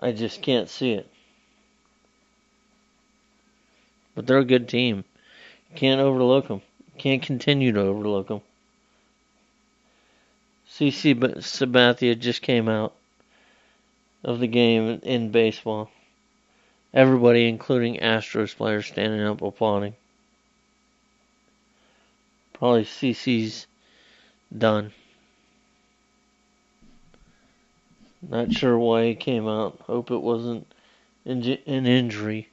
I 0.00 0.12
just 0.12 0.42
can't 0.42 0.68
see 0.68 0.92
it. 0.92 1.10
But 4.18 4.26
they're 4.26 4.38
a 4.38 4.44
good 4.44 4.68
team. 4.68 5.04
Can't 5.76 6.00
overlook 6.00 6.48
them. 6.48 6.60
Can't 6.98 7.22
continue 7.22 7.70
to 7.70 7.82
overlook 7.82 8.26
them. 8.26 8.40
CC 10.68 11.14
Sabathia 11.14 12.18
just 12.18 12.42
came 12.42 12.68
out 12.68 12.94
of 14.24 14.40
the 14.40 14.48
game 14.48 14.98
in 15.04 15.30
baseball. 15.30 15.92
Everybody, 16.92 17.46
including 17.48 17.98
Astros 17.98 18.56
players, 18.56 18.86
standing 18.86 19.20
up 19.20 19.40
applauding. 19.40 19.94
Probably 22.54 22.86
CC's 22.86 23.68
done. 24.56 24.90
Not 28.28 28.52
sure 28.52 28.76
why 28.76 29.04
he 29.04 29.14
came 29.14 29.46
out. 29.46 29.78
Hope 29.82 30.10
it 30.10 30.18
wasn't 30.18 30.66
an 31.24 31.44
injury. 31.44 32.48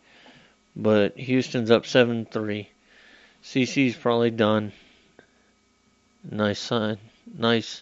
But 0.76 1.18
Houston's 1.18 1.72
up 1.72 1.86
7 1.86 2.26
3. 2.26 2.70
CC's 3.44 3.96
probably 3.96 4.32
done. 4.32 4.74
Nice 6.30 6.60
sign. 6.60 6.98
Nice. 7.38 7.82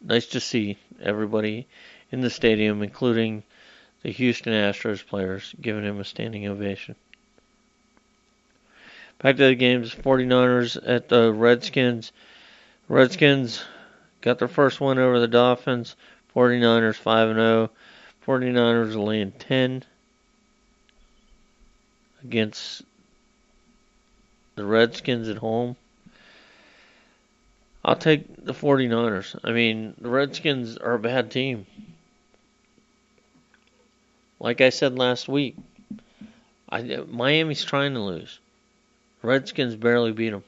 Nice 0.00 0.26
to 0.28 0.40
see 0.40 0.78
everybody 1.00 1.66
in 2.12 2.20
the 2.20 2.30
stadium, 2.30 2.82
including 2.82 3.42
the 4.02 4.12
Houston 4.12 4.52
Astros 4.52 5.04
players, 5.04 5.54
giving 5.60 5.84
him 5.84 5.98
a 5.98 6.04
standing 6.04 6.46
ovation. 6.46 6.94
Back 9.18 9.36
to 9.36 9.46
the 9.46 9.54
games 9.54 9.94
49ers 9.94 10.76
at 10.84 11.08
the 11.08 11.32
Redskins. 11.32 12.12
Redskins 12.88 13.64
got 14.20 14.38
their 14.38 14.48
first 14.48 14.80
win 14.80 14.98
over 14.98 15.18
the 15.18 15.28
Dolphins. 15.28 15.96
49ers 16.34 16.96
5 16.96 17.34
0. 17.34 17.70
49ers 18.26 18.96
laying 18.96 19.32
10 19.32 19.84
against 22.24 22.82
the 24.54 24.64
Redskins 24.64 25.28
at 25.28 25.38
home. 25.38 25.76
I'll 27.84 27.96
take 27.96 28.44
the 28.44 28.52
49ers. 28.52 29.38
I 29.42 29.52
mean, 29.52 29.94
the 30.00 30.08
Redskins 30.08 30.76
are 30.76 30.94
a 30.94 30.98
bad 30.98 31.30
team. 31.30 31.66
Like 34.38 34.60
I 34.60 34.70
said 34.70 34.96
last 34.98 35.28
week, 35.28 35.56
I, 36.68 36.82
Miami's 36.82 37.64
trying 37.64 37.94
to 37.94 38.00
lose. 38.00 38.38
Redskins 39.22 39.76
barely 39.76 40.12
beat 40.12 40.30
them. 40.30 40.44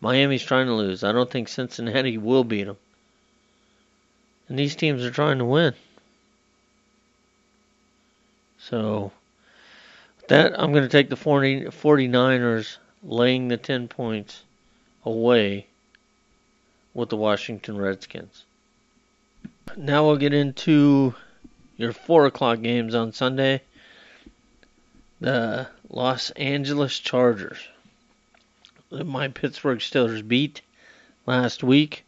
Miami's 0.00 0.42
trying 0.42 0.66
to 0.66 0.74
lose. 0.74 1.04
I 1.04 1.12
don't 1.12 1.30
think 1.30 1.48
Cincinnati 1.48 2.16
will 2.16 2.44
beat 2.44 2.64
them. 2.64 2.78
And 4.48 4.58
these 4.58 4.74
teams 4.74 5.04
are 5.04 5.10
trying 5.10 5.38
to 5.38 5.44
win. 5.44 5.74
So, 8.58 9.12
that 10.30 10.54
I'm 10.56 10.70
going 10.70 10.84
to 10.84 10.88
take 10.88 11.08
the 11.08 11.16
40, 11.16 11.64
49ers 11.64 12.76
laying 13.02 13.48
the 13.48 13.56
10 13.56 13.88
points 13.88 14.44
away 15.04 15.66
with 16.94 17.08
the 17.08 17.16
Washington 17.16 17.76
Redskins. 17.76 18.44
Now 19.76 20.06
we'll 20.06 20.18
get 20.18 20.32
into 20.32 21.16
your 21.76 21.92
4 21.92 22.26
o'clock 22.26 22.62
games 22.62 22.94
on 22.94 23.12
Sunday. 23.12 23.62
The 25.20 25.66
Los 25.88 26.30
Angeles 26.30 26.96
Chargers. 27.00 27.58
My 28.92 29.26
Pittsburgh 29.26 29.80
Steelers 29.80 30.26
beat 30.26 30.60
last 31.26 31.64
week 31.64 32.04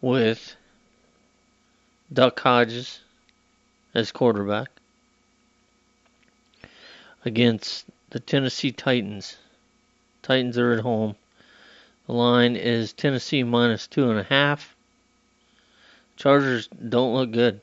with 0.00 0.54
Duck 2.12 2.38
Hodges 2.38 3.00
as 3.96 4.12
quarterback 4.12 4.77
against 7.24 7.86
the 8.10 8.20
Tennessee 8.20 8.72
Titans. 8.72 9.36
Titans 10.22 10.58
are 10.58 10.72
at 10.72 10.80
home. 10.80 11.16
The 12.06 12.12
line 12.12 12.56
is 12.56 12.92
Tennessee 12.92 13.42
minus 13.42 13.86
two 13.86 14.10
and 14.10 14.18
a 14.18 14.24
half. 14.24 14.74
Chargers 16.16 16.68
don't 16.68 17.14
look 17.14 17.30
good. 17.30 17.60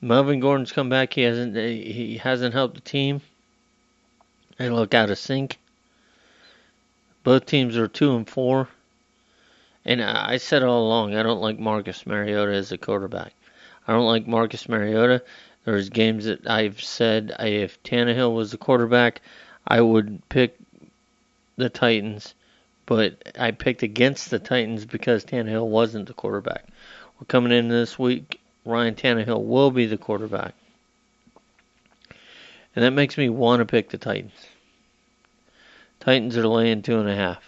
Melvin 0.00 0.40
Gordon's 0.40 0.72
come 0.72 0.88
back. 0.88 1.12
He 1.12 1.22
hasn't 1.22 1.56
he 1.56 2.18
hasn't 2.18 2.54
helped 2.54 2.74
the 2.74 2.80
team. 2.80 3.20
They 4.58 4.68
look 4.68 4.94
out 4.94 5.10
of 5.10 5.18
sync. 5.18 5.58
Both 7.22 7.46
teams 7.46 7.76
are 7.76 7.88
two 7.88 8.14
and 8.14 8.28
four. 8.28 8.68
And 9.84 10.02
I 10.02 10.38
said 10.38 10.62
all 10.62 10.86
along, 10.86 11.14
I 11.14 11.22
don't 11.22 11.40
like 11.40 11.58
Marcus 11.58 12.06
Mariota 12.06 12.52
as 12.52 12.72
a 12.72 12.78
quarterback. 12.78 13.34
I 13.86 13.92
don't 13.92 14.06
like 14.06 14.26
Marcus 14.26 14.68
Mariota. 14.68 15.22
There's 15.64 15.88
games 15.88 16.26
that 16.26 16.48
I've 16.48 16.82
said 16.82 17.34
if 17.38 17.82
Tannehill 17.82 18.34
was 18.34 18.50
the 18.50 18.58
quarterback, 18.58 19.22
I 19.66 19.80
would 19.80 20.22
pick 20.28 20.56
the 21.56 21.70
Titans 21.70 22.34
but 22.86 23.32
I 23.38 23.50
picked 23.50 23.82
against 23.82 24.30
the 24.30 24.38
Titans 24.38 24.84
because 24.84 25.24
Tannehill 25.24 25.66
wasn't 25.66 26.06
the 26.06 26.14
quarterback. 26.14 26.66
We're 27.18 27.26
coming 27.26 27.52
in 27.52 27.68
this 27.68 27.98
week. 27.98 28.40
Ryan 28.64 28.94
Tannehill 28.94 29.44
will 29.44 29.70
be 29.70 29.86
the 29.86 29.96
quarterback. 29.96 30.54
And 32.76 32.84
that 32.84 32.90
makes 32.90 33.16
me 33.16 33.28
want 33.28 33.60
to 33.60 33.66
pick 33.66 33.90
the 33.90 33.98
Titans. 33.98 34.32
Titans 36.00 36.36
are 36.36 36.46
laying 36.46 36.82
two 36.82 36.98
and 36.98 37.08
a 37.08 37.14
half. 37.14 37.42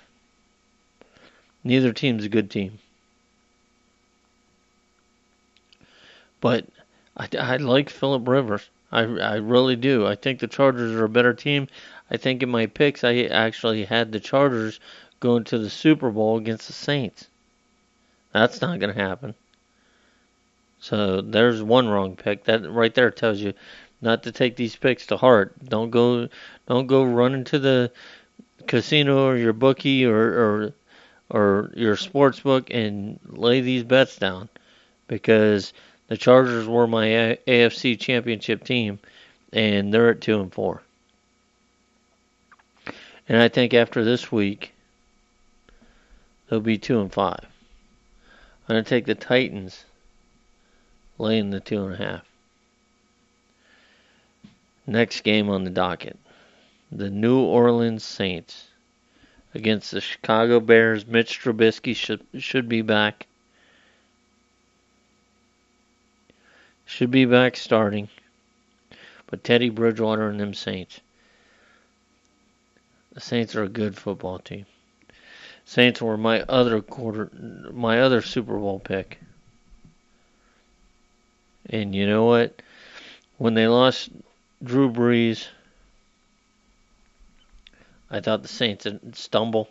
Neither 1.64 1.92
team's 1.92 2.24
a 2.24 2.28
good 2.28 2.50
team. 2.50 2.78
But 6.40 6.66
I, 7.16 7.28
I 7.38 7.56
like 7.56 7.90
Philip 7.90 8.26
Rivers. 8.28 8.68
I, 8.92 9.02
I 9.02 9.34
really 9.36 9.76
do. 9.76 10.06
I 10.06 10.14
think 10.14 10.38
the 10.38 10.46
Chargers 10.46 10.92
are 10.92 11.04
a 11.04 11.08
better 11.08 11.34
team. 11.34 11.68
I 12.10 12.16
think 12.16 12.42
in 12.42 12.48
my 12.50 12.66
picks, 12.66 13.02
I 13.04 13.22
actually 13.24 13.84
had 13.84 14.12
the 14.12 14.20
Chargers 14.20 14.78
going 15.20 15.44
to 15.44 15.58
the 15.58 15.70
Super 15.70 16.10
Bowl 16.10 16.36
against 16.36 16.66
the 16.66 16.72
Saints. 16.72 17.26
That's 18.32 18.60
not 18.60 18.78
going 18.78 18.94
to 18.94 19.00
happen. 19.00 19.34
So 20.78 21.20
there's 21.20 21.62
one 21.62 21.88
wrong 21.88 22.16
pick. 22.16 22.44
That 22.44 22.70
right 22.70 22.94
there 22.94 23.10
tells 23.10 23.40
you 23.40 23.54
not 24.00 24.22
to 24.24 24.32
take 24.32 24.56
these 24.56 24.76
picks 24.76 25.06
to 25.06 25.16
heart. 25.16 25.54
Don't 25.64 25.90
go 25.90 26.28
don't 26.68 26.86
go 26.86 27.02
running 27.02 27.44
to 27.44 27.58
the 27.58 27.90
casino 28.66 29.26
or 29.26 29.36
your 29.36 29.52
bookie 29.52 30.04
or 30.04 30.16
or 30.16 30.72
or 31.30 31.72
your 31.74 31.96
sports 31.96 32.40
book 32.40 32.68
and 32.70 33.18
lay 33.26 33.60
these 33.62 33.84
bets 33.84 34.16
down 34.16 34.48
because 35.08 35.72
the 36.09 36.16
Chargers 36.16 36.66
were 36.66 36.86
my 36.86 37.38
AFC 37.46 37.98
championship 37.98 38.64
team 38.64 38.98
and 39.52 39.92
they're 39.92 40.11
at 40.11 40.20
2 40.20 40.40
and 40.40 40.52
4. 40.52 40.82
And 43.28 43.38
I 43.38 43.48
think 43.48 43.74
after 43.74 44.04
this 44.04 44.30
week 44.30 44.72
they'll 46.48 46.61
be 46.61 46.78
two 46.78 47.00
and 47.00 47.12
five. 47.12 47.44
I'm 48.68 48.74
going 48.74 48.84
to 48.84 48.88
take 48.88 49.07
the 49.07 49.14
Titans 49.14 49.84
laying 51.18 51.50
the 51.50 51.61
two 51.61 51.84
and 51.84 51.94
a 51.94 51.96
half. 51.96 52.24
Next 54.86 55.22
game 55.22 55.48
on 55.50 55.64
the 55.64 55.70
docket 55.70 56.16
the 56.92 57.11
New 57.11 57.40
Orleans 57.40 58.04
Saints 58.04 58.68
against 59.54 59.90
the 59.90 60.00
Chicago 60.00 60.61
Bears. 60.61 61.04
Mitch 61.04 61.40
Trubisky 61.40 61.96
should, 61.96 62.24
should 62.38 62.68
be 62.68 62.82
back. 62.82 63.26
Should 66.87 67.11
be 67.11 67.24
back 67.24 67.57
starting. 67.57 68.09
But 69.26 69.45
Teddy 69.45 69.70
Bridgewater 69.70 70.28
and 70.28 70.41
them 70.41 70.55
Saints. 70.55 71.01
The 73.12 73.20
Saints 73.20 73.57
are 73.57 73.64
a 73.64 73.68
good 73.68 73.97
football 73.97 74.39
team. 74.39 74.66
Saints 75.64 76.01
were 76.01 76.16
my 76.16 76.43
other 76.43 76.80
quarter, 76.80 77.30
my 77.72 78.01
other 78.01 78.22
Super 78.22 78.57
Bowl 78.57 78.78
pick. 78.78 79.18
And 81.68 81.93
you 81.93 82.07
know 82.07 82.24
what? 82.24 82.62
When 83.39 83.55
they 83.55 83.66
lost 83.66 84.11
Drew 84.62 84.91
Brees, 84.91 85.49
I 88.09 88.20
thought 88.20 88.43
the 88.43 88.49
Saints 88.49 88.84
would 88.84 89.16
stumble. 89.16 89.68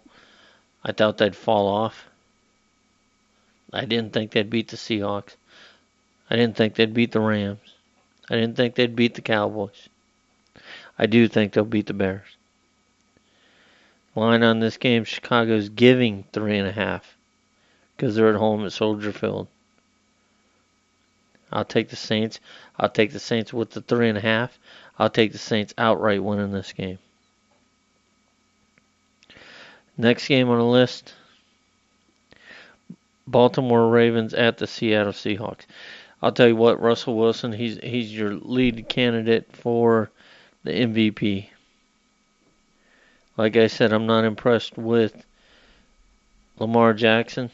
I 0.83 0.91
thought 0.91 1.17
they'd 1.17 1.35
fall 1.35 1.67
off. 1.67 2.07
I 3.71 3.85
didn't 3.85 4.11
think 4.11 4.31
they'd 4.31 4.49
beat 4.49 4.67
the 4.67 4.77
Seahawks. 4.77 5.35
I 6.29 6.35
didn't 6.35 6.55
think 6.57 6.75
they'd 6.75 6.93
beat 6.93 7.11
the 7.11 7.19
Rams. 7.19 7.59
I 8.29 8.35
didn't 8.35 8.55
think 8.55 8.75
they'd 8.75 8.95
beat 8.95 9.13
the 9.13 9.21
Cowboys. 9.21 9.89
I 10.97 11.05
do 11.05 11.27
think 11.27 11.53
they'll 11.53 11.65
beat 11.65 11.87
the 11.87 11.93
Bears. 11.93 12.37
Line 14.15 14.43
on 14.43 14.59
this 14.59 14.77
game, 14.77 15.03
Chicago's 15.03 15.69
giving 15.69 16.23
three 16.31 16.57
and 16.57 16.67
a 16.67 16.71
half 16.71 17.17
because 17.95 18.15
they're 18.15 18.29
at 18.29 18.35
home 18.35 18.65
at 18.65 18.71
Soldier 18.71 19.11
Field. 19.11 19.47
I'll 21.51 21.65
take 21.65 21.89
the 21.89 21.95
Saints. 21.95 22.39
I'll 22.79 22.89
take 22.89 23.11
the 23.11 23.19
Saints 23.19 23.53
with 23.53 23.71
the 23.71 23.81
three 23.81 24.09
and 24.09 24.17
a 24.17 24.21
half. 24.21 24.57
I'll 24.97 25.09
take 25.09 25.31
the 25.31 25.37
Saints 25.37 25.73
outright 25.77 26.23
winning 26.23 26.51
this 26.51 26.73
game. 26.73 26.99
Next 29.97 30.27
game 30.27 30.49
on 30.49 30.57
the 30.57 30.65
list 30.65 31.13
Baltimore 33.27 33.89
Ravens 33.89 34.33
at 34.33 34.57
the 34.57 34.67
Seattle 34.67 35.13
Seahawks. 35.13 35.65
I'll 36.21 36.31
tell 36.31 36.47
you 36.47 36.55
what, 36.55 36.81
Russell 36.81 37.17
Wilson, 37.17 37.51
he's 37.51 37.77
he's 37.77 38.11
your 38.11 38.33
lead 38.35 38.87
candidate 38.89 39.51
for 39.51 40.09
the 40.63 40.71
MVP. 40.71 41.49
Like 43.37 43.57
I 43.57 43.67
said, 43.67 43.91
I'm 43.91 44.07
not 44.07 44.23
impressed 44.23 44.77
with 44.77 45.25
Lamar 46.57 46.93
Jackson. 46.93 47.51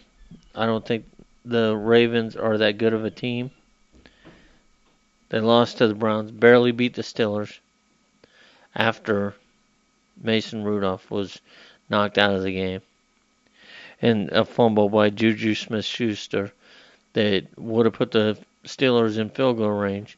I 0.55 0.65
don't 0.65 0.85
think 0.85 1.05
the 1.43 1.75
Ravens 1.75 2.35
are 2.35 2.57
that 2.59 2.77
good 2.77 2.93
of 2.93 3.03
a 3.03 3.09
team. 3.09 3.51
They 5.29 5.39
lost 5.39 5.77
to 5.77 5.87
the 5.87 5.95
Browns, 5.95 6.29
barely 6.29 6.71
beat 6.71 6.93
the 6.93 7.01
Steelers 7.01 7.59
after 8.75 9.33
Mason 10.21 10.63
Rudolph 10.63 11.09
was 11.09 11.41
knocked 11.89 12.17
out 12.17 12.35
of 12.35 12.43
the 12.43 12.51
game. 12.51 12.81
And 14.01 14.29
a 14.29 14.45
fumble 14.45 14.89
by 14.89 15.09
Juju 15.09 15.55
Smith 15.55 15.85
Schuster 15.85 16.51
that 17.13 17.47
would 17.57 17.85
have 17.85 17.93
put 17.93 18.11
the 18.11 18.37
Steelers 18.65 19.17
in 19.17 19.29
field 19.29 19.57
goal 19.57 19.71
range 19.71 20.17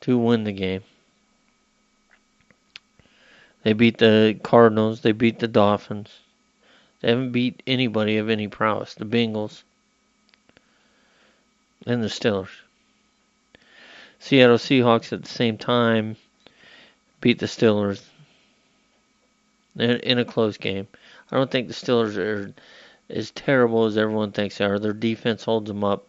to 0.00 0.18
win 0.18 0.44
the 0.44 0.52
game. 0.52 0.82
They 3.62 3.72
beat 3.72 3.98
the 3.98 4.38
Cardinals. 4.42 5.02
They 5.02 5.12
beat 5.12 5.38
the 5.38 5.48
Dolphins. 5.48 6.10
They 7.00 7.10
haven't 7.10 7.32
beat 7.32 7.62
anybody 7.66 8.18
of 8.18 8.28
any 8.28 8.48
prowess. 8.48 8.94
The 8.94 9.04
Bengals 9.04 9.62
and 11.86 12.02
the 12.02 12.08
Steelers. 12.08 12.48
Seattle 14.18 14.58
Seahawks 14.58 15.12
at 15.12 15.22
the 15.22 15.28
same 15.28 15.58
time 15.58 16.16
beat 17.20 17.38
the 17.38 17.46
Steelers 17.46 18.02
in 19.76 20.18
a 20.18 20.24
close 20.24 20.56
game. 20.56 20.86
I 21.30 21.36
don't 21.36 21.50
think 21.50 21.68
the 21.68 21.74
Steelers 21.74 22.16
are 22.16 22.52
as 23.08 23.30
terrible 23.30 23.84
as 23.84 23.96
everyone 23.96 24.32
thinks 24.32 24.58
they 24.58 24.64
are. 24.64 24.78
Their 24.78 24.92
defense 24.92 25.44
holds 25.44 25.68
them 25.68 25.82
up. 25.82 26.06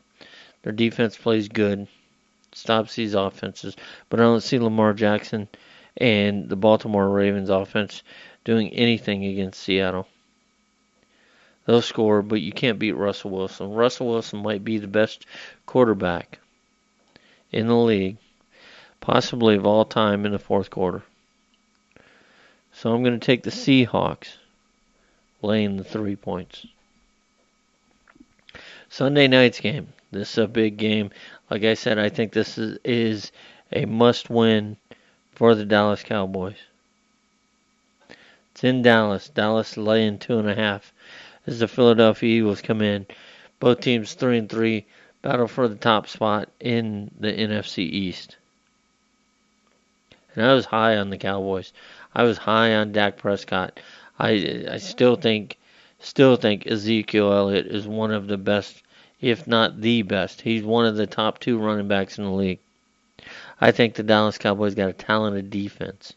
Their 0.64 0.74
defense 0.74 1.18
plays 1.18 1.50
good, 1.50 1.88
stops 2.54 2.96
these 2.96 3.14
offenses. 3.14 3.76
But 4.10 4.20
I 4.20 4.24
don't 4.24 4.42
see 4.42 4.60
Lamar 4.60 4.94
Jackson 4.94 5.48
and 5.98 6.50
the 6.50 6.56
Baltimore 6.56 7.10
Ravens 7.10 7.50
offense 7.50 8.02
doing 8.44 8.70
anything 8.74 9.26
against 9.26 9.62
Seattle. 9.62 10.08
They'll 11.66 11.82
score, 11.82 12.22
but 12.22 12.42
you 12.42 12.52
can't 12.52 12.80
beat 12.80 12.94
Russell 12.94 13.32
Wilson. 13.32 13.74
Russell 13.74 14.08
Wilson 14.08 14.42
might 14.42 14.64
be 14.64 14.80
the 14.80 14.88
best 14.88 15.26
quarterback 15.66 16.40
in 17.52 17.68
the 17.68 17.78
league, 17.78 18.18
possibly 19.00 19.56
of 19.56 19.66
all 19.66 19.86
time 19.86 20.26
in 20.26 20.34
the 20.34 20.40
fourth 20.40 20.70
quarter. 20.70 21.04
So 22.74 22.94
I'm 22.94 23.04
going 23.04 23.18
to 23.20 23.26
take 23.26 23.44
the 23.44 23.50
Seahawks 23.50 24.36
laying 25.42 25.78
the 25.78 25.84
three 25.84 26.16
points. 26.16 26.66
Sunday 28.90 29.28
night's 29.28 29.60
game. 29.60 29.88
This 30.14 30.32
is 30.32 30.38
a 30.38 30.48
big 30.48 30.78
game. 30.78 31.12
Like 31.50 31.64
I 31.64 31.74
said, 31.74 32.00
I 32.00 32.10
think 32.10 32.32
this 32.32 32.58
is, 32.58 32.78
is 32.84 33.32
a 33.72 33.86
must 33.86 34.30
win 34.30 34.78
for 35.32 35.56
the 35.56 35.66
Dallas 35.66 36.04
Cowboys. 36.04 36.58
It's 38.52 38.64
in 38.64 38.82
Dallas. 38.82 39.30
Dallas 39.30 39.78
laying 39.78 40.20
two 40.20 40.40
and 40.40 40.50
a 40.50 40.56
half 40.56 40.94
as 41.48 41.60
the 41.60 41.68
Philadelphia 41.68 42.38
Eagles 42.38 42.62
come 42.62 42.82
in. 42.82 43.08
Both 43.60 43.82
teams 43.82 44.14
three 44.14 44.38
and 44.38 44.50
three 44.50 44.86
battle 45.22 45.48
for 45.48 45.68
the 45.68 45.76
top 45.76 46.08
spot 46.08 46.50
in 46.60 47.10
the 47.20 47.32
NFC 47.32 47.80
East. 47.80 48.38
And 50.36 50.46
I 50.46 50.54
was 50.54 50.66
high 50.66 50.98
on 50.98 51.10
the 51.10 51.18
Cowboys. 51.18 51.74
I 52.14 52.24
was 52.24 52.38
high 52.38 52.76
on 52.76 52.92
Dak 52.92 53.18
Prescott. 53.18 53.80
I 54.20 54.66
I 54.70 54.78
still 54.78 55.16
think 55.16 55.58
still 56.00 56.36
think 56.36 56.68
Ezekiel 56.68 57.34
Elliott 57.34 57.68
is 57.68 57.88
one 57.88 58.12
of 58.12 58.28
the 58.28 58.38
best, 58.38 58.83
if 59.24 59.48
not 59.48 59.80
the 59.80 60.02
best. 60.02 60.42
He's 60.42 60.64
one 60.64 60.86
of 60.86 60.98
the 60.98 61.08
top 61.08 61.40
two 61.40 61.58
running 61.58 61.88
backs 61.88 62.18
in 62.18 62.26
the 62.26 62.32
league. 62.32 62.60
I 63.62 63.72
think 63.72 63.96
the 63.96 64.04
Dallas 64.04 64.38
Cowboys 64.38 64.76
got 64.76 64.90
a 64.90 64.94
talented 64.94 65.50
defense. 65.50 66.12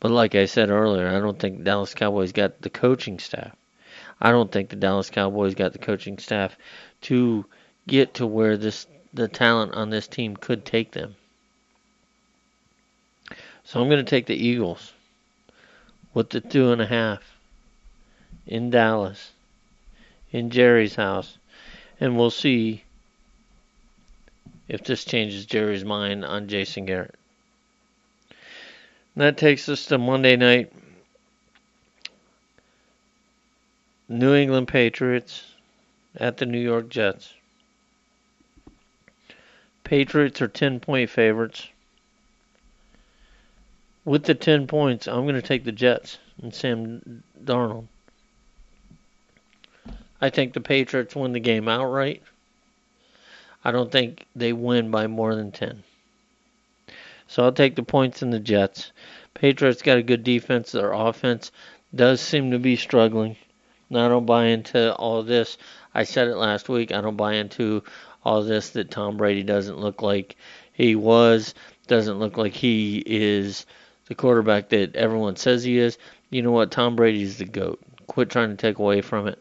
But 0.00 0.10
like 0.10 0.34
I 0.34 0.44
said 0.44 0.68
earlier, 0.68 1.08
I 1.08 1.18
don't 1.18 1.38
think 1.38 1.64
Dallas 1.64 1.94
Cowboys 1.94 2.32
got 2.32 2.60
the 2.60 2.68
coaching 2.68 3.18
staff. 3.18 3.56
I 4.20 4.32
don't 4.32 4.52
think 4.52 4.68
the 4.68 4.76
Dallas 4.76 5.08
Cowboys 5.08 5.54
got 5.54 5.72
the 5.72 5.78
coaching 5.78 6.18
staff 6.18 6.58
to 7.02 7.46
get 7.86 8.12
to 8.14 8.26
where 8.26 8.58
this 8.58 8.86
the 9.14 9.28
talent 9.28 9.72
on 9.72 9.88
this 9.88 10.06
team 10.06 10.36
could 10.36 10.66
take 10.66 10.92
them. 10.92 11.16
So 13.64 13.80
I'm 13.80 13.88
going 13.88 14.04
to 14.04 14.10
take 14.10 14.26
the 14.26 14.36
Eagles 14.36 14.92
with 16.12 16.28
the 16.28 16.42
two 16.42 16.70
and 16.70 16.82
a 16.82 16.86
half 16.86 17.22
in 18.46 18.68
Dallas, 18.68 19.32
in 20.32 20.50
Jerry's 20.50 20.94
house, 20.94 21.38
and 22.00 22.16
we'll 22.16 22.30
see 22.30 22.82
if 24.68 24.84
this 24.84 25.04
changes 25.04 25.46
Jerry's 25.46 25.84
mind 25.84 26.24
on 26.24 26.48
Jason 26.48 26.86
Garrett. 26.86 27.14
And 29.14 29.22
that 29.22 29.36
takes 29.36 29.68
us 29.68 29.86
to 29.86 29.98
Monday 29.98 30.36
night. 30.36 30.72
New 34.08 34.34
England 34.34 34.68
Patriots 34.68 35.44
at 36.16 36.36
the 36.36 36.46
New 36.46 36.60
York 36.60 36.88
Jets. 36.88 37.32
Patriots 39.84 40.40
are 40.40 40.48
10 40.48 40.80
point 40.80 41.10
favorites. 41.10 41.68
With 44.04 44.24
the 44.24 44.34
10 44.34 44.66
points, 44.66 45.06
I'm 45.06 45.24
going 45.24 45.34
to 45.34 45.42
take 45.42 45.64
the 45.64 45.72
Jets 45.72 46.18
and 46.42 46.54
Sam 46.54 47.22
Darnold. 47.44 47.86
I 50.20 50.30
think 50.30 50.52
the 50.52 50.60
Patriots 50.60 51.16
win 51.16 51.32
the 51.32 51.40
game 51.40 51.68
outright. 51.68 52.22
I 53.64 53.70
don't 53.72 53.90
think 53.90 54.26
they 54.36 54.52
win 54.52 54.90
by 54.90 55.06
more 55.06 55.34
than 55.34 55.52
10. 55.52 55.82
So 57.26 57.44
I'll 57.44 57.52
take 57.52 57.76
the 57.76 57.82
points 57.82 58.22
in 58.22 58.30
the 58.30 58.40
Jets. 58.40 58.92
Patriots 59.34 59.82
got 59.82 59.98
a 59.98 60.02
good 60.02 60.24
defense. 60.24 60.72
Their 60.72 60.92
offense 60.92 61.52
does 61.94 62.20
seem 62.20 62.50
to 62.50 62.58
be 62.58 62.76
struggling. 62.76 63.36
I 63.90 64.08
don't 64.08 64.26
buy 64.26 64.46
into 64.46 64.94
all 64.94 65.22
this. 65.22 65.58
I 65.94 66.04
said 66.04 66.28
it 66.28 66.36
last 66.36 66.68
week. 66.68 66.92
I 66.92 67.00
don't 67.00 67.16
buy 67.16 67.34
into 67.34 67.82
all 68.24 68.42
this 68.42 68.70
that 68.70 68.90
Tom 68.90 69.16
Brady 69.16 69.42
doesn't 69.42 69.78
look 69.78 70.02
like 70.02 70.36
he 70.72 70.94
was, 70.94 71.54
doesn't 71.86 72.18
look 72.18 72.36
like 72.36 72.54
he 72.54 73.02
is 73.04 73.66
the 74.06 74.14
quarterback 74.14 74.68
that 74.68 74.96
everyone 74.96 75.36
says 75.36 75.64
he 75.64 75.78
is. 75.78 75.98
You 76.30 76.42
know 76.42 76.52
what? 76.52 76.70
Tom 76.70 76.94
Brady's 76.94 77.38
the 77.38 77.44
GOAT. 77.44 77.80
Quit 78.06 78.30
trying 78.30 78.50
to 78.50 78.56
take 78.56 78.78
away 78.78 79.00
from 79.00 79.26
it. 79.26 79.38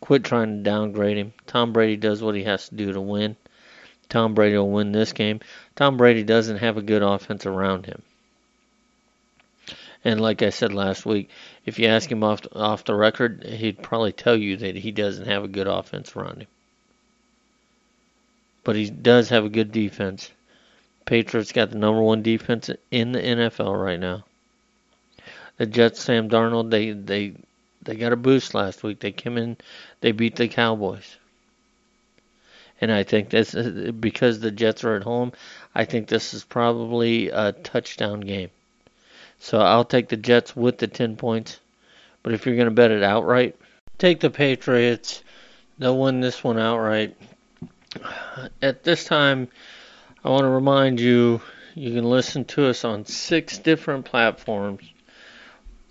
Quit 0.00 0.24
trying 0.24 0.58
to 0.58 0.62
downgrade 0.62 1.16
him. 1.16 1.32
Tom 1.46 1.72
Brady 1.72 1.96
does 1.96 2.22
what 2.22 2.34
he 2.34 2.44
has 2.44 2.68
to 2.68 2.74
do 2.74 2.92
to 2.92 3.00
win. 3.00 3.36
Tom 4.08 4.34
Brady 4.34 4.56
will 4.56 4.70
win 4.70 4.92
this 4.92 5.12
game. 5.12 5.40
Tom 5.76 5.96
Brady 5.96 6.22
doesn't 6.22 6.58
have 6.58 6.76
a 6.76 6.82
good 6.82 7.02
offense 7.02 7.46
around 7.46 7.86
him. 7.86 8.02
And 10.04 10.20
like 10.20 10.42
I 10.42 10.50
said 10.50 10.74
last 10.74 11.06
week, 11.06 11.30
if 11.64 11.78
you 11.78 11.86
ask 11.86 12.10
him 12.12 12.22
off 12.22 12.42
off 12.52 12.84
the 12.84 12.94
record, 12.94 13.42
he'd 13.44 13.82
probably 13.82 14.12
tell 14.12 14.36
you 14.36 14.58
that 14.58 14.76
he 14.76 14.92
doesn't 14.92 15.26
have 15.26 15.44
a 15.44 15.48
good 15.48 15.66
offense 15.66 16.14
around 16.14 16.42
him. 16.42 16.48
But 18.62 18.76
he 18.76 18.90
does 18.90 19.30
have 19.30 19.44
a 19.44 19.50
good 19.50 19.72
defense. 19.72 20.30
Patriots 21.06 21.52
got 21.52 21.70
the 21.70 21.78
number 21.78 22.02
one 22.02 22.22
defense 22.22 22.70
in 22.90 23.12
the 23.12 23.20
NFL 23.20 23.82
right 23.82 24.00
now. 24.00 24.24
The 25.56 25.66
Jets, 25.66 26.02
Sam 26.02 26.28
Darnold, 26.28 26.70
they 26.70 26.92
they 26.92 27.34
they 27.84 27.96
got 27.96 28.12
a 28.12 28.16
boost 28.16 28.54
last 28.54 28.82
week. 28.82 29.00
They 29.00 29.12
came 29.12 29.36
in, 29.36 29.56
they 30.00 30.12
beat 30.12 30.36
the 30.36 30.48
Cowboys. 30.48 31.16
And 32.80 32.90
I 32.90 33.02
think 33.02 33.30
this 33.30 33.54
uh, 33.54 33.92
because 33.98 34.40
the 34.40 34.50
Jets 34.50 34.84
are 34.84 34.96
at 34.96 35.02
home. 35.02 35.32
I 35.74 35.84
think 35.84 36.08
this 36.08 36.34
is 36.34 36.44
probably 36.44 37.28
a 37.30 37.52
touchdown 37.52 38.20
game. 38.20 38.50
So 39.38 39.60
I'll 39.60 39.84
take 39.84 40.08
the 40.08 40.16
Jets 40.16 40.56
with 40.56 40.78
the 40.78 40.88
10 40.88 41.16
points. 41.16 41.60
But 42.22 42.32
if 42.32 42.46
you're 42.46 42.56
going 42.56 42.68
to 42.68 42.74
bet 42.74 42.90
it 42.90 43.02
outright, 43.02 43.56
take 43.98 44.20
the 44.20 44.30
Patriots. 44.30 45.22
They'll 45.78 45.98
win 45.98 46.20
this 46.20 46.42
one 46.42 46.58
outright. 46.58 47.16
At 48.62 48.82
this 48.82 49.04
time, 49.04 49.48
I 50.24 50.30
want 50.30 50.42
to 50.42 50.48
remind 50.48 51.00
you 51.00 51.42
you 51.74 51.92
can 51.92 52.04
listen 52.04 52.44
to 52.46 52.66
us 52.66 52.84
on 52.84 53.04
six 53.04 53.58
different 53.58 54.06
platforms 54.06 54.82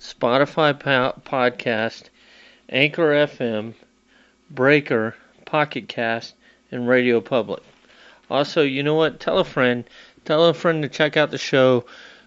Spotify 0.04 0.74
Podcast, 1.24 2.10
Anchor 2.68 3.26
FM, 3.26 3.74
Breaker, 4.52 5.16
Pocket 5.46 5.88
Cast, 5.88 6.36
and 6.72 6.90
Radio 6.90 7.22
Public. 7.22 7.64
Also, 8.30 8.64
you 8.64 8.84
know 8.84 8.96
what? 8.96 9.22
Tell 9.22 9.40
a 9.40 9.46
friend. 9.46 9.86
Tell 10.26 10.46
a 10.48 10.54
friend 10.54 10.84
to 10.84 10.90
check 10.90 11.16
out 11.16 11.32
the 11.32 11.38
show. 11.38 11.86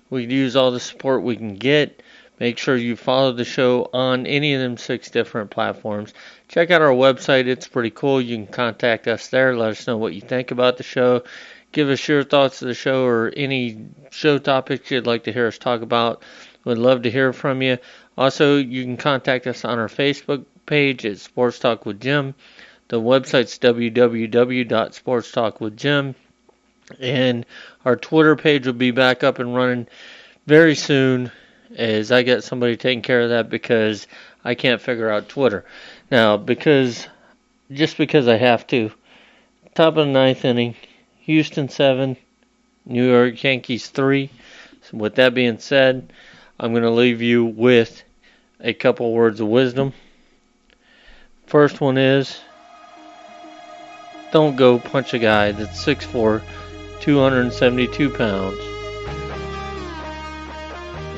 We 0.09 0.24
use 0.24 0.57
all 0.57 0.70
the 0.70 0.81
support 0.81 1.22
we 1.22 1.37
can 1.37 1.57
get. 1.57 2.03
Make 2.41 2.57
sure 2.57 2.77
you 2.77 2.97
follow 2.97 3.33
the 3.33 3.45
show 3.45 3.91
on 3.93 4.24
any 4.24 4.55
of 4.55 4.61
them 4.62 4.79
six 4.79 5.11
different 5.11 5.51
platforms. 5.51 6.14
Check 6.49 6.70
out 6.70 6.81
our 6.81 6.89
website, 6.89 7.47
it's 7.47 7.68
pretty 7.68 7.91
cool. 7.91 8.22
You 8.22 8.37
can 8.37 8.47
contact 8.47 9.07
us 9.07 9.29
there, 9.29 9.55
let 9.55 9.72
us 9.72 9.87
know 9.87 9.99
what 9.99 10.14
you 10.14 10.22
think 10.22 10.51
about 10.51 10.79
the 10.79 10.83
show. 10.83 11.24
Give 11.72 11.91
us 11.91 12.09
your 12.09 12.24
thoughts 12.24 12.62
of 12.62 12.68
the 12.68 12.74
show 12.74 13.05
or 13.05 13.33
any 13.37 13.89
show 14.11 14.39
topics 14.39 14.91
you'd 14.91 15.07
like 15.07 15.24
to 15.24 15.33
hear 15.33 15.47
us 15.47 15.59
talk 15.59 15.83
about. 15.83 16.22
We'd 16.67 16.77
love 16.79 17.03
to 17.03 17.11
hear 17.12 17.33
from 17.33 17.62
you. 17.62 17.79
Also, 18.19 18.57
you 18.57 18.83
can 18.83 18.97
contact 18.97 19.47
us 19.47 19.64
on 19.64 19.79
our 19.79 19.87
Facebook 19.87 20.45
page 20.67 21.07
at 21.07 21.19
Sports 21.19 21.61
Talk 21.61 21.87
with 21.87 22.01
Jim. 22.01 22.35
The 22.89 23.01
website's 23.01 23.57
www.sportstalkwithjim. 23.61 26.14
And 26.99 27.47
our 27.85 27.95
Twitter 27.95 28.35
page 28.35 28.67
will 28.67 28.73
be 28.73 28.91
back 28.91 29.23
up 29.23 29.39
and 29.39 29.55
running 29.55 29.87
very 30.49 30.75
soon 30.75 31.31
as 31.77 32.11
I 32.11 32.23
get 32.23 32.43
somebody 32.43 32.77
taking 32.77 33.03
care 33.03 33.21
of 33.21 33.29
that 33.29 33.49
because 33.49 34.09
I 34.45 34.57
can't 34.57 34.83
figure 34.83 35.09
out 35.09 35.29
Twitter. 35.29 35.64
Now, 36.11 36.37
because 36.37 37.07
just 37.71 37.97
because 37.97 38.27
I 38.27 38.39
have 38.39 38.67
to, 38.69 38.91
top 39.77 39.97
of 39.97 40.07
the 40.07 40.12
ninth 40.12 40.45
inning, 40.45 40.75
Houston 41.21 41.69
7, 41.69 42.17
New 42.87 43.09
York 43.09 43.41
Yankees 43.41 43.87
3. 43.87 44.31
So 44.83 44.97
with 44.97 45.14
that 45.14 45.33
being 45.33 45.59
said, 45.59 46.12
I'm 46.59 46.72
going 46.72 46.84
to 46.84 46.90
leave 46.90 47.20
you 47.20 47.44
with 47.44 48.02
a 48.61 48.72
couple 48.72 49.12
words 49.12 49.40
of 49.40 49.48
wisdom. 49.48 49.92
First 51.46 51.80
one 51.80 51.98
is 51.98 52.40
don't 54.32 54.57
go 54.57 54.78
punch 54.78 55.14
a 55.14 55.18
guy 55.18 55.52
that's 55.52 55.84
6'4, 55.84 56.42
272 57.00 58.11
pounds, 58.11 58.59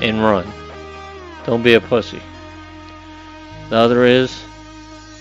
and 0.02 0.20
run. 0.22 0.46
Don't 1.46 1.62
be 1.62 1.74
a 1.74 1.80
pussy. 1.80 2.20
The 3.70 3.76
other 3.76 4.04
is, 4.04 4.42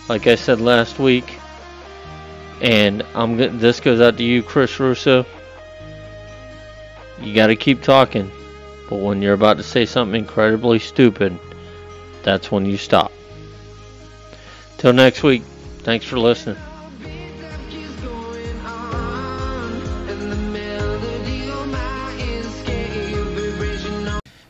like 0.09 0.27
I 0.27 0.35
said 0.35 0.59
last 0.59 0.99
week, 0.99 1.39
and 2.61 3.03
I'm 3.13 3.37
this 3.59 3.79
goes 3.79 4.01
out 4.01 4.17
to 4.17 4.23
you, 4.23 4.41
Chris 4.41 4.79
Russo. 4.79 5.25
You 7.21 7.33
got 7.33 7.47
to 7.47 7.55
keep 7.55 7.81
talking, 7.81 8.31
but 8.89 8.97
when 8.97 9.21
you're 9.21 9.33
about 9.33 9.57
to 9.57 9.63
say 9.63 9.85
something 9.85 10.19
incredibly 10.19 10.79
stupid, 10.79 11.37
that's 12.23 12.51
when 12.51 12.65
you 12.65 12.77
stop. 12.77 13.11
Till 14.77 14.93
next 14.93 15.23
week, 15.23 15.43
thanks 15.79 16.05
for 16.05 16.19
listening. 16.19 16.57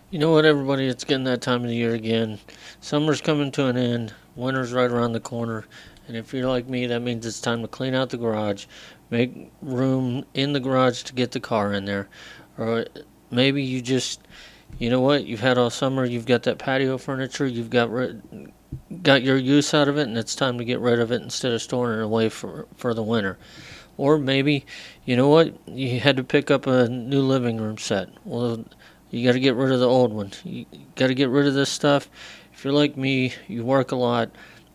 You 0.10 0.20
know 0.20 0.32
what, 0.32 0.46
everybody? 0.46 0.88
It's 0.88 1.04
getting 1.04 1.26
that 1.26 1.42
time 1.42 1.64
of 1.64 1.70
the 1.70 1.76
year 1.76 1.94
again. 1.94 2.40
Summer's 2.82 3.22
coming 3.22 3.52
to 3.52 3.68
an 3.68 3.78
end. 3.78 4.14
Winter's 4.36 4.74
right 4.74 4.90
around 4.90 5.12
the 5.12 5.20
corner. 5.20 5.66
And 6.08 6.16
if 6.16 6.34
you're 6.34 6.48
like 6.48 6.68
me, 6.68 6.88
that 6.88 7.02
means 7.02 7.26
it's 7.26 7.42
time 7.42 7.62
to 7.62 7.68
clean 7.68 7.94
out 7.94 8.10
the 8.10 8.18
garage, 8.18 8.66
make 9.10 9.52
room 9.62 10.26
in 10.34 10.54
the 10.54 10.60
garage 10.60 11.04
to 11.04 11.14
get 11.14 11.34
the 11.34 11.40
car 11.40 11.74
in 11.74 11.86
there. 11.86 12.08
Or 12.58 12.86
maybe 13.32 13.64
you 13.64 13.82
just, 13.82 14.22
you 14.80 14.90
know 14.90 15.02
what? 15.02 15.26
You've 15.26 15.40
had 15.40 15.58
all 15.58 15.70
summer. 15.70 16.06
You've 16.06 16.26
got 16.26 16.44
that 16.44 16.58
patio 16.58 16.98
furniture. 16.98 17.48
You've 17.48 17.70
got 17.70 17.90
rid, 17.90 18.52
got 19.02 19.24
your 19.24 19.38
use 19.38 19.74
out 19.74 19.88
of 19.88 19.98
it, 19.98 20.08
and 20.08 20.18
it's 20.18 20.36
time 20.36 20.58
to 20.58 20.66
get 20.66 20.80
rid 20.80 21.00
of 21.00 21.12
it 21.12 21.22
instead 21.22 21.52
of 21.52 21.62
storing 21.62 22.00
it 22.00 22.04
away 22.04 22.30
for 22.30 22.68
for 22.76 22.94
the 22.94 23.04
winter. 23.04 23.38
Or 23.98 24.18
maybe, 24.18 24.66
you 25.06 25.16
know 25.16 25.28
what? 25.28 25.56
You 25.68 26.00
had 26.00 26.18
to 26.18 26.24
pick 26.24 26.52
up 26.52 26.68
a 26.68 26.88
new 26.88 27.22
living 27.22 27.58
room 27.58 27.78
set. 27.78 28.10
Well, 28.26 28.64
you 29.10 29.26
got 29.26 29.34
to 29.34 29.40
get 29.40 29.56
rid 29.56 29.72
of 29.72 29.80
the 29.80 29.88
old 29.88 30.14
one. 30.14 30.32
You 30.44 30.66
got 30.96 31.08
to 31.08 31.16
get 31.16 31.30
rid 31.30 31.48
of 31.48 31.54
this 31.54 31.70
stuff. 31.70 32.10
If 32.54 32.64
you're 32.64 32.74
like 32.74 32.98
me, 32.98 33.34
you 33.48 33.64
work 33.64 33.92
a 33.92 33.96
lot, 33.96 34.32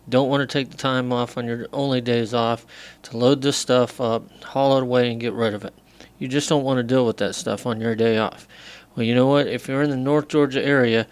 don't 0.09 0.29
want 0.29 0.41
to 0.41 0.47
take 0.47 0.71
the 0.71 0.77
time 0.77 1.13
off 1.13 1.37
on 1.37 1.45
your 1.45 1.67
only 1.71 2.01
days 2.01 2.33
off 2.33 2.65
to 3.03 3.17
load 3.17 3.41
this 3.41 3.57
stuff 3.57 4.01
up, 4.01 4.29
haul 4.43 4.77
it 4.77 4.83
away, 4.83 5.11
and 5.11 5.19
get 5.19 5.33
rid 5.33 5.53
of 5.53 5.63
it. 5.65 5.73
You 6.19 6.27
just 6.27 6.49
don't 6.49 6.63
want 6.63 6.77
to 6.77 6.83
deal 6.83 7.05
with 7.05 7.17
that 7.17 7.35
stuff 7.35 7.65
on 7.65 7.81
your 7.81 7.95
day 7.95 8.17
off. 8.17 8.47
Well, 8.95 9.05
you 9.05 9.15
know 9.15 9.27
what? 9.27 9.47
If 9.47 9.67
you're 9.67 9.81
in 9.81 9.89
the 9.89 9.97
North 9.97 10.27
Georgia 10.27 10.63
area, 10.63 11.07